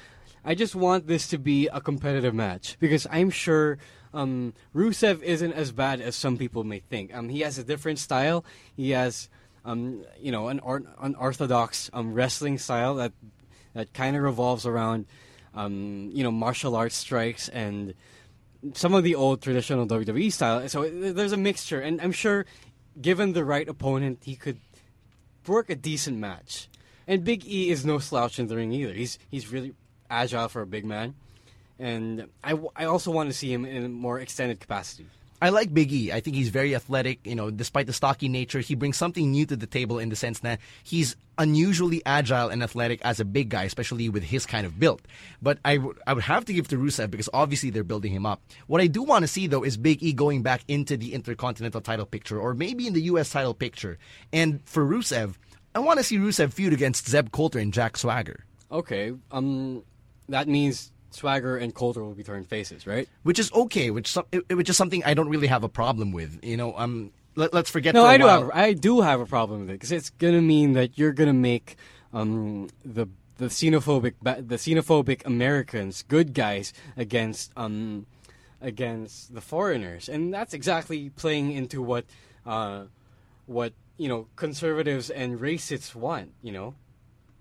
I 0.45 0.55
just 0.55 0.75
want 0.75 1.07
this 1.07 1.29
to 1.29 1.39
be 1.39 1.69
a 1.69 1.81
competitive 1.81 2.35
match 2.35 2.77
because 2.79 3.07
I'm 3.11 3.31
sure 3.31 3.79
um, 4.13 4.55
Rusev 4.75 5.23
isn't 5.23 5.53
as 5.53 5.73
bad 5.73 6.01
as 6.01 6.15
some 6.17 6.37
people 6.37 6.65
may 6.65 6.81
think. 6.81 7.15
Um, 7.15 7.29
he 7.29 7.41
has 7.41 7.59
a 7.59 7.65
different 7.65 7.99
style. 7.99 8.45
He 8.77 8.91
has, 8.91 9.31
um, 9.65 10.05
you 10.21 10.31
know, 10.31 10.49
an 10.49 10.61
or- 10.61 10.85
unorthodox 11.01 11.91
um, 11.93 12.13
wrestling 12.13 12.59
style 12.59 12.95
that 12.97 13.13
that 13.73 13.93
kind 13.93 14.17
of 14.17 14.23
revolves 14.23 14.67
around, 14.67 15.07
um, 15.55 16.11
you 16.13 16.23
know, 16.23 16.31
martial 16.31 16.77
arts 16.77 16.95
strikes 16.95 17.49
and 17.49 17.95
some 18.73 18.95
of 18.95 19.03
the 19.03 19.15
old 19.15 19.43
traditional 19.43 19.87
WWE 19.87 20.33
style. 20.33 20.69
So 20.69 20.85
uh, 20.85 21.13
there's 21.13 21.33
a 21.33 21.37
mixture, 21.37 21.81
and 21.81 22.01
I'm 22.01 22.13
sure, 22.13 22.47
given 23.01 23.33
the 23.33 23.45
right 23.45 23.69
opponent, 23.69 24.21
he 24.25 24.37
could 24.37 24.59
work 25.47 25.69
a 25.71 25.75
decent 25.75 26.19
match. 26.19 26.69
And 27.07 27.25
Big 27.25 27.45
E 27.47 27.71
is 27.71 27.85
no 27.85 27.99
slouch 27.99 28.39
in 28.39 28.47
the 28.47 28.57
ring 28.57 28.73
either. 28.73 28.95
He's 28.95 29.19
he's 29.29 29.51
really 29.53 29.75
agile 30.11 30.49
for 30.49 30.63
a 30.63 30.67
big 30.67 30.85
man, 30.85 31.15
and 31.79 32.29
I, 32.43 32.51
w- 32.51 32.71
I 32.77 32.85
also 32.85 33.11
want 33.11 33.31
to 33.31 33.35
see 33.35 33.53
him 33.53 33.65
in 33.65 33.85
a 33.85 33.89
more 33.89 34.21
extended 34.21 34.61
capacity. 34.61 35.07
I 35.43 35.51
like 35.51 35.75
Big 35.75 35.93
E. 35.93 36.11
I 36.11 36.21
think 36.21 36.37
he's 36.37 36.49
very 36.49 36.75
athletic. 36.75 37.27
You 37.27 37.35
know, 37.35 37.51
despite 37.51 37.87
the 37.87 37.93
stocky 37.93 38.31
nature, 38.31 38.61
he 38.61 38.75
brings 38.75 38.97
something 38.97 39.31
new 39.31 39.45
to 39.47 39.57
the 39.57 39.67
table 39.67 39.99
in 39.99 40.09
the 40.09 40.17
sense 40.17 40.41
that 40.41 40.59
he's 40.83 41.17
unusually 41.37 42.01
agile 42.07 42.49
and 42.49 42.63
athletic 42.63 43.03
as 43.03 43.21
a 43.21 43.27
big 43.27 43.51
guy, 43.51 43.65
especially 43.65 44.09
with 44.09 44.23
his 44.23 44.47
kind 44.47 44.65
of 44.65 44.79
build. 44.79 45.03
But 45.43 45.59
I 45.63 45.77
would 45.79 45.99
I 46.07 46.15
would 46.15 46.25
have 46.25 46.47
to 46.47 46.55
give 46.55 46.69
to 46.69 46.79
Rusev 46.79 47.11
because 47.11 47.29
obviously 47.35 47.69
they're 47.69 47.85
building 47.85 48.13
him 48.13 48.25
up. 48.25 48.41
What 48.69 48.81
I 48.81 48.87
do 48.87 49.03
want 49.03 49.25
to 49.25 49.29
see 49.29 49.47
though 49.47 49.65
is 49.65 49.77
Big 49.77 50.03
E 50.03 50.15
going 50.15 50.43
back 50.43 50.63
into 50.67 50.97
the 50.97 51.13
Intercontinental 51.13 51.83
title 51.83 52.07
picture 52.07 52.41
or 52.41 52.55
maybe 52.55 52.87
in 52.87 52.95
the 52.95 53.03
U.S. 53.03 53.31
title 53.31 53.53
picture. 53.53 53.99
And 54.33 54.63
for 54.65 54.87
Rusev, 54.87 55.35
I 55.75 55.81
want 55.81 55.99
to 55.99 56.05
see 56.05 56.17
Rusev 56.17 56.55
feud 56.55 56.73
against 56.73 57.07
Zeb 57.07 57.33
Colter 57.33 57.59
and 57.59 57.71
Jack 57.71 57.99
Swagger. 57.99 58.45
Okay, 58.73 59.13
um, 59.31 59.83
that 60.29 60.49
means 60.49 60.93
Swagger 61.11 61.57
and 61.57 61.75
Colter 61.75 62.03
will 62.03 62.15
be 62.15 62.25
turned 62.25 62.49
faces, 62.49 62.87
right? 62.87 63.09
which 63.23 63.39
is 63.39 63.53
okay, 63.53 63.91
which 63.91 64.17
which 64.51 64.69
is 64.69 64.77
something 64.77 65.03
I 65.05 65.15
don't 65.15 65.29
really 65.29 65.47
have 65.47 65.65
a 65.65 65.69
problem 65.69 66.13
with. 66.13 66.41
You 66.43 66.57
know, 66.57 66.77
um, 66.77 67.13
let, 67.37 67.55
us 67.55 67.71
forget. 67.71 67.95
No, 67.95 68.05
I 68.05 68.19
do 68.19 68.27
have 68.27 68.51
I 68.53 68.73
do 68.73 69.01
have 69.01 69.21
a 69.21 69.27
problem 69.27 69.61
with 69.61 69.71
it 69.71 69.75
because 69.75 69.93
it's 69.93 70.11
gonna 70.11 70.43
mean 70.43 70.73
that 70.73 70.99
you're 70.99 71.13
gonna 71.13 71.33
make 71.33 71.77
um, 72.13 72.69
the 72.85 73.07
the 73.37 73.47
xenophobic 73.47 74.15
the 74.23 74.57
xenophobic 74.57 75.25
Americans 75.27 76.05
good 76.07 76.35
guys 76.35 76.73
against 76.97 77.53
um, 77.57 78.07
against 78.61 79.35
the 79.35 79.41
foreigners, 79.41 80.09
and 80.09 80.33
that's 80.33 80.55
exactly 80.55 81.11
playing 81.11 81.53
into 81.53 81.83
what 81.83 82.05
uh, 82.47 82.85
what 83.47 83.73
you 83.97 84.09
know 84.09 84.27
conservatives 84.37 85.11
and 85.11 85.39
racists 85.41 85.95
want. 85.95 86.33
You 86.43 86.53
know, 86.53 86.75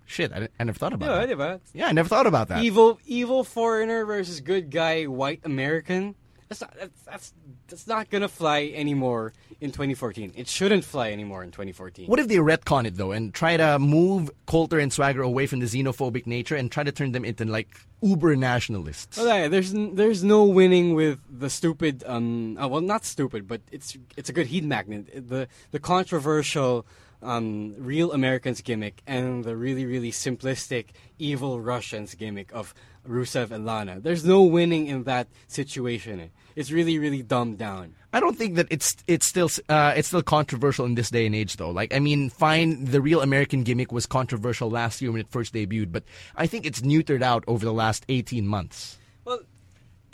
Shit, 0.06 0.32
I, 0.32 0.48
I 0.60 0.64
never 0.64 0.78
thought 0.78 0.92
about 0.92 1.08
yeah, 1.08 1.26
that. 1.26 1.38
diba? 1.38 1.60
Yeah, 1.72 1.86
I 1.88 1.92
never 1.92 2.08
thought 2.08 2.26
about 2.26 2.48
that. 2.48 2.62
evil 2.62 2.98
evil 3.06 3.44
foreigner 3.44 4.04
versus 4.04 4.40
good 4.40 4.70
guy 4.70 5.04
white 5.04 5.40
American. 5.44 6.14
That's 6.48 6.60
not 6.60 6.74
that's, 6.78 7.02
that's 7.04 7.32
that's 7.68 7.86
not 7.86 8.10
gonna 8.10 8.28
fly 8.28 8.70
anymore 8.74 9.32
in 9.60 9.72
2014. 9.72 10.34
It 10.36 10.46
shouldn't 10.46 10.84
fly 10.84 11.10
anymore 11.10 11.42
in 11.42 11.50
2014. 11.50 12.06
What 12.06 12.20
if 12.20 12.28
they 12.28 12.36
retcon 12.36 12.86
it 12.86 12.96
though 12.96 13.12
and 13.12 13.32
try 13.32 13.56
to 13.56 13.78
move 13.78 14.30
Colter 14.46 14.78
and 14.78 14.92
Swagger 14.92 15.22
away 15.22 15.46
from 15.46 15.60
the 15.60 15.66
xenophobic 15.66 16.26
nature 16.26 16.54
and 16.54 16.70
try 16.70 16.84
to 16.84 16.92
turn 16.92 17.12
them 17.12 17.24
into 17.24 17.46
like 17.46 17.80
uber 18.02 18.36
nationalists? 18.36 19.16
Well, 19.16 19.26
yeah, 19.26 19.48
there's 19.48 19.72
n- 19.72 19.94
there's 19.94 20.22
no 20.22 20.44
winning 20.44 20.94
with 20.94 21.18
the 21.30 21.48
stupid. 21.48 22.04
Um, 22.06 22.58
uh, 22.60 22.68
well, 22.68 22.82
not 22.82 23.06
stupid, 23.06 23.48
but 23.48 23.62
it's 23.72 23.96
it's 24.16 24.28
a 24.28 24.32
good 24.34 24.48
heat 24.48 24.64
magnet. 24.64 25.28
The 25.28 25.48
the 25.70 25.80
controversial. 25.80 26.86
Um, 27.24 27.74
real 27.78 28.12
Americans 28.12 28.60
gimmick 28.60 29.02
and 29.06 29.44
the 29.44 29.56
really, 29.56 29.86
really 29.86 30.12
simplistic 30.12 30.88
evil 31.18 31.58
Russians 31.60 32.14
gimmick 32.14 32.52
of 32.52 32.74
Rusev 33.08 33.50
and 33.50 33.64
Lana. 33.64 34.00
There's 34.00 34.24
no 34.24 34.42
winning 34.42 34.86
in 34.86 35.04
that 35.04 35.28
situation. 35.48 36.30
It's 36.56 36.70
really, 36.70 36.98
really 36.98 37.22
dumbed 37.22 37.58
down. 37.58 37.94
I 38.12 38.20
don't 38.20 38.36
think 38.36 38.54
that 38.54 38.68
it's 38.70 38.94
it's 39.08 39.26
still 39.26 39.50
uh, 39.68 39.94
it's 39.96 40.08
still 40.08 40.22
controversial 40.22 40.84
in 40.84 40.94
this 40.94 41.10
day 41.10 41.26
and 41.26 41.34
age 41.34 41.56
though. 41.56 41.70
Like 41.70 41.92
I 41.92 41.98
mean, 41.98 42.30
fine, 42.30 42.84
the 42.84 43.00
real 43.00 43.20
American 43.22 43.64
gimmick 43.64 43.90
was 43.90 44.06
controversial 44.06 44.70
last 44.70 45.02
year 45.02 45.10
when 45.10 45.20
it 45.20 45.28
first 45.28 45.52
debuted, 45.52 45.90
but 45.90 46.04
I 46.36 46.46
think 46.46 46.64
it's 46.64 46.80
neutered 46.80 47.22
out 47.22 47.42
over 47.48 47.64
the 47.64 47.72
last 47.72 48.04
18 48.08 48.46
months. 48.46 48.98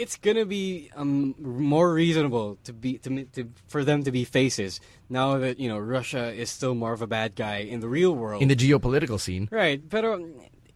It's 0.01 0.17
gonna 0.17 0.47
be 0.47 0.91
um, 0.97 1.35
more 1.39 1.93
reasonable 1.93 2.57
to 2.65 2.73
be 2.73 2.97
to, 3.05 3.25
to 3.37 3.49
for 3.69 3.85
them 3.85 4.03
to 4.05 4.11
be 4.11 4.25
faces 4.25 4.81
now 5.11 5.37
that 5.39 5.61
you 5.61 5.69
know 5.69 5.79
Russia 5.79 6.33
is 6.33 6.49
still 6.49 6.75
more 6.75 6.95
of 6.95 7.03
a 7.03 7.07
bad 7.07 7.35
guy 7.35 7.59
in 7.59 7.81
the 7.81 7.89
real 7.89 8.15
world. 8.15 8.41
In 8.41 8.49
the 8.49 8.57
geopolitical 8.57 9.21
scene. 9.21 9.49
right, 9.51 9.81
but 9.87 10.05
um, 10.05 10.33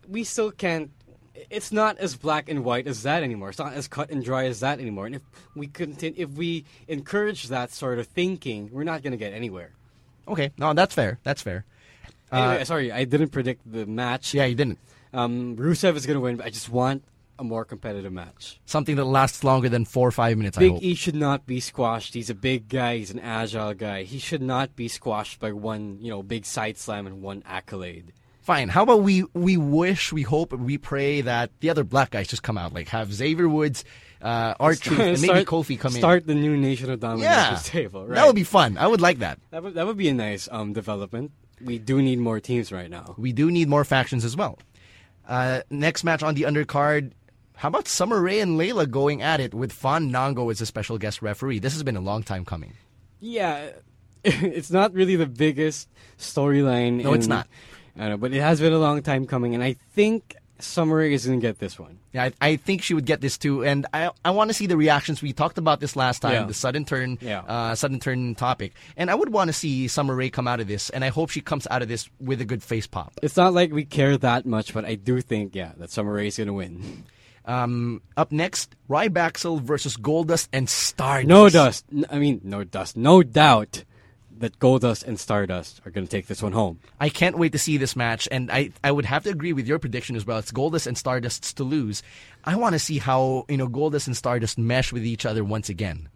we 0.07 0.25
still 0.25 0.51
can't. 0.51 0.91
It's 1.49 1.72
not 1.72 1.97
as 1.99 2.16
black 2.16 2.49
and 2.49 2.64
white 2.64 2.87
as 2.87 3.03
that 3.03 3.22
anymore. 3.22 3.49
It's 3.49 3.59
not 3.59 3.72
as 3.72 3.89
cut 3.89 4.11
and 4.11 4.22
dry 4.22 4.45
as 4.45 4.61
that 4.61 4.79
anymore. 4.79 5.07
And 5.07 5.16
if 5.16 5.22
we 5.57 5.68
continue, 5.68 6.22
if 6.22 6.31
we 6.33 6.64
encourage 6.87 7.49
that 7.49 7.72
sort 7.72 7.99
of 7.99 8.07
thinking, 8.07 8.68
we're 8.72 8.85
not 8.85 9.03
gonna 9.03 9.16
get 9.16 9.33
anywhere. 9.33 9.72
Okay, 10.29 10.53
no, 10.59 10.75
that's 10.75 10.95
fair. 10.95 11.18
That's 11.22 11.43
fair. 11.43 11.64
Anyway, 12.31 12.64
sorry, 12.64 12.93
I 12.93 13.05
didn't 13.05 13.31
predict 13.31 13.61
the 13.70 13.87
match. 13.87 14.35
Yeah, 14.35 14.45
you 14.45 14.55
didn't. 14.55 14.79
Um, 15.12 15.57
Rusev 15.57 15.97
is 15.97 16.05
gonna 16.05 16.20
win. 16.20 16.37
But 16.37 16.47
I 16.47 16.51
just 16.51 16.68
want 16.68 17.05
a 17.39 17.45
more 17.45 17.64
competitive 17.64 18.12
match. 18.12 18.61
Something 18.66 18.97
that 18.97 19.05
lasts 19.05 19.43
longer 19.45 19.68
than 19.68 19.85
four 19.85 20.07
or 20.09 20.12
five 20.12 20.37
minutes. 20.37 20.57
I 20.57 20.61
Big 20.61 20.72
hope. 20.72 20.82
E 20.82 20.95
should 20.95 21.14
not 21.16 21.47
be 21.47 21.61
squashed. 21.61 22.14
He's 22.14 22.30
a 22.30 22.35
big 22.35 22.68
guy. 22.68 22.99
He's 22.99 23.11
an 23.11 23.18
agile 23.20 23.74
guy. 23.74 24.05
He 24.05 24.18
should 24.18 24.43
not 24.43 24.76
be 24.76 24.89
squashed 24.89 25.41
by 25.41 25.53
one, 25.53 25.99
you 26.01 26.11
know, 26.11 26.22
big 26.22 26.47
side 26.47 26.76
slam 26.76 27.07
and 27.07 27.22
one 27.22 27.43
accolade. 27.47 28.12
Fine. 28.43 28.68
How 28.68 28.82
about 28.82 29.03
we 29.03 29.24
we 29.32 29.57
wish, 29.57 30.12
we 30.12 30.20
hope, 30.22 30.53
we 30.53 30.76
pray 30.76 31.22
that 31.22 31.51
the 31.61 31.70
other 31.70 31.82
black 31.82 32.11
guys 32.11 32.28
just 32.28 32.43
come 32.43 32.59
out, 32.59 32.74
like 32.74 32.89
have 32.89 33.11
Xavier 33.11 33.49
Woods, 33.49 33.85
uh, 34.20 34.53
R-Truth, 34.61 34.99
and 35.01 35.20
maybe 35.22 35.28
Start- 35.28 35.47
Kofi 35.47 35.80
come 35.80 35.95
in, 35.95 35.99
Start 35.99 36.26
the 36.26 36.35
new 36.35 36.55
Nation 36.55 36.91
of 36.91 37.01
Domination 37.01 37.32
Yeah, 37.32 37.59
table. 37.62 38.07
Right? 38.07 38.16
that 38.16 38.26
would 38.26 38.37
be 38.37 38.45
fun. 38.45 38.76
I 38.76 38.87
would 38.87 39.01
like 39.01 39.20
that. 39.20 39.39
that 39.51 39.62
would 39.62 39.74
that 39.74 39.87
would 39.87 39.97
be 39.97 40.09
a 40.11 40.14
nice 40.14 40.47
um, 40.53 40.74
development. 40.74 41.32
We 41.64 41.78
do 41.78 42.03
need 42.03 42.18
more 42.18 42.39
teams 42.39 42.70
right 42.70 42.91
now. 42.91 43.14
We 43.16 43.32
do 43.32 43.51
need 43.51 43.68
more 43.68 43.85
factions 43.85 44.26
as 44.26 44.37
well. 44.37 44.59
Uh, 45.26 45.62
next 45.70 46.05
match 46.05 46.22
on 46.22 46.35
the 46.35 46.43
undercard. 46.43 47.12
How 47.57 47.68
about 47.68 47.88
Summer 47.88 48.20
Rae 48.20 48.40
and 48.40 48.59
Layla 48.59 48.90
going 48.90 49.22
at 49.22 49.40
it 49.40 49.55
with 49.55 49.72
Fandango 49.72 50.50
as 50.50 50.61
a 50.61 50.66
special 50.66 50.98
guest 50.98 51.22
referee? 51.22 51.61
This 51.61 51.72
has 51.72 51.82
been 51.82 51.96
a 51.96 52.00
long 52.00 52.22
time 52.22 52.44
coming. 52.44 52.74
Yeah, 53.20 53.70
it's 54.24 54.70
not 54.70 54.92
really 54.92 55.16
the 55.16 55.26
biggest 55.26 55.88
storyline. 56.18 57.02
No, 57.02 57.12
it's 57.14 57.26
not. 57.26 57.46
I 57.98 58.09
know, 58.09 58.16
but 58.16 58.32
it 58.32 58.40
has 58.40 58.61
been 58.61 58.72
a 58.72 58.78
long 58.78 59.02
time 59.02 59.26
coming, 59.26 59.55
and 59.55 59.62
I 59.62 59.74
think 59.94 60.34
Summer 60.59 60.96
Rae 60.96 61.12
is 61.14 61.26
gonna 61.26 61.38
get 61.38 61.59
this 61.61 61.78
one. 61.78 62.00
Yeah, 62.12 62.24
I, 62.24 62.32
I 62.40 62.57
think 62.57 62.82
she 62.82 62.92
would 62.92 63.07
get 63.07 63.20
this 63.20 63.38
too, 63.38 63.64
and 63.64 63.86
I 63.94 64.11
I 64.24 64.30
want 64.32 64.50
to 64.50 64.55
see 64.55 64.66
the 64.66 64.76
reactions. 64.76 65.22
We 65.22 65.32
talked 65.32 65.57
about 65.59 65.78
this 65.80 65.94
last 65.94 66.20
time, 66.20 66.32
Yeah. 66.32 66.44
the 66.46 66.55
sudden 66.55 66.84
turn, 66.84 67.18
Yeah. 67.20 67.40
uh, 67.46 67.74
sudden 67.76 68.00
turn 68.00 68.34
topic, 68.34 68.72
and 68.96 69.11
I 69.11 69.14
would 69.14 69.30
want 69.32 69.48
to 69.48 69.52
see 69.52 69.86
Summer 69.88 70.14
Rae 70.14 70.28
come 70.28 70.48
out 70.48 70.59
of 70.61 70.66
this, 70.66 70.90
and 70.90 71.05
I 71.05 71.09
hope 71.09 71.30
she 71.30 71.40
comes 71.40 71.66
out 71.70 71.82
of 71.82 71.88
this 71.88 72.11
with 72.20 72.40
a 72.40 72.44
good 72.44 72.62
face 72.64 72.86
pop. 72.88 73.12
It's 73.22 73.36
not 73.36 73.52
like 73.55 73.72
we 73.72 73.84
care 73.84 74.16
that 74.18 74.44
much, 74.44 74.74
but 74.74 74.84
I 74.84 74.96
do 74.96 75.20
think, 75.20 75.55
yeah, 75.55 75.72
that 75.78 75.90
Summer 75.90 76.12
Rae 76.12 76.26
is 76.26 76.36
gonna 76.36 76.52
win. 76.52 77.05
Um, 77.47 78.01
up 78.16 78.32
next, 78.32 78.74
Rybaxel 78.88 79.61
versus 79.61 79.97
Goldust 79.97 80.49
and 80.53 80.68
Stardust. 80.68 81.28
No 81.28 81.49
dust. 81.51 81.84
I 82.11 82.18
mean, 82.18 82.40
no 82.42 82.64
dust. 82.64 82.97
No 82.97 83.22
doubt 83.22 83.84
that 84.38 84.59
Goldust 84.59 85.05
and 85.07 85.18
Stardust 85.20 85.80
are 85.86 85.90
going 85.90 86.07
to 86.07 86.11
take 86.11 86.26
this 86.26 86.42
one 86.42 86.53
home. 86.53 86.80
I 86.99 87.09
can't 87.09 87.38
wait 87.38 87.53
to 87.53 87.59
see 87.59 87.76
this 87.76 87.95
match, 87.95 88.26
and 88.32 88.51
I, 88.51 88.70
I 88.82 88.90
would 88.90 89.05
have 89.05 89.24
to 89.24 89.30
agree 89.30 89.53
with 89.53 89.68
your 89.68 89.78
prediction 89.78 90.16
as 90.16 90.26
well. 90.26 90.38
It's 90.38 90.51
Goldust 90.53 90.86
and 90.86 90.97
Stardust's 90.97 91.53
to 91.55 91.64
lose. 91.64 92.03
I 92.45 92.57
want 92.57 92.72
to 92.74 92.78
see 92.78 92.99
how 92.99 93.45
you 93.49 93.57
know 93.57 93.68
Goldust 93.68 94.07
and 94.07 94.16
Stardust 94.16 94.59
mesh 94.59 94.92
with 94.92 95.05
each 95.05 95.26
other 95.26 95.45
once 95.45 95.68
again. 95.68 96.09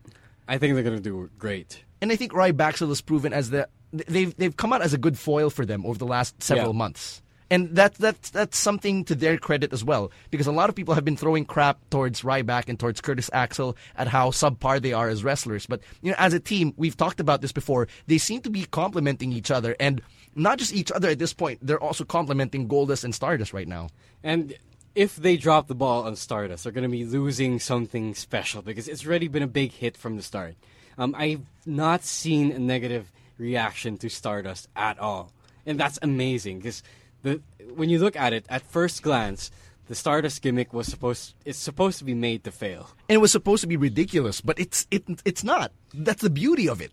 I 0.49 0.57
think 0.59 0.75
they're 0.75 0.83
going 0.83 0.97
to 0.97 1.03
do 1.03 1.31
great. 1.39 1.85
And 2.01 2.11
I 2.11 2.17
think 2.17 2.33
Rybaxel 2.33 2.89
has 2.89 3.01
proven 3.03 3.33
as 3.33 3.51
the 3.51 3.69
they've 3.93 4.35
they've 4.37 4.57
come 4.57 4.73
out 4.73 4.83
as 4.83 4.95
a 4.95 4.99
good 4.99 5.19
foil 5.19 5.51
for 5.51 5.67
them 5.67 5.85
over 5.85 5.99
the 5.99 6.07
last 6.07 6.43
several 6.43 6.73
Yeah. 6.73 6.79
months. 6.79 7.23
And 7.51 7.75
that 7.77 7.95
that's 7.95 8.31
that's 8.31 8.59
something 8.59 9.05
to 9.07 9.15
their 9.15 9.39
credit 9.39 9.73
as 9.73 9.83
well, 9.83 10.11
because 10.31 10.47
a 10.47 10.53
lot 10.53 10.69
of 10.69 10.75
people 10.75 10.95
have 10.95 11.05
been 11.05 11.17
throwing 11.17 11.47
crap 11.47 11.79
towards 11.89 12.21
Ryback 12.23 12.69
and 12.69 12.79
towards 12.79 13.01
Curtis 13.01 13.31
Axel 13.33 13.77
at 13.97 14.09
how 14.09 14.31
subpar 14.31 14.83
they 14.83 14.93
are 14.93 15.09
as 15.09 15.25
wrestlers. 15.25 15.65
But 15.65 15.81
you 16.03 16.11
know, 16.11 16.17
as 16.19 16.35
a 16.35 16.41
team, 16.41 16.75
we've 16.77 16.97
talked 16.97 17.21
about 17.21 17.41
this 17.41 17.53
before. 17.53 17.89
They 18.07 18.19
seem 18.19 18.43
to 18.43 18.51
be 18.51 18.65
complementing 18.67 19.33
each 19.33 19.51
other, 19.51 19.75
and 19.81 20.03
not 20.35 20.59
just 20.59 20.75
each 20.75 20.93
other 20.93 21.09
at 21.09 21.19
this 21.19 21.33
point. 21.33 21.61
They're 21.63 21.83
also 21.83 22.05
complementing 22.05 22.69
Goldust 22.69 23.05
and 23.05 23.15
Stardust 23.15 23.55
right 23.55 23.69
now. 23.69 23.89
And 24.23 24.55
if 24.95 25.17
they 25.17 25.37
drop 25.37 25.69
the 25.69 25.75
ball 25.75 26.05
on 26.05 26.17
Stardust, 26.17 26.65
they're 26.65 26.73
going 26.73 26.83
to 26.83 26.89
be 26.89 27.05
losing 27.05 27.61
something 27.61 28.15
special 28.15 28.63
because 28.63 28.89
it's 28.89 29.07
already 29.07 29.29
been 29.29 29.43
a 29.43 29.49
big 29.49 29.73
hit 29.73 29.97
from 29.97 30.17
the 30.17 30.23
start. 30.23 30.57
Um, 30.99 31.15
I've 31.17 31.47
not 31.65 32.05
seen 32.05 32.51
a 32.53 32.59
negative 32.59 33.11
reaction 33.39 33.97
to 33.99 34.11
Stardust 34.11 34.69
at 34.75 34.99
all, 34.99 35.33
and 35.65 35.79
that's 35.79 35.99
amazing 36.03 36.59
because 36.59 36.83
the 37.23 37.41
when 37.75 37.89
you 37.89 37.99
look 37.99 38.17
at 38.17 38.33
it 38.33 38.47
at 38.49 38.63
first 38.63 39.03
glance, 39.03 39.51
the 39.87 39.95
Stardust 39.95 40.43
gimmick 40.43 40.73
was 40.73 40.87
supposed 40.87 41.35
it's 41.45 41.59
supposed 41.59 41.99
to 41.99 42.05
be 42.05 42.15
made 42.15 42.45
to 42.45 42.51
fail. 42.51 42.91
And 43.09 43.15
it 43.15 43.21
was 43.21 43.33
supposed 43.33 43.61
to 43.63 43.67
be 43.67 43.77
ridiculous, 43.77 44.41
but 44.41 44.59
it's 44.59 44.87
it 44.91 45.05
it's 45.25 45.45
not. 45.45 45.73
That's 45.95 46.23
the 46.23 46.31
beauty 46.31 46.69
of 46.69 46.81
it. 46.81 46.93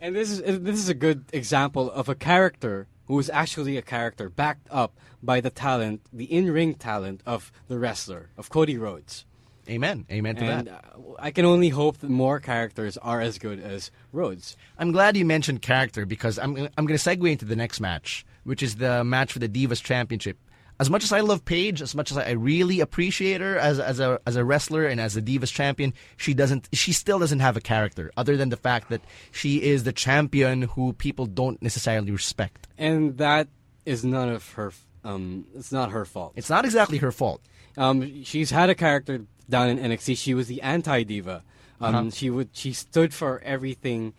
And 0.00 0.16
this 0.16 0.30
is 0.30 0.60
this 0.60 0.78
is 0.78 0.88
a 0.88 0.94
good 0.94 1.24
example 1.32 1.90
of 1.90 2.08
a 2.08 2.14
character 2.14 2.86
who 3.06 3.18
is 3.18 3.28
actually 3.30 3.76
a 3.76 3.82
character 3.82 4.28
backed 4.30 4.68
up 4.70 4.96
by 5.22 5.40
the 5.40 5.50
talent, 5.50 6.00
the 6.12 6.26
in-ring 6.26 6.74
talent 6.74 7.20
of 7.26 7.50
the 7.68 7.78
wrestler 7.78 8.30
of 8.38 8.48
Cody 8.48 8.78
Rhodes. 8.78 9.26
Amen. 9.68 10.06
Amen 10.10 10.36
to 10.36 10.44
And 10.44 10.66
that. 10.68 10.84
uh, 10.94 11.12
I 11.18 11.30
can 11.30 11.44
only 11.44 11.68
hope 11.68 11.98
that 11.98 12.10
more 12.10 12.40
characters 12.40 12.96
are 12.96 13.20
as 13.20 13.38
good 13.38 13.60
as 13.60 13.90
Rhodes. 14.12 14.56
I'm 14.78 14.90
glad 14.90 15.16
you 15.16 15.24
mentioned 15.24 15.60
character 15.60 16.06
because 16.06 16.38
I'm 16.38 16.56
I'm 16.78 16.86
going 16.86 16.98
to 16.98 17.10
segue 17.10 17.30
into 17.30 17.44
the 17.44 17.56
next 17.56 17.80
match, 17.80 18.24
which 18.44 18.62
is 18.62 18.76
the 18.76 19.04
match 19.04 19.32
for 19.32 19.38
the 19.38 19.48
Divas 19.48 19.82
Championship. 19.82 20.38
As 20.78 20.88
much 20.88 21.04
as 21.04 21.12
I 21.12 21.20
love 21.20 21.44
Paige, 21.44 21.82
as 21.82 21.94
much 21.94 22.10
as 22.10 22.16
I 22.16 22.30
really 22.30 22.80
appreciate 22.80 23.42
her 23.42 23.58
as 23.58 23.78
as 23.78 24.00
a 24.00 24.18
as 24.26 24.36
a 24.36 24.44
wrestler 24.44 24.86
and 24.86 24.98
as 24.98 25.14
a 25.14 25.20
Divas 25.20 25.52
champion, 25.52 25.92
she 26.16 26.32
doesn't 26.32 26.70
she 26.72 26.92
still 26.92 27.18
doesn't 27.18 27.40
have 27.40 27.56
a 27.56 27.60
character 27.60 28.10
other 28.16 28.38
than 28.38 28.48
the 28.48 28.56
fact 28.56 28.88
that 28.88 29.02
she 29.30 29.62
is 29.62 29.84
the 29.84 29.92
champion 29.92 30.62
who 30.62 30.94
people 30.94 31.26
don't 31.26 31.60
necessarily 31.60 32.10
respect. 32.10 32.66
And 32.78 33.18
that 33.18 33.48
is 33.84 34.04
none 34.04 34.30
of 34.30 34.50
her. 34.54 34.72
Um, 35.04 35.44
it's 35.54 35.70
not 35.72 35.90
her 35.90 36.04
fault. 36.06 36.32
It's 36.36 36.48
not 36.50 36.64
exactly 36.64 36.98
her 36.98 37.12
fault. 37.12 37.42
Um, 37.76 38.24
she's 38.24 38.50
had 38.50 38.70
a 38.70 38.74
character 38.74 39.24
down 39.50 39.68
in 39.68 39.78
NXT. 39.78 40.16
She 40.16 40.32
was 40.32 40.46
the 40.48 40.62
anti 40.62 41.02
diva. 41.02 41.42
Um, 41.80 41.94
Uh-huh. 41.94 42.10
She 42.10 42.30
would. 42.30 42.50
She 42.52 42.72
stood 42.72 43.12
for 43.12 43.40
everything 43.44 44.14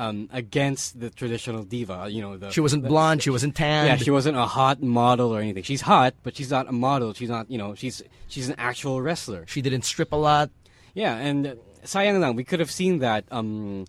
um, 0.00 0.28
against 0.32 0.98
the 0.98 1.10
traditional 1.10 1.62
diva. 1.62 2.08
You 2.10 2.22
know, 2.22 2.36
the 2.36 2.50
She 2.50 2.60
wasn't 2.60 2.82
the- 2.84 2.88
blonde, 2.88 3.22
she 3.22 3.30
wasn't 3.30 3.54
tan. 3.54 3.86
Yeah, 3.86 3.96
she 3.96 4.10
wasn't 4.10 4.36
a 4.36 4.46
hot 4.46 4.82
model 4.82 5.28
or 5.34 5.40
anything. 5.40 5.62
She's 5.62 5.82
hot, 5.82 6.14
but 6.24 6.36
she's 6.36 6.50
not 6.50 6.68
a 6.68 6.72
model. 6.72 7.12
She's 7.12 7.28
not. 7.28 7.50
You 7.50 7.58
know, 7.58 7.74
she's 7.74 8.02
she's 8.28 8.48
an 8.48 8.56
actual 8.58 9.02
wrestler. 9.02 9.44
She 9.46 9.60
didn't 9.60 9.84
strip 9.84 10.12
a 10.12 10.16
lot. 10.16 10.48
Yeah, 10.94 11.14
and 11.16 11.46
uh, 11.46 11.54
sayang 11.84 12.18
lang, 12.20 12.34
we 12.34 12.44
could 12.44 12.60
have 12.60 12.70
seen 12.70 12.98
that 13.00 13.24
um, 13.30 13.84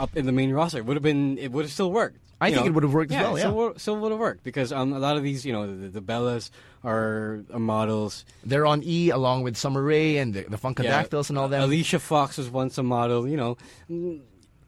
up 0.00 0.16
in 0.16 0.24
the 0.26 0.32
main 0.32 0.50
roster. 0.52 0.78
It 0.78 0.86
would 0.86 0.96
have 0.96 1.04
been. 1.04 1.36
It 1.38 1.52
would 1.52 1.64
have 1.66 1.72
still 1.72 1.92
worked. 1.92 2.16
I 2.42 2.48
you 2.48 2.54
think 2.54 2.64
know? 2.64 2.70
it 2.70 2.74
would 2.74 2.84
have 2.84 2.94
worked 2.94 3.12
as 3.12 3.16
yeah, 3.20 3.22
well, 3.28 3.36
Still, 3.36 3.50
yeah. 3.50 3.54
wor- 3.54 3.78
still 3.78 3.96
would 4.00 4.12
have 4.12 4.18
worked 4.20 4.42
because 4.42 4.72
um, 4.72 4.94
a 4.94 4.98
lot 4.98 5.18
of 5.18 5.22
these, 5.22 5.44
you 5.44 5.52
know, 5.52 5.66
the, 5.68 5.88
the 5.88 6.00
Bellas 6.00 6.48
are, 6.82 7.44
are 7.52 7.58
models. 7.60 8.24
They're 8.42 8.64
on 8.64 8.80
E 8.82 9.10
along 9.10 9.42
with 9.42 9.58
Summer 9.58 9.82
Rae 9.82 10.16
and 10.16 10.32
the, 10.32 10.44
the 10.48 10.56
Funkadactyls 10.56 11.28
and 11.28 11.36
all 11.36 11.48
them. 11.48 11.62
Alicia 11.62 11.98
Fox 11.98 12.38
was 12.38 12.48
once 12.48 12.78
a 12.78 12.82
model. 12.82 13.28
You 13.28 13.36
know, 13.36 13.58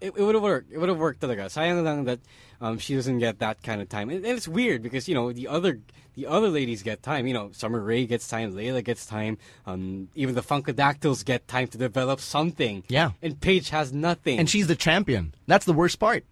it, 0.03 0.12
it 0.16 0.22
would 0.22 0.34
have 0.34 0.42
worked. 0.42 0.72
It 0.72 0.78
would 0.78 0.88
have 0.88 0.98
worked 0.98 1.20
talaga. 1.20 1.46
Sayang 1.46 1.82
lang 1.84 2.05
that 2.05 2.20
um, 2.61 2.78
she 2.78 2.94
doesn't 2.94 3.18
get 3.18 3.38
that 3.38 3.62
kind 3.62 3.80
of 3.80 3.88
time, 3.88 4.11
and, 4.11 4.24
and 4.24 4.36
it's 4.36 4.48
weird 4.48 4.82
because 4.82 5.09
you 5.09 5.14
know 5.14 5.32
the 5.32 5.48
other 5.48 5.80
the 6.14 6.26
other 6.26 6.48
ladies 6.48 6.82
get 6.82 7.03
time. 7.03 7.26
You 7.26 7.34
know, 7.34 7.50
Summer 7.53 7.80
Rae 7.80 8.05
gets 8.07 8.26
time, 8.28 8.53
Layla 8.53 8.84
gets 8.84 9.07
time, 9.07 9.38
um, 9.66 10.09
even 10.14 10.34
the 10.34 10.42
Funkadactyls 10.42 11.24
get 11.24 11.48
time 11.48 11.68
to 11.68 11.78
develop 11.78 12.20
something. 12.20 12.84
Yeah. 12.88 13.12
and 13.22 13.40
Paige 13.40 13.70
has 13.70 13.92
nothing. 13.92 14.38
and 14.38 14.50
she's 14.50 14.66
the 14.66 14.76
champion. 14.76 15.34
That's 15.46 15.64
the 15.64 15.72
worst 15.72 15.98
part. 15.98 16.24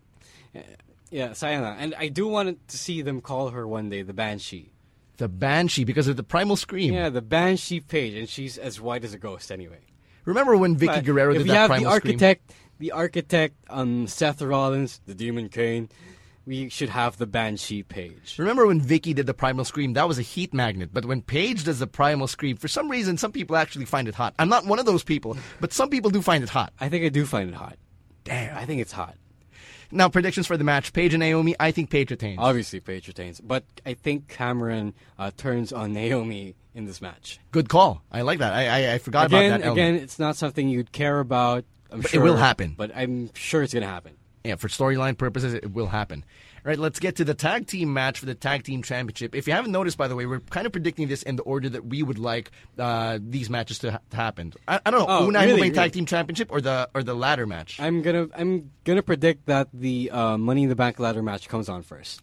yeah, 1.10 1.30
sayang 1.30 1.62
lang. 1.62 1.78
And 1.78 1.94
I 1.96 2.08
do 2.08 2.26
want 2.26 2.68
to 2.68 2.76
see 2.76 3.02
them 3.02 3.20
call 3.20 3.50
her 3.50 3.66
one 3.66 3.88
day 3.88 4.02
the 4.02 4.12
Banshee. 4.12 4.70
The 5.16 5.28
Banshee 5.28 5.84
because 5.84 6.08
of 6.08 6.16
the 6.16 6.22
primal 6.22 6.56
scream. 6.56 6.92
Yeah, 6.94 7.08
the 7.08 7.22
Banshee 7.22 7.80
Paige, 7.80 8.14
and 8.14 8.28
she's 8.28 8.58
as 8.58 8.80
white 8.80 9.04
as 9.04 9.14
a 9.14 9.18
ghost 9.18 9.52
anyway. 9.52 9.80
Remember 10.24 10.56
when 10.56 10.76
Vickie 10.76 10.86
But 10.86 11.04
Guerrero 11.04 11.32
if 11.32 11.38
did 11.38 11.46
you 11.46 11.52
that 11.52 11.58
have 11.58 11.68
primal 11.70 11.90
the 11.90 11.96
scream? 11.96 12.18
The 12.80 12.92
architect, 12.92 13.54
um, 13.68 14.06
Seth 14.06 14.40
Rollins, 14.42 15.00
the 15.06 15.14
Demon 15.14 15.50
Kane, 15.50 15.88
we 16.46 16.70
should 16.70 16.88
have 16.88 17.18
the 17.18 17.26
Banshee 17.26 17.82
Paige. 17.82 18.36
Remember 18.38 18.66
when 18.66 18.80
Vickie 18.80 19.14
did 19.14 19.26
the 19.26 19.34
primal 19.34 19.64
scream? 19.66 19.92
That 19.92 20.08
was 20.08 20.18
a 20.18 20.22
heat 20.22 20.54
magnet. 20.54 20.88
But 20.92 21.04
when 21.04 21.20
Paige 21.20 21.64
does 21.64 21.78
the 21.78 21.86
primal 21.86 22.26
scream, 22.26 22.56
for 22.56 22.68
some 22.68 22.90
reason, 22.90 23.18
some 23.18 23.32
people 23.32 23.54
actually 23.56 23.84
find 23.84 24.08
it 24.08 24.14
hot. 24.14 24.34
I'm 24.38 24.48
not 24.48 24.64
one 24.64 24.78
of 24.78 24.86
those 24.86 25.04
people, 25.04 25.36
but 25.60 25.72
some 25.74 25.90
people 25.90 26.10
do 26.10 26.22
find 26.22 26.42
it 26.42 26.48
hot. 26.48 26.72
I 26.80 26.88
think 26.88 27.04
I 27.04 27.10
do 27.10 27.26
find 27.26 27.50
it 27.50 27.54
hot. 27.54 27.76
Damn. 28.24 28.56
I 28.56 28.64
think 28.64 28.80
it's 28.80 28.92
hot. 28.92 29.14
Now, 29.92 30.08
predictions 30.08 30.46
for 30.46 30.56
the 30.56 30.64
match: 30.64 30.92
Paige 30.92 31.12
and 31.14 31.20
Naomi. 31.20 31.54
I 31.60 31.72
think 31.72 31.90
Paige 31.90 32.10
retains. 32.12 32.38
Obviously, 32.40 32.80
Paige 32.80 33.08
retains, 33.08 33.40
but 33.40 33.64
I 33.84 33.94
think 33.94 34.28
Cameron 34.28 34.94
uh, 35.18 35.32
turns 35.36 35.72
on 35.72 35.92
Naomi 35.92 36.54
in 36.74 36.84
this 36.86 37.02
match. 37.02 37.40
Good 37.50 37.68
call. 37.68 38.00
I 38.10 38.22
like 38.22 38.38
that. 38.38 38.52
I 38.54 38.68
I, 38.86 38.94
I 38.94 38.98
forgot 38.98 39.26
Again, 39.26 39.46
about 39.46 39.58
that. 39.60 39.66
element. 39.66 39.92
again, 39.96 40.02
it's 40.02 40.18
not 40.18 40.36
something 40.36 40.68
you'd 40.68 40.92
care 40.92 41.18
about. 41.18 41.64
I'm 41.92 42.00
But 42.02 42.14
it 42.14 42.18
will 42.20 42.36
happen. 42.36 42.74
But 42.76 42.90
I'm 42.94 43.30
sure 43.34 43.62
it's 43.62 43.74
gonna 43.74 43.86
happen. 43.86 44.14
yeah, 44.44 44.56
for 44.56 44.68
storyline 44.68 45.16
purposes, 45.18 45.54
it 45.54 45.72
will 45.72 45.86
happen. 45.88 46.24
All 46.64 46.68
right, 46.68 46.78
let's 46.78 47.00
get 47.00 47.16
to 47.16 47.24
the 47.24 47.32
tag 47.32 47.66
team 47.66 47.94
match 47.94 48.18
for 48.18 48.26
the 48.26 48.34
tag 48.34 48.64
team 48.64 48.82
championship. 48.82 49.34
If 49.34 49.46
you 49.46 49.54
haven't 49.54 49.72
noticed, 49.72 49.96
by 49.96 50.08
the 50.08 50.14
way, 50.14 50.26
we're 50.26 50.40
kind 50.40 50.66
of 50.66 50.72
predicting 50.72 51.08
this 51.08 51.22
in 51.22 51.36
the 51.36 51.42
order 51.42 51.70
that 51.70 51.86
we 51.86 52.02
would 52.02 52.18
like 52.18 52.50
uh, 52.78 53.18
these 53.20 53.48
matches 53.48 53.78
to, 53.78 53.92
ha- 53.92 54.00
to 54.10 54.16
happen. 54.16 54.52
I, 54.68 54.78
I 54.84 54.90
don't 54.90 55.00
know, 55.00 55.06
Oh, 55.08 55.26
Unai 55.30 55.46
really? 55.46 55.62
Mubay 55.62 55.74
tag 55.74 55.76
Really? 55.78 55.90
team 55.90 56.06
championship 56.06 56.48
or 56.52 56.60
the 56.60 56.90
or 56.94 57.02
the 57.02 57.14
ladder 57.14 57.46
match. 57.46 57.80
I'm 57.80 58.02
gonna 58.02 58.28
I'm 58.36 58.70
gonna 58.84 59.02
predict 59.02 59.46
that 59.46 59.68
the 59.72 60.10
uh, 60.10 60.36
Money 60.36 60.64
in 60.64 60.68
the 60.68 60.76
Bank 60.76 60.98
ladder 61.00 61.22
match 61.22 61.48
comes 61.48 61.70
on 61.70 61.82
first. 61.82 62.20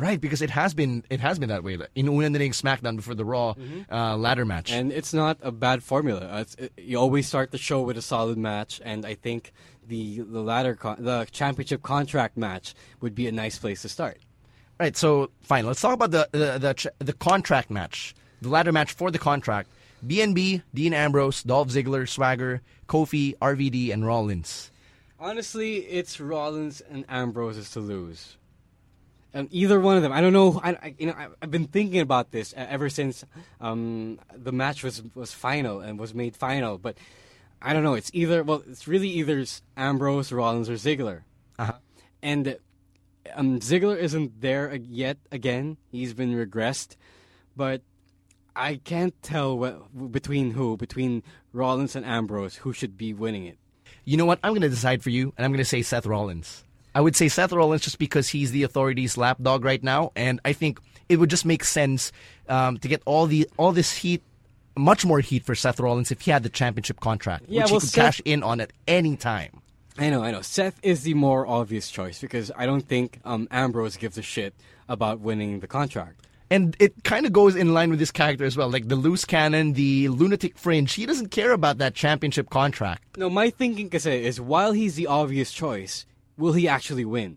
Right, 0.00 0.20
because 0.20 0.42
it 0.42 0.50
has 0.50 0.74
been 0.74 1.04
it 1.10 1.20
has 1.20 1.38
been 1.38 1.48
that 1.48 1.62
way. 1.62 1.78
In 1.94 2.08
Una 2.08 2.30
SmackDown 2.30 2.96
before 2.96 3.14
the 3.14 3.24
Raw 3.24 3.54
uh, 3.90 4.16
ladder 4.16 4.44
match. 4.44 4.72
And 4.72 4.92
it's 4.92 5.12
not 5.14 5.38
a 5.42 5.52
bad 5.52 5.82
formula. 5.82 6.20
Uh, 6.20 6.44
it, 6.58 6.72
you 6.76 6.98
always 6.98 7.26
start 7.26 7.50
the 7.50 7.58
show 7.58 7.82
with 7.82 7.96
a 7.96 8.02
solid 8.02 8.38
match, 8.38 8.80
and 8.84 9.04
I 9.06 9.14
think 9.14 9.52
the 9.86 10.20
the 10.20 10.40
ladder 10.40 10.74
con- 10.74 11.02
the 11.02 11.26
championship 11.30 11.82
contract 11.82 12.36
match 12.36 12.74
would 13.00 13.14
be 13.14 13.26
a 13.28 13.32
nice 13.32 13.58
place 13.58 13.82
to 13.82 13.88
start. 13.88 14.18
Right, 14.78 14.96
so 14.96 15.30
fine. 15.42 15.66
Let's 15.66 15.80
talk 15.80 15.94
about 15.94 16.10
the 16.10 16.28
the 16.32 16.58
the, 16.58 16.72
ch- 16.74 16.86
the 16.98 17.12
contract 17.12 17.70
match, 17.70 18.14
the 18.40 18.48
ladder 18.48 18.72
match 18.72 18.92
for 18.92 19.10
the 19.10 19.18
contract. 19.18 19.68
BNB, 20.06 20.62
Dean 20.72 20.94
Ambrose, 20.94 21.42
Dolph 21.42 21.68
Ziggler, 21.68 22.08
Swagger, 22.08 22.62
Kofi, 22.88 23.36
RVD, 23.36 23.92
and 23.92 24.06
Rollins. 24.06 24.70
Honestly, 25.18 25.80
it's 25.80 26.18
Rollins 26.18 26.80
and 26.80 27.04
Ambrose 27.06 27.68
to 27.72 27.80
lose. 27.80 28.38
And 29.32 29.48
either 29.52 29.78
one 29.78 29.96
of 29.96 30.02
them, 30.02 30.12
I 30.12 30.20
don't 30.20 30.32
know. 30.32 30.60
I, 30.62 30.70
I 30.70 30.94
you 30.98 31.06
know, 31.06 31.12
I, 31.12 31.28
I've 31.40 31.50
been 31.50 31.66
thinking 31.66 32.00
about 32.00 32.32
this 32.32 32.52
ever 32.56 32.88
since 32.88 33.24
um, 33.60 34.18
the 34.34 34.52
match 34.52 34.82
was 34.82 35.02
was 35.14 35.32
final 35.32 35.80
and 35.80 35.98
was 35.98 36.14
made 36.14 36.36
final. 36.36 36.78
But 36.78 36.98
I 37.62 37.72
don't 37.72 37.84
know. 37.84 37.94
It's 37.94 38.10
either 38.12 38.42
well, 38.42 38.62
it's 38.68 38.88
really 38.88 39.08
either 39.08 39.44
Ambrose, 39.76 40.32
Rollins, 40.32 40.68
or 40.68 40.74
Ziggler. 40.74 41.22
Uh-huh. 41.58 41.74
And 42.22 42.58
um, 43.34 43.60
Ziggler 43.60 43.96
isn't 43.96 44.40
there 44.40 44.74
yet. 44.74 45.18
Again, 45.30 45.76
he's 45.90 46.14
been 46.14 46.34
regressed, 46.34 46.96
but 47.56 47.82
I 48.56 48.76
can't 48.76 49.14
tell 49.22 49.56
what, 49.56 50.12
between 50.12 50.52
who 50.52 50.76
between 50.76 51.22
Rollins 51.52 51.94
and 51.94 52.04
Ambrose 52.04 52.56
who 52.56 52.72
should 52.72 52.96
be 52.96 53.12
winning 53.12 53.46
it. 53.46 53.58
You 54.04 54.16
know 54.16 54.26
what? 54.26 54.40
I'm 54.42 54.52
going 54.52 54.62
to 54.62 54.68
decide 54.68 55.02
for 55.02 55.10
you, 55.10 55.32
and 55.36 55.44
I'm 55.44 55.52
going 55.52 55.58
to 55.58 55.64
say 55.64 55.82
Seth 55.82 56.06
Rollins. 56.06 56.64
I 56.94 57.00
would 57.00 57.14
say 57.16 57.28
Seth 57.28 57.52
Rollins 57.52 57.82
just 57.82 57.98
because 57.98 58.28
he's 58.28 58.50
the 58.52 58.62
authority's 58.64 59.16
lapdog 59.16 59.64
right 59.64 59.82
now, 59.82 60.12
and 60.16 60.40
I 60.44 60.52
think 60.52 60.80
it 61.08 61.16
would 61.16 61.30
just 61.30 61.44
make 61.44 61.64
sense 61.64 62.12
um, 62.48 62.78
to 62.78 62.88
get 62.88 63.02
all 63.06 63.26
the 63.26 63.48
all 63.56 63.72
this 63.72 63.96
heat, 63.96 64.22
much 64.76 65.04
more 65.04 65.20
heat 65.20 65.44
for 65.44 65.54
Seth 65.54 65.78
Rollins 65.80 66.10
if 66.10 66.22
he 66.22 66.30
had 66.30 66.42
the 66.42 66.48
championship 66.48 67.00
contract, 67.00 67.44
Yeah, 67.48 67.62
which 67.62 67.70
well, 67.70 67.80
he 67.80 67.86
could 67.86 67.90
Seth- 67.90 68.04
cash 68.04 68.22
in 68.24 68.42
on 68.42 68.60
at 68.60 68.72
any 68.88 69.16
time. 69.16 69.60
I 69.98 70.08
know, 70.08 70.22
I 70.22 70.30
know. 70.30 70.40
Seth 70.40 70.78
is 70.82 71.02
the 71.02 71.14
more 71.14 71.46
obvious 71.46 71.90
choice 71.90 72.20
because 72.20 72.50
I 72.56 72.64
don't 72.64 72.86
think 72.86 73.20
um, 73.24 73.48
Ambrose 73.50 73.96
gives 73.96 74.16
a 74.16 74.22
shit 74.22 74.54
about 74.88 75.20
winning 75.20 75.60
the 75.60 75.66
contract. 75.66 76.26
And 76.52 76.74
it 76.80 77.04
kind 77.04 77.26
of 77.26 77.32
goes 77.32 77.54
in 77.54 77.74
line 77.74 77.90
with 77.90 77.98
this 78.00 78.10
character 78.10 78.44
as 78.44 78.56
well. 78.56 78.68
Like 78.68 78.88
the 78.88 78.96
loose 78.96 79.24
cannon, 79.24 79.74
the 79.74 80.08
lunatic 80.08 80.58
fringe, 80.58 80.94
he 80.94 81.06
doesn't 81.06 81.28
care 81.28 81.52
about 81.52 81.78
that 81.78 81.94
championship 81.94 82.50
contract. 82.50 83.16
No, 83.16 83.30
my 83.30 83.50
thinking 83.50 83.88
kasi 83.88 84.24
is 84.24 84.40
while 84.40 84.72
he's 84.72 84.96
the 84.96 85.06
obvious 85.06 85.52
choice, 85.52 86.06
will 86.40 86.52
he 86.54 86.66
actually 86.66 87.04
win? 87.04 87.36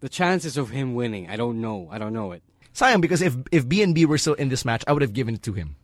The 0.00 0.08
chances 0.08 0.56
of 0.56 0.70
him 0.70 0.94
winning, 0.94 1.28
I 1.28 1.36
don't 1.36 1.60
know. 1.60 1.88
I 1.90 1.98
don't 1.98 2.14
know 2.14 2.32
it. 2.32 2.42
Sayang, 2.74 3.00
because 3.02 3.20
if 3.20 3.36
if 3.52 3.68
B&B 3.68 4.06
were 4.06 4.16
still 4.16 4.34
in 4.34 4.48
this 4.48 4.64
match, 4.64 4.82
I 4.86 4.92
would 4.92 5.02
have 5.02 5.12
given 5.12 5.34
it 5.34 5.42
to 5.42 5.52
him. 5.52 5.76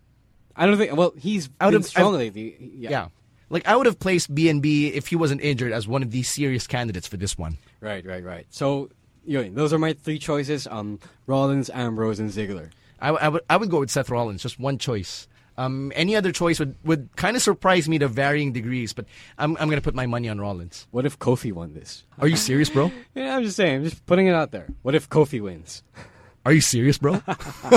I 0.54 0.64
don't 0.64 0.78
think. 0.78 0.96
Well, 0.96 1.12
he's 1.18 1.50
I 1.60 1.66
would 1.66 1.72
been 1.72 1.82
have- 1.82 1.88
strong 1.90 2.14
I- 2.14 2.18
lately. 2.18 2.56
Yeah. 2.78 2.90
Yeah. 2.90 3.08
Like 3.50 3.68
I 3.68 3.76
would 3.76 3.86
have 3.86 3.98
placed 4.00 4.34
B&B 4.34 4.88
if 4.88 5.08
he 5.08 5.16
wasn't 5.16 5.40
injured 5.42 5.72
as 5.72 5.86
one 5.86 6.02
of 6.02 6.10
the 6.10 6.22
serious 6.22 6.66
candidates 6.66 7.06
for 7.06 7.16
this 7.18 7.36
one. 7.38 7.58
Right, 7.80 8.04
right, 8.06 8.24
right. 8.24 8.46
So, 8.50 8.88
yun, 9.24 9.54
those 9.54 9.72
are 9.72 9.78
my 9.78 9.92
three 9.92 10.18
choices: 10.18 10.66
um, 10.66 10.98
Rollins, 11.26 11.68
Ambrose, 11.70 12.18
and 12.18 12.30
Ziggler. 12.30 12.70
I, 13.00 13.10
I 13.10 13.28
would 13.28 13.42
I 13.50 13.56
would 13.58 13.70
go 13.70 13.80
with 13.80 13.90
Seth 13.90 14.08
Rollins, 14.10 14.42
just 14.42 14.58
one 14.58 14.78
choice. 14.78 15.28
Um, 15.58 15.90
any 15.94 16.14
other 16.14 16.32
choice 16.32 16.58
would, 16.58 16.76
would 16.84 17.08
kind 17.16 17.36
of 17.36 17.42
surprise 17.42 17.88
me 17.88 17.98
to 17.98 18.08
varying 18.08 18.52
degrees, 18.52 18.92
but 18.92 19.06
I'm 19.38 19.56
I'm 19.58 19.68
gonna 19.70 19.80
put 19.80 19.94
my 19.94 20.06
money 20.06 20.28
on 20.28 20.38
Rollins. 20.40 20.86
What 20.90 21.06
if 21.06 21.18
Kofi 21.18 21.52
won 21.52 21.72
this? 21.74 22.04
Are 22.18 22.28
you 22.28 22.36
serious, 22.36 22.68
bro? 22.68 22.92
Yeah, 23.14 23.36
I'm 23.36 23.44
just 23.44 23.56
saying. 23.56 23.76
I'm 23.76 23.84
just 23.84 24.04
putting 24.04 24.26
it 24.26 24.34
out 24.34 24.50
there. 24.50 24.66
What 24.82 24.94
if 24.94 25.08
Kofi 25.08 25.40
wins? 25.40 25.82
Are 26.44 26.52
you 26.52 26.60
serious, 26.60 26.98
bro? 26.98 27.22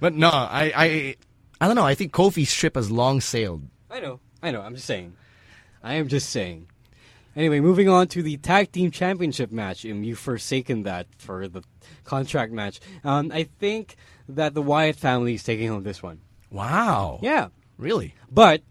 but 0.00 0.14
no, 0.14 0.30
I, 0.30 0.72
I 0.74 1.16
I 1.60 1.66
don't 1.66 1.76
know. 1.76 1.84
I 1.84 1.94
think 1.94 2.12
Kofi's 2.12 2.50
ship 2.50 2.76
has 2.76 2.90
long 2.90 3.20
sailed. 3.20 3.68
I 3.90 4.00
know, 4.00 4.20
I 4.42 4.50
know. 4.50 4.62
I'm 4.62 4.74
just 4.74 4.86
saying. 4.86 5.14
I 5.82 5.94
am 5.94 6.08
just 6.08 6.30
saying. 6.30 6.68
Anyway, 7.36 7.60
moving 7.60 7.88
on 7.88 8.06
to 8.08 8.22
the 8.22 8.36
tag 8.38 8.72
team 8.72 8.90
championship 8.90 9.50
match. 9.50 9.84
Um, 9.84 10.04
you 10.04 10.14
forsaken 10.14 10.84
that 10.84 11.06
for 11.18 11.48
the 11.48 11.62
contract 12.04 12.52
match. 12.52 12.80
Um, 13.02 13.30
I 13.32 13.44
think 13.44 13.96
that 14.28 14.54
the 14.54 14.62
Wyatt 14.62 14.96
family 14.96 15.34
is 15.34 15.42
taking 15.42 15.68
home 15.68 15.82
this 15.82 16.02
one. 16.02 16.20
Wow. 16.54 17.18
Yeah, 17.20 17.48
Really? 17.78 18.14
but 18.30 18.62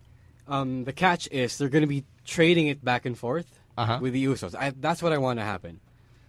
um, 0.48 0.86
the 0.88 0.94
catch 0.94 1.28
is 1.32 1.58
they're 1.60 1.68
going 1.70 1.84
to 1.84 1.92
be 1.92 2.04
trading 2.26 2.68
it 2.68 2.80
back 2.84 3.04
and 3.06 3.18
forth 3.20 3.46
Uh-huh. 3.76 4.00
with 4.02 4.14
the 4.14 4.24
Usos. 4.24 4.56
I, 4.56 4.72
that's 4.80 5.04
what 5.04 5.12
I 5.12 5.18
want 5.20 5.40
to 5.40 5.46
happen. 5.46 5.82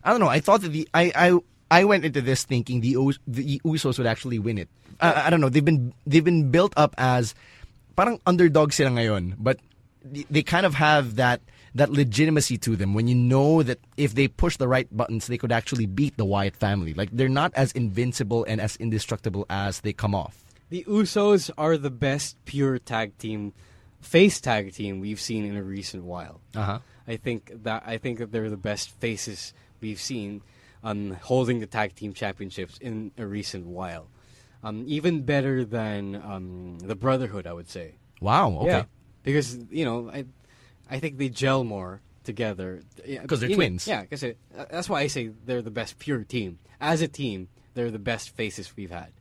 I 0.03 0.11
don't 0.11 0.19
know. 0.21 0.29
I 0.33 0.41
thought 0.41 0.63
that 0.67 0.73
the 0.75 0.89
I 0.97 1.13
I, 1.15 1.29
I 1.71 1.85
went 1.85 2.05
into 2.05 2.21
this 2.25 2.43
thinking 2.45 2.81
the 2.81 2.97
Us- 2.99 3.21
the 3.29 3.61
Usos 3.65 3.97
would 3.99 4.07
actually 4.11 4.39
win 4.43 4.59
it. 4.59 4.69
I, 5.01 5.27
I 5.27 5.31
don't 5.31 5.41
know. 5.41 5.49
They've 5.53 5.65
been 5.65 5.93
they've 6.09 6.25
been 6.25 6.51
built 6.51 6.73
up 6.77 6.95
as 6.99 7.35
parang 7.97 8.19
underdog 8.27 8.73
sila 8.73 8.91
ngayon, 8.97 9.37
but 9.39 9.61
they- 10.05 10.27
they 10.33 10.43
kind 10.43 10.65
of 10.67 10.75
have 10.81 11.17
that 11.17 11.41
that 11.75 11.91
legitimacy 11.93 12.57
to 12.65 12.77
them 12.77 12.95
when 12.95 13.09
you 13.09 13.15
know 13.19 13.61
that 13.65 13.79
if 13.97 14.15
they 14.15 14.29
push 14.29 14.57
the 14.57 14.69
right 14.69 14.87
buttons, 14.95 15.27
they 15.29 15.37
could 15.41 15.53
actually 15.53 15.85
beat 15.87 16.17
the 16.17 16.25
Wyatt 16.25 16.55
family. 16.57 16.95
Like 16.95 17.11
they're 17.13 17.29
not 17.33 17.53
as 17.59 17.73
invincible 17.77 18.45
and 18.49 18.61
as 18.61 18.77
indestructible 18.81 19.45
as 19.51 19.81
they 19.85 19.93
come 19.93 20.15
off. 20.15 20.44
The 20.75 20.83
Usos 20.89 21.53
are 21.57 21.79
the 21.79 21.89
best 21.89 22.45
pure 22.47 22.81
tag 22.81 23.17
team, 23.17 23.53
face 24.01 24.41
tag 24.41 24.73
team 24.73 24.99
we've 24.99 25.21
seen 25.21 25.45
in 25.45 25.57
a 25.57 25.63
recent 25.63 26.03
while. 26.03 26.41
Uh-huh. 26.53 26.81
I 27.07 27.15
think 27.15 27.63
that 27.63 27.85
I 27.87 27.97
think 27.99 28.19
that 28.19 28.33
they're 28.33 28.51
the 28.51 28.57
best 28.57 28.91
faces 28.99 29.55
we've 29.81 30.01
seen 30.01 30.43
um, 30.83 31.13
holding 31.23 31.61
the 31.61 31.67
tag 31.69 31.95
team 31.95 32.13
championships 32.13 32.77
in 32.79 33.13
a 33.17 33.25
recent 33.25 33.67
while. 33.67 34.09
Um, 34.65 34.83
even 34.89 35.23
better 35.23 35.65
than 35.65 36.17
um, 36.17 36.81
the 36.81 36.97
Brotherhood, 36.97 37.47
I 37.47 37.53
would 37.53 37.71
say. 37.71 37.95
Wow. 38.21 38.59
Okay. 38.63 38.71
Yeah, 38.71 38.85
because 39.23 39.57
you 39.71 39.85
know, 39.85 40.11
I 40.13 40.25
I 40.91 40.99
think 40.99 41.19
they 41.19 41.29
gel 41.29 41.63
more 41.63 42.01
together. 42.25 42.83
Yeah, 43.07 43.25
'Cause 43.27 43.39
they're 43.39 43.51
know, 43.51 43.55
twins. 43.55 43.87
Yeah, 43.87 44.03
because 44.03 44.25
that's 44.51 44.89
why 44.89 45.03
I 45.03 45.07
say 45.07 45.31
they're 45.47 45.63
the 45.63 45.71
best 45.71 46.01
pure 46.01 46.25
team. 46.25 46.59
As 46.81 47.01
a 47.01 47.07
team, 47.07 47.47
they're 47.75 47.93
the 47.93 48.01
best 48.01 48.31
faces 48.31 48.77
we've 48.77 48.91
had. 48.91 49.13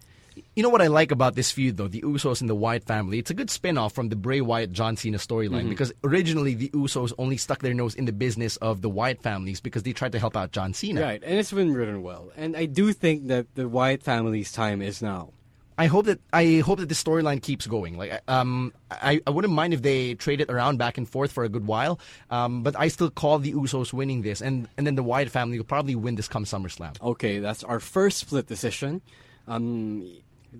You 0.56 0.64
know 0.64 0.70
what 0.70 0.82
I 0.82 0.88
like 0.88 1.12
about 1.12 1.36
this 1.36 1.52
feud, 1.52 1.78
though? 1.78 1.88
The 1.88 2.02
Usos 2.02 2.42
and 2.42 2.50
the 2.50 2.56
Wyatt 2.56 2.84
family. 2.84 3.20
It's 3.20 3.32
a 3.32 3.34
good 3.34 3.50
spin 3.50 3.78
off 3.78 3.94
from 3.94 4.10
the 4.10 4.16
Bray 4.16 4.42
Wyatt 4.42 4.72
John 4.72 4.96
Cena 4.96 5.18
storyline 5.18 5.70
because 5.70 5.92
originally 6.04 6.54
the 6.54 6.70
Usos 6.70 7.14
only 7.18 7.38
stuck 7.38 7.60
their 7.60 7.74
nose 7.74 7.96
in 7.96 8.06
the 8.06 8.12
business 8.12 8.58
of 8.58 8.82
the 8.82 8.90
Wyatt 8.90 9.22
families 9.22 9.60
because 9.60 9.84
they 9.84 9.94
tried 9.94 10.12
to 10.14 10.20
help 10.20 10.36
out 10.36 10.52
John 10.52 10.74
Cena. 10.74 11.02
Right, 11.02 11.24
and 11.24 11.40
it's 11.40 11.52
been 11.52 11.74
written 11.74 12.04
well. 12.04 12.32
And 12.36 12.56
I 12.56 12.66
do 12.66 12.94
think 12.94 13.28
that 13.28 13.54
the 13.56 13.68
Wyatt 13.68 14.04
family's 14.04 14.52
time 14.52 14.82
is 14.82 15.02
now. 15.02 15.32
I 15.78 15.88
hope 15.88 16.06
that 16.06 16.20
I 16.32 16.58
hope 16.60 16.80
that 16.80 16.90
this 16.90 17.04
storyline 17.04 17.42
keeps 17.42 17.66
going. 17.66 17.98
Like, 17.98 18.22
um, 18.28 18.74
I, 18.92 19.22
I 19.26 19.32
wouldn't 19.32 19.54
mind 19.54 19.74
if 19.74 19.82
they 19.82 20.14
trade 20.14 20.40
it 20.40 20.50
around 20.50 20.78
back 20.78 20.98
and 20.98 21.10
forth 21.10 21.32
for 21.32 21.44
a 21.44 21.50
good 21.50 21.66
while. 21.66 22.00
Um, 22.30 22.62
but 22.62 22.78
I 22.78 22.90
still 22.90 23.10
call 23.10 23.40
the 23.40 23.54
Usos 23.54 23.92
winning 23.92 24.22
this, 24.22 24.42
and 24.42 24.68
and 24.78 24.86
then 24.86 24.96
the 24.96 25.04
Wyatt 25.04 25.30
family 25.30 25.58
will 25.58 25.66
probably 25.66 25.96
win 25.96 26.16
this 26.16 26.28
come 26.28 26.46
SummerSlam. 26.46 27.02
Okay, 27.02 27.40
that's 27.40 27.64
our 27.64 27.80
first 27.80 28.20
split 28.20 28.48
decision. 28.48 29.02
Um, 29.48 30.10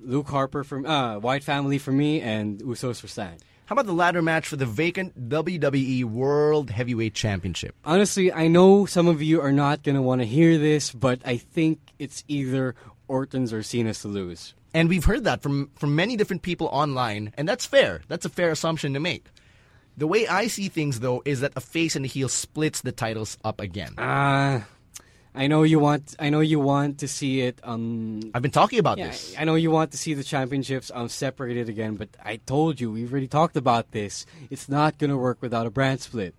Luke 0.02 0.28
Harper 0.28 0.64
from 0.64 0.86
uh, 0.86 1.20
Wyatt 1.20 1.44
family 1.44 1.78
for 1.78 1.92
me, 1.92 2.22
and 2.22 2.60
Usos 2.60 3.00
for 3.00 3.08
Stan. 3.08 3.38
How 3.66 3.74
about 3.74 3.86
the 3.86 3.94
ladder 3.94 4.22
match 4.22 4.48
for 4.48 4.58
the 4.58 4.66
vacant 4.66 5.30
WWE 5.30 6.04
World 6.04 6.70
Heavyweight 6.70 7.14
Championship? 7.14 7.76
Honestly, 7.86 8.32
I 8.32 8.48
know 8.48 8.86
some 8.86 9.08
of 9.08 9.22
you 9.22 9.40
are 9.42 9.54
not 9.54 9.84
gonna 9.84 10.02
want 10.02 10.22
to 10.22 10.28
hear 10.28 10.58
this, 10.58 10.92
but 10.92 11.22
I 11.26 11.38
think 11.38 11.80
it's 11.98 12.24
either 12.28 12.76
Orton's 13.08 13.54
or 13.54 13.64
Cena's 13.64 14.02
to 14.02 14.10
lose. 14.10 14.54
And 14.74 14.90
we've 14.90 15.06
heard 15.06 15.24
that 15.26 15.42
from 15.42 15.70
from 15.76 15.96
many 15.96 16.18
different 16.18 16.42
people 16.42 16.68
online, 16.68 17.32
and 17.38 17.48
that's 17.48 17.66
fair. 17.66 18.02
That's 18.08 18.26
a 18.26 18.30
fair 18.30 18.52
assumption 18.52 18.94
to 18.96 19.00
make. 19.00 19.28
The 19.96 20.08
way 20.08 20.28
I 20.28 20.48
see 20.48 20.70
things, 20.70 21.00
though, 21.00 21.22
is 21.24 21.42
that 21.42 21.54
a 21.56 21.62
face 21.62 21.96
and 21.96 22.04
a 22.04 22.08
heel 22.08 22.28
splits 22.28 22.82
the 22.82 22.92
titles 22.92 23.38
up 23.44 23.62
again. 23.62 23.98
Uh, 24.00 24.62
I 25.36 25.48
know 25.48 25.64
you 25.64 25.80
want. 25.80 26.16
I 26.20 26.30
know 26.30 26.42
you 26.42 26.60
want 26.60 27.00
to 27.00 27.08
see 27.08 27.42
it. 27.42 27.60
Um, 27.64 28.32
I've 28.34 28.42
been 28.42 28.52
talking 28.52 28.80
about 28.80 28.98
yeah, 28.98 29.08
this. 29.08 29.36
I 29.38 29.46
know 29.46 29.56
you 29.56 29.72
want 29.72 29.92
to 29.92 29.98
see 29.98 30.14
the 30.14 30.24
championships 30.24 30.92
um 30.94 31.10
separated 31.10 31.70
again, 31.70 31.96
but 31.96 32.10
I 32.24 32.38
told 32.38 32.80
you 32.80 32.92
we've 32.92 33.12
already 33.12 33.28
talked 33.28 33.56
about 33.56 33.92
this. 33.92 34.26
It's 34.52 34.70
not 34.70 34.98
gonna 34.98 35.18
work 35.18 35.42
without 35.42 35.66
a 35.66 35.72
brand 35.72 36.02
split. 36.02 36.36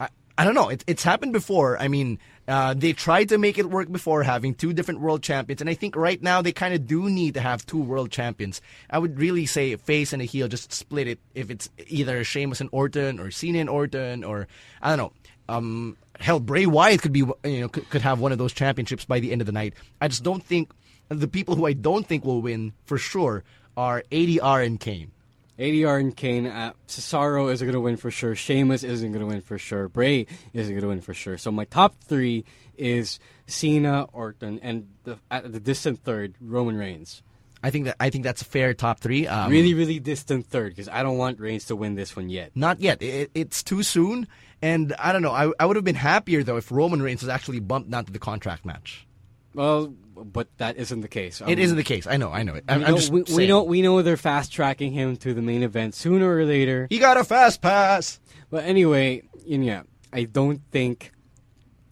I, 0.00 0.08
I 0.38 0.44
don't 0.44 0.54
know. 0.54 0.70
It, 0.70 0.84
it's 0.86 1.02
happened 1.02 1.34
before. 1.34 1.78
I 1.78 1.88
mean, 1.88 2.18
uh, 2.46 2.72
they 2.72 2.94
tried 2.94 3.28
to 3.28 3.36
make 3.36 3.58
it 3.58 3.68
work 3.68 3.92
before, 3.92 4.22
having 4.22 4.54
two 4.54 4.72
different 4.72 5.00
world 5.00 5.22
champions, 5.22 5.60
and 5.60 5.68
I 5.68 5.74
think 5.74 5.94
right 5.94 6.22
now 6.22 6.40
they 6.40 6.52
kind 6.52 6.72
of 6.72 6.86
do 6.86 7.10
need 7.10 7.34
to 7.34 7.40
have 7.40 7.66
two 7.66 7.82
world 7.82 8.10
champions. 8.10 8.62
I 8.88 8.98
would 8.98 9.18
really 9.18 9.44
say 9.44 9.72
a 9.72 9.78
face 9.78 10.14
and 10.14 10.22
a 10.22 10.24
heel, 10.24 10.48
just 10.48 10.72
split 10.72 11.08
it. 11.08 11.18
If 11.34 11.50
it's 11.50 11.68
either 11.88 12.24
Sheamus 12.24 12.62
and 12.62 12.70
Orton, 12.72 13.20
or 13.20 13.30
Cena 13.30 13.58
and 13.58 13.68
Orton, 13.68 14.24
or 14.24 14.48
I 14.80 14.96
don't 14.96 14.98
know. 14.98 15.12
Um, 15.48 15.96
hell, 16.20 16.40
Bray 16.40 16.66
Wyatt 16.66 17.02
could 17.02 17.12
be, 17.12 17.20
you 17.20 17.60
know, 17.60 17.68
could, 17.68 17.88
could 17.90 18.02
have 18.02 18.20
one 18.20 18.32
of 18.32 18.38
those 18.38 18.52
championships 18.52 19.04
by 19.04 19.20
the 19.20 19.32
end 19.32 19.40
of 19.40 19.46
the 19.46 19.52
night. 19.52 19.74
I 20.00 20.08
just 20.08 20.22
don't 20.22 20.44
think 20.44 20.72
the 21.08 21.28
people 21.28 21.56
who 21.56 21.66
I 21.66 21.72
don't 21.72 22.06
think 22.06 22.24
will 22.24 22.42
win 22.42 22.72
for 22.84 22.98
sure 22.98 23.44
are 23.76 24.02
ADR 24.12 24.64
and 24.64 24.78
Kane. 24.78 25.12
ADR 25.58 25.98
and 25.98 26.16
Kane, 26.16 26.46
uh, 26.46 26.72
Cesaro 26.86 27.52
isn't 27.52 27.66
going 27.66 27.74
to 27.74 27.80
win 27.80 27.96
for 27.96 28.10
sure. 28.12 28.36
Sheamus 28.36 28.84
isn't 28.84 29.10
going 29.10 29.20
to 29.20 29.26
win 29.26 29.40
for 29.40 29.58
sure. 29.58 29.88
Bray 29.88 30.26
isn't 30.52 30.72
going 30.72 30.82
to 30.82 30.88
win 30.88 31.00
for 31.00 31.14
sure. 31.14 31.36
So 31.36 31.50
my 31.50 31.64
top 31.64 31.96
three 32.04 32.44
is 32.76 33.18
Cena, 33.46 34.04
Orton, 34.12 34.60
and 34.62 34.88
the, 35.02 35.18
at 35.30 35.50
the 35.52 35.58
distant 35.58 36.04
third, 36.04 36.34
Roman 36.40 36.76
Reigns. 36.76 37.22
I 37.60 37.70
think 37.70 37.86
that 37.86 37.96
I 37.98 38.10
think 38.10 38.22
that's 38.22 38.42
a 38.42 38.44
fair 38.44 38.72
top 38.72 39.00
three. 39.00 39.26
Um, 39.26 39.50
Really, 39.50 39.74
really 39.74 39.98
distant 39.98 40.46
third 40.46 40.70
because 40.76 40.88
I 40.88 41.02
don't 41.02 41.18
want 41.18 41.40
Reigns 41.40 41.64
to 41.66 41.76
win 41.76 41.96
this 41.96 42.14
one 42.14 42.30
yet. 42.30 42.52
Not 42.54 42.80
yet. 42.80 43.02
It, 43.02 43.32
it's 43.34 43.64
too 43.64 43.82
soon. 43.82 44.28
And 44.60 44.94
I 44.98 45.12
don't 45.12 45.22
know. 45.22 45.30
I, 45.32 45.52
I 45.60 45.66
would 45.66 45.76
have 45.76 45.84
been 45.84 45.94
happier 45.94 46.42
though 46.42 46.56
if 46.56 46.72
Roman 46.72 47.00
Reigns 47.00 47.22
was 47.22 47.28
actually 47.28 47.60
bumped 47.60 47.90
down 47.90 48.04
to 48.06 48.12
the 48.12 48.18
contract 48.18 48.64
match. 48.64 49.06
Well, 49.54 49.94
but 50.14 50.48
that 50.58 50.76
isn't 50.76 51.00
the 51.00 51.08
case. 51.08 51.40
it 51.40 51.44
Um, 51.44 51.58
isn't 51.58 51.76
the 51.76 51.84
case. 51.84 52.06
I 52.06 52.16
know. 52.16 52.30
I 52.32 52.42
know 52.42 52.54
it. 52.54 52.64
I'm, 52.68 52.80
we 52.80 52.84
I'm 52.86 52.90
know, 52.92 52.96
just 52.98 53.12
we, 53.12 53.22
we 53.34 53.46
know 53.46 53.62
we 53.62 53.82
know 53.82 54.02
they're 54.02 54.16
fast 54.16 54.52
tracking 54.52 54.92
him 54.92 55.16
to 55.18 55.32
the 55.34 55.42
main 55.42 55.62
event 55.62 55.94
sooner 55.94 56.36
or 56.36 56.44
later. 56.44 56.86
He 56.90 56.98
got 56.98 57.16
a 57.16 57.24
fast 57.24 57.62
pass. 57.62 58.20
But 58.50 58.64
anyway, 58.64 59.22
yeah, 59.44 59.82
I 60.12 60.24
don't 60.24 60.60
think 60.70 61.12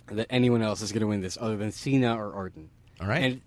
that 0.06 0.26
anyone 0.30 0.62
else 0.62 0.82
is 0.82 0.92
going 0.92 1.00
to 1.02 1.06
win 1.06 1.20
this 1.20 1.36
other 1.40 1.56
than 1.56 1.72
Cena 1.72 2.16
or 2.16 2.30
Orton. 2.30 2.70
All 3.00 3.06
right. 3.08 3.22
And 3.22 3.40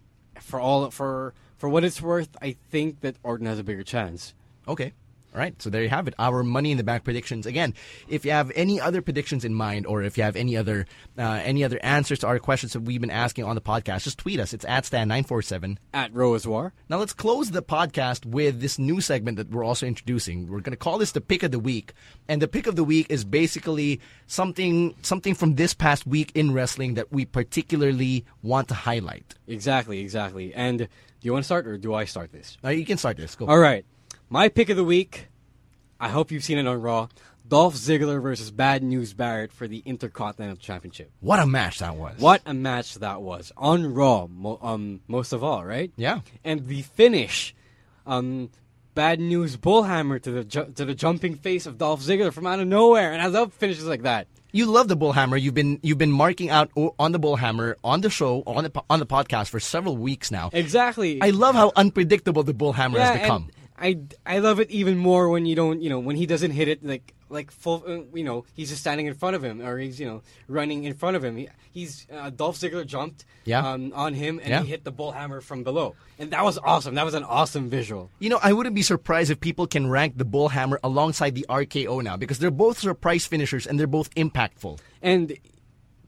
for 0.44 0.60
all 0.60 0.90
for 0.92 1.34
for 1.58 1.68
what 1.70 1.84
it's 1.84 2.02
worth, 2.02 2.30
I 2.42 2.56
think 2.70 3.02
that 3.02 3.16
Orton 3.24 3.48
has 3.48 3.60
a 3.60 3.64
bigger 3.64 3.84
chance. 3.84 4.34
Okay. 4.68 4.94
All 5.34 5.40
right. 5.40 5.60
So 5.62 5.70
there 5.70 5.84
you 5.84 5.90
have 5.90 6.08
it. 6.08 6.16
Our 6.18 6.44
money 6.44 6.72
in 6.72 6.78
the 6.78 6.84
bank 6.84 7.04
predictions. 7.04 7.46
Again, 7.46 7.76
if 8.08 8.26
you 8.26 8.32
have 8.32 8.52
any 8.56 8.82
other 8.82 9.02
predictions 9.02 9.46
in 9.46 9.54
mind, 9.54 9.86
or 9.86 10.02
if 10.02 10.18
you 10.18 10.24
have 10.24 10.36
any 10.36 10.58
other 10.58 10.88
uh, 11.18 11.40
any 11.44 11.64
other 11.64 11.80
answers 11.84 12.20
to 12.20 12.28
our 12.28 12.40
questions 12.40 12.74
that 12.74 12.82
we've 12.82 13.02
been 13.02 13.12
asking 13.12 13.46
on 13.46 13.56
the 13.56 13.62
podcast, 13.62 14.04
just 14.04 14.18
tweet 14.18 14.40
us. 14.40 14.54
It's 14.54 14.66
at 14.66 14.86
stan 14.86 15.08
nine 15.08 15.24
four 15.24 15.42
seven. 15.42 15.78
At 15.94 16.12
Roazwar. 16.14 16.72
Now 16.90 16.98
let's 16.98 17.14
close 17.14 17.52
the 17.52 17.62
podcast 17.62 18.26
with 18.26 18.60
this 18.60 18.80
new 18.80 19.02
segment 19.02 19.38
that 19.38 19.52
we're 19.52 19.64
also 19.64 19.86
introducing. 19.86 20.48
We're 20.48 20.62
going 20.62 20.72
to 20.72 20.78
call 20.78 20.98
this 20.98 21.12
the 21.12 21.22
pick 21.22 21.44
of 21.44 21.52
the 21.52 21.60
week, 21.60 21.94
and 22.28 22.42
the 22.42 22.48
pick 22.48 22.66
of 22.66 22.76
the 22.76 22.84
week 22.84 23.06
is 23.10 23.24
basically 23.24 24.02
something 24.26 24.96
something 25.04 25.36
from 25.36 25.56
this 25.56 25.74
past 25.76 26.08
week 26.08 26.32
in 26.34 26.54
wrestling 26.54 26.96
that 26.96 27.12
we 27.12 27.26
particularly 27.26 28.26
want 28.42 28.68
to 28.70 28.74
highlight. 28.74 29.36
Exactly, 29.48 30.00
exactly. 30.00 30.54
And 30.56 30.80
do 30.80 30.88
you 31.22 31.34
want 31.34 31.44
to 31.44 31.46
start 31.46 31.68
or 31.68 31.78
do 31.78 31.94
I 31.94 32.06
start 32.06 32.32
this? 32.32 32.58
Now 32.64 32.70
you 32.70 32.86
can 32.86 32.98
start 32.98 33.18
this. 33.18 33.36
Go. 33.36 33.46
All 33.46 33.60
right. 33.60 33.86
My 34.32 34.48
pick 34.48 34.70
of 34.70 34.78
the 34.78 34.84
week, 34.84 35.28
I 36.00 36.10
hope 36.10 36.32
you've 36.32 36.44
seen 36.44 36.60
it 36.60 36.68
on 36.68 36.82
Raw. 36.82 37.08
Dolph 37.48 37.74
Ziggler 37.74 38.22
versus 38.22 38.52
Bad 38.52 38.84
News 38.84 39.14
Barrett 39.14 39.52
for 39.52 39.68
the 39.68 39.82
Intercontinental 39.84 40.58
Championship. 40.58 41.12
What 41.20 41.40
a 41.40 41.48
match 41.48 41.80
that 41.80 41.96
was! 41.96 42.20
What 42.20 42.44
a 42.46 42.54
match 42.54 42.94
that 42.96 43.24
was 43.24 43.52
on 43.58 43.92
Raw, 43.96 44.28
mo- 44.28 44.60
um, 44.62 45.02
most 45.08 45.34
of 45.34 45.44
all, 45.44 45.66
right? 45.66 45.92
Yeah. 45.96 46.20
And 46.44 46.68
the 46.68 46.84
finish, 46.84 47.56
um, 48.06 48.52
Bad 48.94 49.20
News 49.20 49.58
Bullhammer 49.58 50.22
to 50.22 50.30
the 50.30 50.44
ju- 50.44 50.72
to 50.76 50.86
the 50.86 50.94
jumping 50.94 51.34
face 51.34 51.66
of 51.66 51.80
Dolph 51.80 52.02
Ziggler 52.02 52.32
from 52.32 52.46
out 52.46 52.60
of 52.60 52.68
nowhere, 52.68 53.14
and 53.14 53.22
I 53.22 53.26
love 53.26 53.52
finishes 53.54 53.88
like 53.88 54.04
that. 54.04 54.28
You 54.52 54.68
love 54.68 54.88
the 54.88 54.98
bullhammer. 54.98 55.42
You've 55.42 55.56
been 55.56 55.80
you've 55.82 55.98
been 55.98 56.12
marking 56.12 56.52
out 56.52 56.70
on 56.76 57.14
the 57.14 57.20
bullhammer 57.20 57.76
on 57.84 58.02
the 58.02 58.12
show 58.12 58.44
on 58.46 58.64
the 58.64 58.84
on 58.92 59.00
the 59.00 59.08
podcast 59.08 59.50
for 59.50 59.60
several 59.60 59.98
weeks 59.98 60.30
now. 60.30 60.52
Exactly. 60.54 61.20
I 61.20 61.32
love 61.32 61.56
how 61.56 61.72
unpredictable 61.76 62.44
the 62.44 62.54
bullhammer 62.54 62.96
yeah, 62.96 63.14
has 63.14 63.22
become. 63.22 63.44
and 63.44 63.59
I 63.80 64.00
I 64.26 64.40
love 64.40 64.60
it 64.60 64.70
even 64.72 64.98
more 64.98 65.30
when 65.30 65.46
you 65.46 65.56
don't 65.56 65.82
you 65.82 65.90
know 65.90 66.00
when 66.00 66.16
he 66.16 66.26
doesn't 66.26 66.52
hit 66.52 66.68
it 66.68 66.84
like 66.86 67.14
like 67.30 67.52
full 67.52 67.84
uh, 67.88 68.02
you 68.18 68.24
know 68.24 68.44
he's 68.54 68.70
just 68.70 68.82
standing 68.82 69.06
in 69.06 69.14
front 69.14 69.36
of 69.36 69.44
him 69.44 69.62
or 69.62 69.78
he's 69.78 70.00
you 70.00 70.06
know 70.08 70.22
running 70.48 70.84
in 70.84 70.94
front 70.96 71.16
of 71.16 71.24
him. 71.24 71.38
He, 71.38 71.48
he's 71.72 72.08
uh, 72.12 72.30
Dolph 72.32 72.58
Ziggler 72.58 72.86
jumped 72.86 73.24
Yeah. 73.46 73.66
um, 73.66 73.94
on 73.96 74.14
him 74.16 74.40
and 74.40 74.50
Yeah. 74.50 74.62
he 74.64 74.68
hit 74.70 74.84
the 74.84 74.92
bullhammer 74.92 75.42
from 75.42 75.64
below, 75.64 75.96
and 76.18 76.32
that 76.32 76.44
was 76.44 76.58
awesome. 76.58 76.96
That 76.96 77.06
was 77.06 77.14
an 77.14 77.24
awesome 77.24 77.70
visual. 77.70 78.10
You 78.20 78.30
know, 78.30 78.40
I 78.42 78.52
wouldn't 78.54 78.76
be 78.76 78.82
surprised 78.82 79.30
if 79.32 79.40
people 79.40 79.68
can 79.68 79.88
rank 79.88 80.18
the 80.18 80.26
bullhammer 80.26 80.78
alongside 80.84 81.36
the 81.36 81.46
RKO 81.50 82.04
now 82.04 82.18
because 82.18 82.40
they're 82.40 82.52
both 82.52 82.80
surprise 82.80 83.26
finishers 83.28 83.66
and 83.68 83.80
they're 83.80 83.88
both 83.88 84.14
impactful. 84.16 84.80
And 85.02 85.38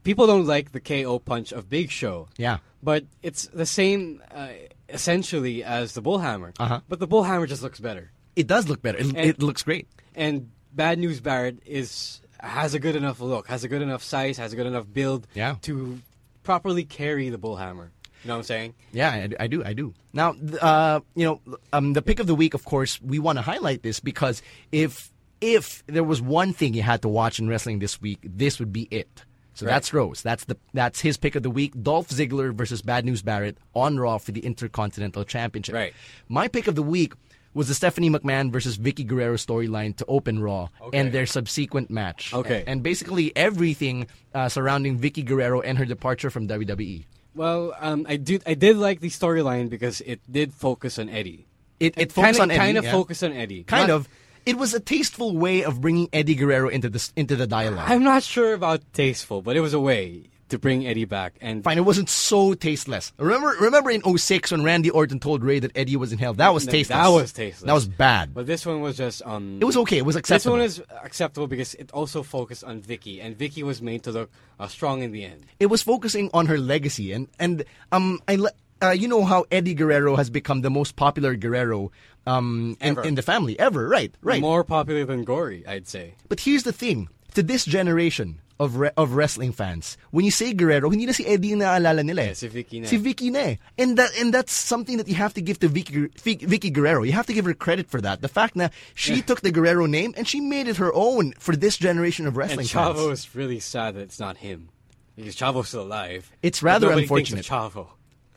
people 0.04 0.26
don't 0.26 0.46
like 0.46 0.72
the 0.72 0.80
KO 0.80 1.18
punch 1.20 1.52
of 1.52 1.70
Big 1.70 1.90
Show. 1.90 2.28
Yeah. 2.36 2.58
But 2.82 3.04
it's 3.22 3.46
the 3.46 3.64
same 3.66 4.20
uh, 4.34 4.48
essentially 4.92 5.64
as 5.64 5.94
the 5.94 6.02
bullhammer. 6.02 6.52
Uh-huh. 6.58 6.80
But 6.88 6.98
the 7.00 7.08
bullhammer 7.08 7.48
just 7.48 7.62
looks 7.62 7.80
better. 7.80 8.10
It 8.36 8.46
does 8.46 8.68
look 8.68 8.82
better. 8.82 8.98
It, 8.98 9.06
And- 9.06 9.18
it 9.18 9.42
looks 9.42 9.62
great. 9.62 9.88
And 10.14 10.50
Bad 10.72 10.98
News 10.98 11.20
Barrett 11.20 11.58
is 11.66 12.20
has 12.40 12.74
a 12.74 12.78
good 12.80 12.96
enough 12.96 13.20
look, 13.20 13.46
has 13.48 13.62
a 13.62 13.68
good 13.68 13.82
enough 13.82 14.02
size, 14.02 14.36
has 14.38 14.52
a 14.52 14.56
good 14.56 14.66
enough 14.66 14.86
build 14.92 15.28
Yeah. 15.34 15.56
to 15.62 16.00
properly 16.42 16.84
carry 16.84 17.28
the 17.30 17.38
bullhammer. 17.38 17.90
You 18.24 18.28
know 18.28 18.34
what 18.34 18.38
I'm 18.38 18.42
saying? 18.44 18.74
Yeah, 18.92 19.10
I, 19.10 19.44
I 19.44 19.46
do. 19.48 19.64
I 19.64 19.72
do. 19.72 19.94
Now, 20.12 20.34
uh, 20.60 21.00
you 21.14 21.24
know, 21.24 21.40
um, 21.72 21.92
the 21.92 22.02
pick 22.02 22.20
of 22.20 22.26
the 22.26 22.34
week. 22.34 22.54
Of 22.54 22.64
course, 22.64 23.00
we 23.02 23.18
want 23.18 23.38
to 23.38 23.42
highlight 23.42 23.82
this 23.82 24.00
because 24.00 24.42
if 24.72 25.10
if 25.40 25.82
there 25.86 26.04
was 26.04 26.22
one 26.22 26.52
thing 26.52 26.74
you 26.74 26.82
had 26.82 27.02
to 27.02 27.08
watch 27.08 27.38
in 27.40 27.48
wrestling 27.48 27.80
this 27.80 28.00
week, 28.00 28.20
this 28.22 28.58
would 28.60 28.72
be 28.72 28.82
it. 28.92 29.24
So 29.54 29.66
Right. 29.66 29.72
that's 29.72 29.92
Rose. 29.92 30.22
That's 30.22 30.44
the 30.44 30.56
that's 30.72 31.00
his 31.00 31.16
pick 31.16 31.34
of 31.34 31.42
the 31.42 31.50
week. 31.50 31.72
Dolph 31.82 32.08
Ziggler 32.08 32.54
versus 32.54 32.80
Bad 32.82 33.04
News 33.04 33.22
Barrett 33.22 33.58
on 33.74 33.98
Raw 33.98 34.18
for 34.18 34.32
the 34.32 34.40
Intercontinental 34.40 35.24
Championship. 35.24 35.74
Right. 35.74 35.92
My 36.28 36.48
pick 36.48 36.66
of 36.68 36.74
the 36.74 36.82
week 36.82 37.12
was 37.54 37.68
the 37.68 37.74
Stephanie 37.74 38.08
McMahon 38.08 38.50
versus 38.50 38.78
Vickie 38.78 39.06
Guerrero 39.06 39.34
storyline 39.36 39.94
to 39.96 40.06
open 40.06 40.38
Raw 40.40 40.68
Okay. 40.80 40.96
and 40.98 41.12
their 41.12 41.26
subsequent 41.26 41.90
match. 41.90 42.32
Okay. 42.32 42.64
And 42.66 42.82
basically 42.82 43.30
everything 43.36 44.06
uh, 44.34 44.48
surrounding 44.48 44.98
Vickie 44.98 45.24
Guerrero 45.24 45.60
and 45.60 45.76
her 45.76 45.84
departure 45.84 46.30
from. 46.30 46.48
WWE. 46.48 47.04
Well, 47.34 47.74
um, 47.78 48.06
I 48.08 48.16
did 48.16 48.42
I 48.46 48.54
did 48.54 48.76
like 48.76 49.00
the 49.00 49.08
storyline 49.10 49.68
because 49.70 50.00
it 50.02 50.20
did 50.30 50.52
focus 50.54 50.98
on 50.98 51.08
Eddie. 51.08 51.46
It, 51.80 51.94
it 51.98 52.12
focused 52.12 52.38
kinda, 52.38 52.42
on 52.42 52.50
Eddie. 52.52 52.58
kind 52.58 52.78
of 52.78 52.84
yeah. 52.84 52.92
focus 52.92 53.22
on 53.22 53.32
Eddie. 53.32 53.64
Kind 53.64 53.88
Not- 53.88 53.94
of. 53.96 54.08
It 54.44 54.58
was 54.58 54.74
a 54.74 54.80
tasteful 54.80 55.36
way 55.36 55.64
of 55.64 55.80
bringing 55.80 56.08
Eddie 56.12 56.34
Guerrero 56.34 56.68
into 56.68 56.88
the 56.88 57.10
into 57.16 57.36
the 57.36 57.46
dialogue. 57.46 57.88
I'm 57.90 58.02
not 58.02 58.22
sure 58.22 58.54
about 58.54 58.80
tasteful, 58.92 59.42
but 59.42 59.56
it 59.56 59.60
was 59.60 59.72
a 59.74 59.80
way 59.80 60.24
to 60.48 60.58
bring 60.58 60.86
Eddie 60.86 61.06
back. 61.06 61.34
And 61.40 61.64
Fine, 61.64 61.78
it 61.78 61.82
wasn't 61.86 62.10
so 62.10 62.52
tasteless. 62.52 63.10
Remember, 63.16 63.56
remember 63.58 63.90
in 63.90 64.02
06 64.18 64.50
when 64.52 64.62
Randy 64.62 64.90
Orton 64.90 65.18
told 65.18 65.42
Ray 65.42 65.60
that 65.60 65.70
Eddie 65.74 65.96
was 65.96 66.12
in 66.12 66.18
hell. 66.18 66.34
That 66.34 66.52
was 66.52 66.66
tasteless. 66.66 66.88
that 66.88 67.08
was 67.08 67.32
tasteless. 67.32 67.66
That 67.66 67.72
was 67.72 67.88
bad. 67.88 68.34
But 68.34 68.46
this 68.46 68.66
one 68.66 68.82
was 68.82 68.96
just 68.98 69.22
um. 69.24 69.58
it 69.62 69.64
was 69.64 69.76
okay. 69.78 69.96
It 69.98 70.04
was 70.04 70.16
acceptable. 70.16 70.56
This 70.58 70.78
one 70.78 70.86
is 70.88 71.02
acceptable 71.04 71.46
because 71.46 71.72
it 71.74 71.90
also 71.92 72.22
focused 72.22 72.64
on 72.64 72.82
Vickie, 72.82 73.24
and 73.24 73.38
Vickie 73.38 73.62
was 73.62 73.80
made 73.80 74.02
to 74.02 74.10
look 74.12 74.30
uh, 74.60 74.68
strong 74.68 75.02
in 75.02 75.12
the 75.12 75.24
end. 75.24 75.46
it 75.58 75.66
was 75.66 75.82
focusing 75.82 76.28
on 76.34 76.46
her 76.46 76.58
legacy 76.58 77.12
and 77.12 77.28
and 77.38 77.64
um 77.90 78.20
I 78.28 78.36
le- 78.36 78.52
uh, 78.82 78.90
you 78.90 79.06
know 79.06 79.24
how 79.24 79.44
Eddie 79.50 79.74
Guerrero 79.74 80.16
has 80.16 80.28
become 80.28 80.60
the 80.62 80.70
most 80.70 80.96
popular 80.96 81.36
Guerrero 81.36 81.92
um 82.26 82.76
in, 82.80 82.98
in 83.04 83.14
the 83.14 83.22
family 83.22 83.58
ever. 83.58 83.88
Right, 83.88 84.14
right. 84.22 84.40
More 84.40 84.64
popular 84.64 85.04
than 85.04 85.24
Gory, 85.24 85.64
I'd 85.66 85.88
say. 85.88 86.14
But 86.28 86.40
here's 86.40 86.62
the 86.62 86.72
thing: 86.72 87.08
to 87.34 87.42
this 87.42 87.64
generation 87.64 88.40
of 88.60 88.76
re- 88.76 88.90
of 88.96 89.14
wrestling 89.14 89.50
fans, 89.50 89.96
when 90.12 90.24
you 90.24 90.30
say 90.30 90.52
Guerrero, 90.52 90.88
hindi 90.90 91.06
na 91.06 91.12
si 91.12 91.26
Eddie 91.26 91.56
na 91.56 91.74
naalala 91.74 92.04
nila. 92.04 92.22
eh. 92.22 92.26
Yeah, 92.26 92.32
si 92.34 92.48
Vickie 92.48 92.80
na. 92.82 92.86
Si 92.86 92.96
Vickie 92.98 93.32
na. 93.32 93.38
eh. 93.40 93.56
And 93.76 93.96
that 93.98 94.10
and 94.20 94.32
that's 94.32 94.52
something 94.52 94.98
that 94.98 95.08
you 95.08 95.16
have 95.16 95.34
to 95.34 95.42
give 95.42 95.58
to 95.60 95.68
Vickie, 95.68 96.12
Vickie, 96.14 96.70
Guerrero. 96.72 97.02
You 97.02 97.12
have 97.12 97.26
to 97.26 97.32
give 97.34 97.44
her 97.44 97.54
credit 97.54 97.90
for 97.90 98.00
that. 98.02 98.20
The 98.22 98.28
fact 98.28 98.54
that 98.56 98.72
she 98.94 99.20
took 99.20 99.40
the 99.40 99.50
Guerrero 99.50 99.86
name 99.86 100.14
and 100.16 100.28
she 100.28 100.38
made 100.40 100.68
it 100.68 100.76
her 100.76 100.92
own 100.94 101.32
for 101.40 101.56
this 101.56 101.76
generation 101.76 102.26
of 102.28 102.36
wrestling. 102.36 102.60
And 102.60 102.68
Chavo 102.68 103.08
fans. 103.10 103.26
is 103.26 103.34
really 103.34 103.58
sad 103.58 103.94
that 103.96 104.02
it's 104.02 104.20
not 104.20 104.36
him. 104.38 104.68
Because 105.16 105.34
Chavo's 105.36 105.68
still 105.68 105.82
alive. 105.82 106.30
It's 106.42 106.62
rather 106.62 106.92
unfortunate. 106.92 107.44
Chavo. 107.44 107.88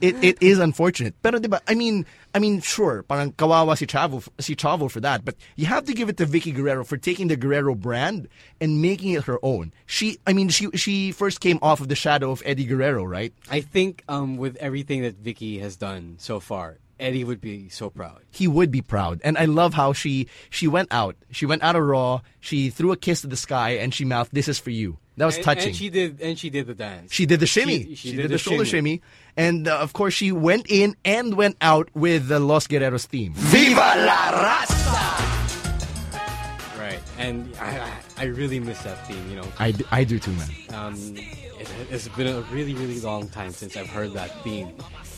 It 0.01 0.15
it 0.23 0.37
is 0.41 0.59
unfortunate. 0.59 1.15
Pero 1.23 1.39
diba, 1.39 1.61
I 1.67 1.73
mean, 1.73 2.05
I 2.33 2.39
mean, 2.39 2.59
sure, 2.59 3.03
parang 3.03 3.31
kawawa 3.31 3.77
si 3.77 3.85
Chavo, 3.85 4.27
si 4.39 4.55
Chavo 4.55 4.91
for 4.91 4.99
that, 4.99 5.23
but 5.23 5.35
you 5.55 5.67
have 5.67 5.85
to 5.85 5.93
give 5.93 6.09
it 6.09 6.17
to 6.17 6.25
Vickie 6.25 6.53
Guerrero 6.53 6.83
for 6.83 6.97
taking 6.97 7.29
the 7.29 7.37
Guerrero 7.37 7.75
brand 7.75 8.27
and 8.59 8.81
making 8.81 9.13
it 9.13 9.23
her 9.23 9.39
own. 9.41 9.71
She, 9.85 10.19
I 10.27 10.33
mean, 10.33 10.49
she 10.49 10.67
she 10.75 11.11
first 11.13 11.39
came 11.39 11.59
off 11.61 11.79
of 11.79 11.87
the 11.87 11.95
shadow 11.95 12.31
of 12.31 12.43
Eddie 12.45 12.65
Guerrero, 12.65 13.05
right? 13.05 13.31
I 13.49 13.61
think 13.61 14.03
um, 14.09 14.35
with 14.35 14.57
everything 14.57 15.01
that 15.03 15.23
Vickie 15.23 15.61
has 15.61 15.77
done 15.77 16.15
so 16.19 16.41
far, 16.41 16.77
Eddie 16.99 17.23
would 17.23 17.39
be 17.39 17.69
so 17.69 17.89
proud. 17.89 18.19
he 18.31 18.47
would 18.47 18.71
be 18.71 18.81
proud. 18.81 19.21
And 19.23 19.37
I 19.37 19.45
love 19.45 19.73
how 19.73 19.93
she 19.93 20.27
she 20.49 20.67
went 20.67 20.91
out. 20.91 21.15
She 21.31 21.45
went 21.45 21.63
out 21.63 21.75
of 21.77 21.83
Raw. 21.83 22.19
She 22.41 22.69
threw 22.69 22.91
a 22.91 22.97
kiss 22.97 23.21
to 23.21 23.27
the 23.27 23.37
sky 23.39 23.79
and 23.79 23.93
she 23.93 24.03
mouthed, 24.03 24.31
"This 24.35 24.47
is 24.51 24.59
for 24.59 24.71
you." 24.71 24.97
That 25.17 25.25
was 25.25 25.35
And, 25.37 25.45
touching. 25.45 25.67
and 25.67 25.75
she 25.75 25.89
did, 25.89 26.21
and 26.21 26.37
she 26.37 26.49
did 26.49 26.67
the 26.67 26.73
dance. 26.73 27.13
She 27.13 27.25
did 27.25 27.39
the 27.39 27.47
shimmy. 27.47 27.83
She- 27.83 27.95
she 27.95 28.09
did, 28.11 28.17
did 28.23 28.25
the, 28.25 28.35
the 28.35 28.37
shoulder 28.37 28.65
shimmy. 28.65 28.97
shimmy. 28.99 29.01
And 29.37 29.67
uh, 29.67 29.77
of 29.79 29.93
course, 29.93 30.13
she 30.13 30.31
went 30.31 30.69
in 30.69 30.95
and 31.05 31.35
went 31.35 31.57
out 31.61 31.89
with 31.95 32.27
the 32.27 32.39
Los 32.39 32.67
Guerreros 32.67 33.05
theme. 33.05 33.33
Viva 33.35 33.79
la 33.79 34.31
raza! 34.31 36.79
right, 36.79 36.99
and 37.17 37.53
I, 37.59 37.79
I, 37.79 37.91
I 38.17 38.23
really 38.25 38.59
miss 38.59 38.81
that 38.83 39.07
theme. 39.07 39.29
You 39.29 39.37
know, 39.37 39.47
I, 39.59 39.73
I 39.91 40.03
do 40.03 40.19
too, 40.19 40.31
man. 40.33 40.49
um, 40.73 40.95
it, 41.17 41.67
it's 41.89 42.07
been 42.09 42.27
a 42.27 42.41
really, 42.51 42.73
really 42.75 42.99
long 42.99 43.29
time 43.29 43.51
since 43.51 43.75
I've 43.77 43.89
heard 43.89 44.13
that 44.13 44.43
theme. 44.43 44.73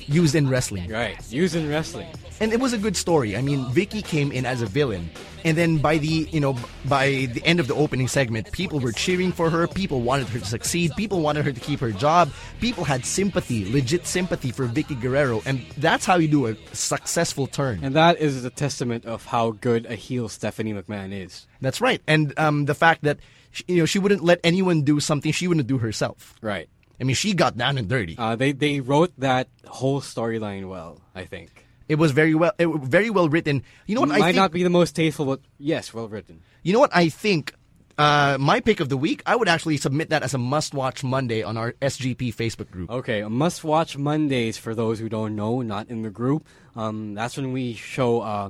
Used 0.08 0.36
in 0.36 0.50
wrestling. 0.50 0.90
Right, 0.90 1.18
used 1.32 1.56
in 1.56 1.70
wrestling. 1.70 2.08
And 2.40 2.54
it 2.54 2.60
was 2.60 2.72
a 2.72 2.78
good 2.78 2.96
story. 2.96 3.36
I 3.36 3.42
mean, 3.42 3.66
Vickie 3.66 4.06
came 4.06 4.32
in 4.32 4.46
as 4.46 4.62
a 4.62 4.68
villain. 4.68 5.10
And 5.44 5.58
then 5.58 5.78
by 5.78 5.98
the, 5.98 6.28
you 6.32 6.40
know, 6.40 6.56
by 6.86 7.30
the 7.34 7.42
end 7.46 7.60
of 7.60 7.68
the 7.68 7.74
opening 7.74 8.08
segment, 8.08 8.52
people 8.52 8.80
were 8.80 8.92
cheering 8.92 9.32
for 9.32 9.50
her. 9.50 9.68
People 9.68 10.02
wanted 10.02 10.28
her 10.30 10.40
to 10.40 10.46
succeed. 10.46 10.92
People 10.96 11.22
wanted 11.22 11.46
her 11.46 11.52
to 11.52 11.60
keep 11.60 11.80
her 11.80 11.92
job. 11.92 12.32
People 12.60 12.84
had 12.84 13.06
sympathy, 13.06 13.72
legit 13.72 14.06
sympathy 14.06 14.52
for 14.52 14.66
Vicky 14.66 14.96
Guerrero. 14.96 15.42
And 15.46 15.62
that's 15.78 16.06
how 16.06 16.18
you 16.18 16.28
do 16.28 16.48
a 16.48 16.56
successful 16.74 17.48
turn. 17.48 17.80
And 17.82 17.96
that 17.96 18.20
is 18.20 18.46
a 18.46 18.50
testament 18.50 19.06
of 19.06 19.26
how 19.26 19.52
good 19.52 19.86
a 19.88 19.96
heel 19.96 20.30
Stephanie 20.30 20.74
McMahon 20.74 21.12
is. 21.12 21.48
That's 21.62 21.82
right. 21.82 22.02
And 22.08 22.38
um, 22.38 22.66
the 22.66 22.76
fact 22.76 23.04
that, 23.04 23.18
you 23.68 23.78
know, 23.78 23.86
she 23.86 24.00
wouldn't 24.00 24.24
let 24.24 24.40
anyone 24.44 24.84
do 24.84 25.00
something 25.00 25.32
she 25.32 25.48
wouldn't 25.48 25.68
do 25.68 25.80
herself. 25.80 26.36
Right. 26.42 26.70
I 27.00 27.04
mean, 27.04 27.16
she 27.16 27.34
got 27.34 27.58
down 27.58 27.78
and 27.78 27.88
dirty. 27.88 28.16
Uh, 28.18 28.36
they 28.36 28.52
they 28.52 28.80
wrote 28.80 29.14
that 29.20 29.50
whole 29.66 30.02
storyline 30.02 30.68
well. 30.68 31.02
I 31.14 31.26
think. 31.26 31.66
It 31.88 31.96
was 31.96 32.12
very 32.12 32.36
well, 32.36 32.52
it, 32.60 32.68
very 32.68 33.10
well 33.10 33.30
written. 33.30 33.64
You 33.86 33.96
know 33.96 34.02
what 34.02 34.12
I 34.12 34.18
Might 34.20 34.26
think? 34.28 34.36
not 34.38 34.52
be 34.52 34.64
the 34.64 34.70
most 34.70 34.96
tasteful, 34.96 35.26
but 35.26 35.42
yes, 35.58 35.94
well 35.94 36.08
written. 36.10 36.42
You 36.64 36.74
know 36.74 36.80
what 36.80 36.92
I 36.94 37.10
think? 37.10 37.54
Uh, 37.98 38.38
my 38.40 38.60
pick 38.60 38.80
of 38.80 38.90
the 38.90 38.98
week, 38.98 39.24
I 39.26 39.36
would 39.36 39.48
actually 39.48 39.78
submit 39.78 40.10
that 40.10 40.22
as 40.22 40.36
a 40.36 40.38
must-watch 40.38 41.04
Monday 41.04 41.42
on 41.42 41.58
our 41.58 41.72
SGP 41.82 42.36
Facebook 42.36 42.70
group. 42.70 42.92
Okay, 42.92 43.24
must-watch 43.24 43.98
Mondays 43.98 44.56
for 44.56 44.76
those 44.76 45.00
who 45.00 45.10
don't 45.10 45.36
know, 45.36 45.64
not 45.64 45.90
in 45.90 46.04
the 46.04 46.12
group. 46.12 46.46
Um, 46.76 47.16
that's 47.16 47.38
when 47.38 47.54
we 47.54 47.74
show, 47.74 48.22
uh, 48.22 48.50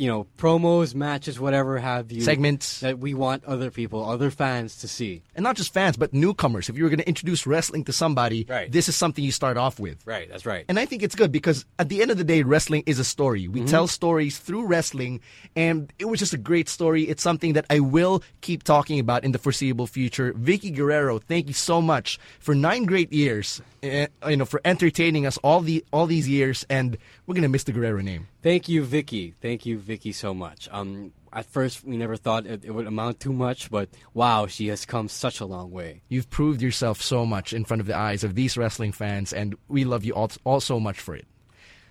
you 0.00 0.08
know, 0.08 0.26
promos, 0.38 0.94
matches, 0.94 1.38
whatever 1.38 1.78
have 1.78 2.10
you, 2.10 2.22
Segments. 2.22 2.80
that 2.80 2.98
we 2.98 3.12
want 3.12 3.44
other 3.44 3.70
people, 3.70 4.08
other 4.08 4.30
fans 4.30 4.76
to 4.76 4.88
see. 4.88 5.22
And 5.36 5.42
not 5.44 5.56
just 5.56 5.74
fans, 5.74 5.96
but 5.98 6.14
newcomers. 6.14 6.68
If 6.70 6.76
you 6.78 6.84
were 6.84 6.90
going 6.90 7.00
to 7.00 7.08
introduce 7.08 7.46
wrestling 7.46 7.84
to 7.84 7.92
somebody, 7.92 8.46
Right. 8.48 8.72
this 8.72 8.88
is 8.88 8.96
something 8.96 9.22
you 9.22 9.30
start 9.32 9.56
off 9.58 9.78
with. 9.78 9.98
Right, 10.06 10.26
that's 10.30 10.46
right. 10.46 10.64
And 10.68 10.78
I 10.78 10.86
think 10.86 11.02
it's 11.02 11.14
good 11.14 11.30
because 11.32 11.64
at 11.78 11.88
the 11.90 12.00
end 12.02 12.10
of 12.10 12.16
the 12.16 12.24
day, 12.24 12.42
wrestling 12.42 12.82
is 12.86 12.98
a 12.98 13.04
story. 13.04 13.46
We 13.46 13.62
tell 13.64 13.86
stories 13.86 14.38
through 14.38 14.66
wrestling, 14.66 15.20
and 15.54 15.92
it 15.98 16.06
was 16.06 16.18
just 16.18 16.32
a 16.32 16.38
great 16.38 16.68
story. 16.68 17.02
It's 17.04 17.22
something 17.22 17.52
that 17.52 17.66
I 17.68 17.80
will 17.80 18.22
keep 18.40 18.62
talking 18.62 18.98
about 18.98 19.22
in 19.24 19.32
the 19.32 19.38
foreseeable 19.38 19.86
future. 19.86 20.32
Vickie 20.32 20.74
Guerrero, 20.74 21.18
thank 21.18 21.46
you 21.48 21.54
so 21.54 21.82
much 21.82 22.18
for 22.38 22.54
nine 22.54 22.84
great 22.84 23.12
years. 23.12 23.60
eh, 23.82 24.06
you 24.28 24.36
know, 24.36 24.44
for 24.44 24.60
entertaining 24.64 25.24
us 25.24 25.38
all 25.42 25.60
the 25.62 25.82
all 25.90 26.06
these 26.06 26.28
years, 26.28 26.66
and 26.68 26.98
we're 27.26 27.34
gonna 27.34 27.48
miss 27.48 27.64
the 27.64 27.72
Guerrero 27.72 28.02
name. 28.02 28.26
Thank 28.42 28.68
you, 28.68 28.84
Vickie. 28.84 29.32
Thank 29.40 29.64
you, 29.64 29.78
Vickie, 29.78 29.89
so 30.12 30.34
much. 30.34 30.68
Um, 30.70 31.12
at 31.32 31.46
first, 31.46 31.84
we 31.84 31.96
never 31.96 32.16
thought 32.16 32.46
it, 32.46 32.64
it 32.64 32.70
would 32.70 32.86
amount 32.86 33.20
too 33.20 33.32
much, 33.32 33.70
but 33.70 33.88
wow, 34.14 34.46
she 34.46 34.68
has 34.68 34.84
come 34.84 35.08
such 35.08 35.40
a 35.40 35.46
long 35.46 35.70
way. 35.70 36.02
You've 36.08 36.30
proved 36.30 36.62
yourself 36.62 37.00
so 37.00 37.24
much 37.24 37.52
in 37.52 37.64
front 37.64 37.80
of 37.80 37.86
the 37.86 37.96
eyes 37.96 38.24
of 38.24 38.34
these 38.34 38.56
wrestling 38.56 38.92
fans, 38.92 39.32
and 39.32 39.54
we 39.68 39.84
love 39.84 40.04
you 40.04 40.14
all, 40.14 40.30
all 40.44 40.60
so 40.60 40.80
much 40.80 41.00
for 41.00 41.14
it. 41.14 41.26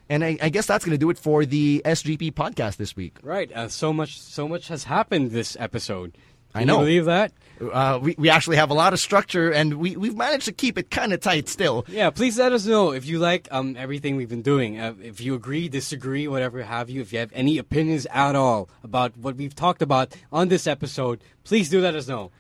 And 0.10 0.24
I, 0.24 0.38
I 0.42 0.50
guess 0.50 0.66
that's 0.66 0.84
going 0.84 0.96
to 0.96 0.98
do 0.98 1.12
it 1.12 1.20
for 1.20 1.46
the 1.46 1.84
SGP 1.86 2.34
podcast 2.34 2.78
this 2.78 2.96
week. 2.96 3.18
Right. 3.22 3.52
Uh, 3.54 3.68
so 3.68 3.94
much, 3.94 4.20
so 4.20 4.48
much 4.48 4.68
has 4.70 4.86
happened 4.86 5.32
this 5.32 5.56
episode. 5.60 6.18
I 6.54 6.64
know. 6.64 6.80
You 6.80 6.86
believe 6.86 7.06
that? 7.06 7.32
Uh, 7.62 8.00
we, 8.02 8.16
we 8.18 8.30
actually 8.30 8.56
have 8.56 8.70
a 8.70 8.74
lot 8.74 8.94
of 8.94 9.00
structure, 9.00 9.52
and 9.52 9.76
we, 9.76 9.98
we've 9.98 10.16
managed 10.16 10.46
to 10.46 10.54
keep 10.54 10.78
it 10.78 10.90
kind 10.90 11.12
of 11.12 11.20
tight 11.20 11.50
still. 11.50 11.86
Yeah. 11.90 12.10
Please 12.10 12.40
let 12.40 12.54
us 12.54 12.66
know 12.66 12.92
if 12.94 13.06
you 13.06 13.20
like 13.20 13.48
um 13.52 13.76
everything 13.78 14.16
we've 14.16 14.30
been 14.30 14.42
doing. 14.42 14.80
Uh, 14.80 14.94
if 15.02 15.20
you 15.20 15.36
agree, 15.36 15.68
disagree, 15.68 16.28
whatever 16.28 16.64
have 16.64 16.90
you. 16.90 17.02
If 17.02 17.12
you 17.12 17.20
have 17.20 17.32
any 17.34 17.58
opinions 17.58 18.08
at 18.12 18.36
all 18.36 18.70
about 18.84 19.18
what 19.18 19.36
we've 19.36 19.56
talked 19.56 19.82
about 19.82 20.16
on 20.32 20.48
this 20.48 20.68
episode, 20.68 21.22
please 21.44 21.70
do 21.70 21.82
let 21.82 21.96
us 21.96 22.08
know. 22.08 22.32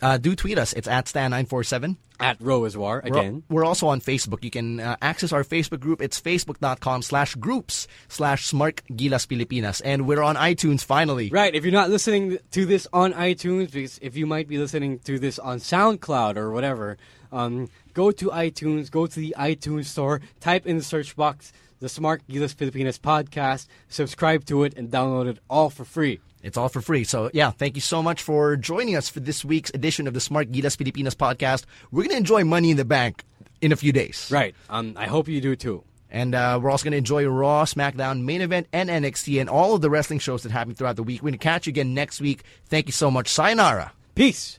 Uh, 0.00 0.16
do 0.18 0.34
tweet 0.34 0.58
us. 0.58 0.72
It's 0.72 0.88
at 0.88 1.06
Stan947. 1.06 1.96
At 2.20 2.38
Roaswar 2.40 2.76
We're, 2.76 2.98
again. 2.98 3.42
we're 3.48 3.64
also 3.64 3.86
on 3.88 4.00
Facebook. 4.00 4.42
You 4.42 4.50
can 4.50 4.80
uh, 4.80 4.96
access 5.00 5.32
our 5.32 5.44
Facebook 5.44 5.78
group. 5.78 6.02
It's 6.02 6.20
facebook.com 6.20 7.02
slash 7.02 7.36
groups 7.36 7.86
slash 8.08 8.50
Smark 8.50 8.80
Gilas 8.90 9.28
Pilipinas. 9.28 9.80
And 9.82 10.06
we're 10.06 10.22
on 10.22 10.34
iTunes 10.34 10.84
finally. 10.84 11.30
Right, 11.30 11.54
if 11.54 11.64
you're 11.64 11.72
not 11.72 11.90
listening 11.90 12.38
to 12.50 12.66
this 12.66 12.88
on 12.92 13.12
iTunes, 13.12 13.70
because 13.70 13.98
if 14.02 14.16
you 14.16 14.26
might 14.26 14.48
be 14.48 14.58
listening 14.58 14.98
to 15.00 15.20
this 15.20 15.38
on 15.38 15.58
SoundCloud 15.58 16.36
or 16.36 16.50
whatever, 16.50 16.96
um, 17.30 17.68
go 17.94 18.10
to 18.10 18.30
iTunes, 18.30 18.90
go 18.90 19.06
to 19.06 19.20
the 19.20 19.36
iTunes 19.38 19.84
store, 19.84 20.20
type 20.40 20.66
in 20.66 20.78
the 20.78 20.84
search 20.84 21.14
box 21.14 21.52
the 21.80 21.86
Smark 21.86 22.20
Gilas 22.28 22.56
Pilipinas 22.56 22.98
podcast, 22.98 23.66
subscribe 23.88 24.44
to 24.46 24.64
it, 24.64 24.74
and 24.76 24.90
download 24.90 25.28
it 25.28 25.38
all 25.48 25.70
for 25.70 25.84
free. 25.84 26.20
It's 26.42 26.56
all 26.56 26.68
for 26.68 26.80
free. 26.80 27.04
So, 27.04 27.30
yeah, 27.34 27.50
thank 27.50 27.74
you 27.74 27.80
so 27.80 28.02
much 28.02 28.22
for 28.22 28.56
joining 28.56 28.96
us 28.96 29.08
for 29.08 29.20
this 29.20 29.44
week's 29.44 29.70
edition 29.70 30.06
of 30.06 30.14
the 30.14 30.20
Smark 30.20 30.52
Gilas 30.52 30.76
Pilipinas 30.76 31.14
podcast. 31.14 31.64
We're 31.90 32.02
going 32.02 32.10
to 32.10 32.16
enjoy 32.16 32.44
Money 32.44 32.70
in 32.70 32.76
the 32.76 32.84
Bank 32.84 33.24
in 33.60 33.72
a 33.72 33.76
few 33.76 33.92
days. 33.92 34.28
Right, 34.30 34.54
um, 34.70 34.94
I 34.96 35.06
hope 35.06 35.28
you 35.28 35.40
do 35.40 35.56
too. 35.56 35.82
And 36.10 36.34
uh, 36.34 36.58
we're 36.62 36.70
also 36.70 36.84
going 36.84 36.92
to 36.92 36.98
enjoy 36.98 37.26
Raw, 37.26 37.64
SmackDown, 37.64 38.22
Main 38.22 38.40
Event, 38.40 38.66
and 38.72 38.88
NXT, 38.88 39.40
and 39.40 39.50
all 39.50 39.74
of 39.74 39.82
the 39.82 39.90
wrestling 39.90 40.20
shows 40.20 40.42
that 40.44 40.52
happen 40.52 40.74
throughout 40.74 40.96
the 40.96 41.02
week. 41.02 41.20
We're 41.20 41.30
going 41.30 41.38
to 41.38 41.38
catch 41.38 41.66
you 41.66 41.70
again 41.70 41.92
next 41.92 42.20
week. 42.20 42.44
Thank 42.66 42.86
you 42.86 42.92
so 42.92 43.10
much. 43.10 43.28
Sayonara. 43.28 43.92
Peace! 44.14 44.58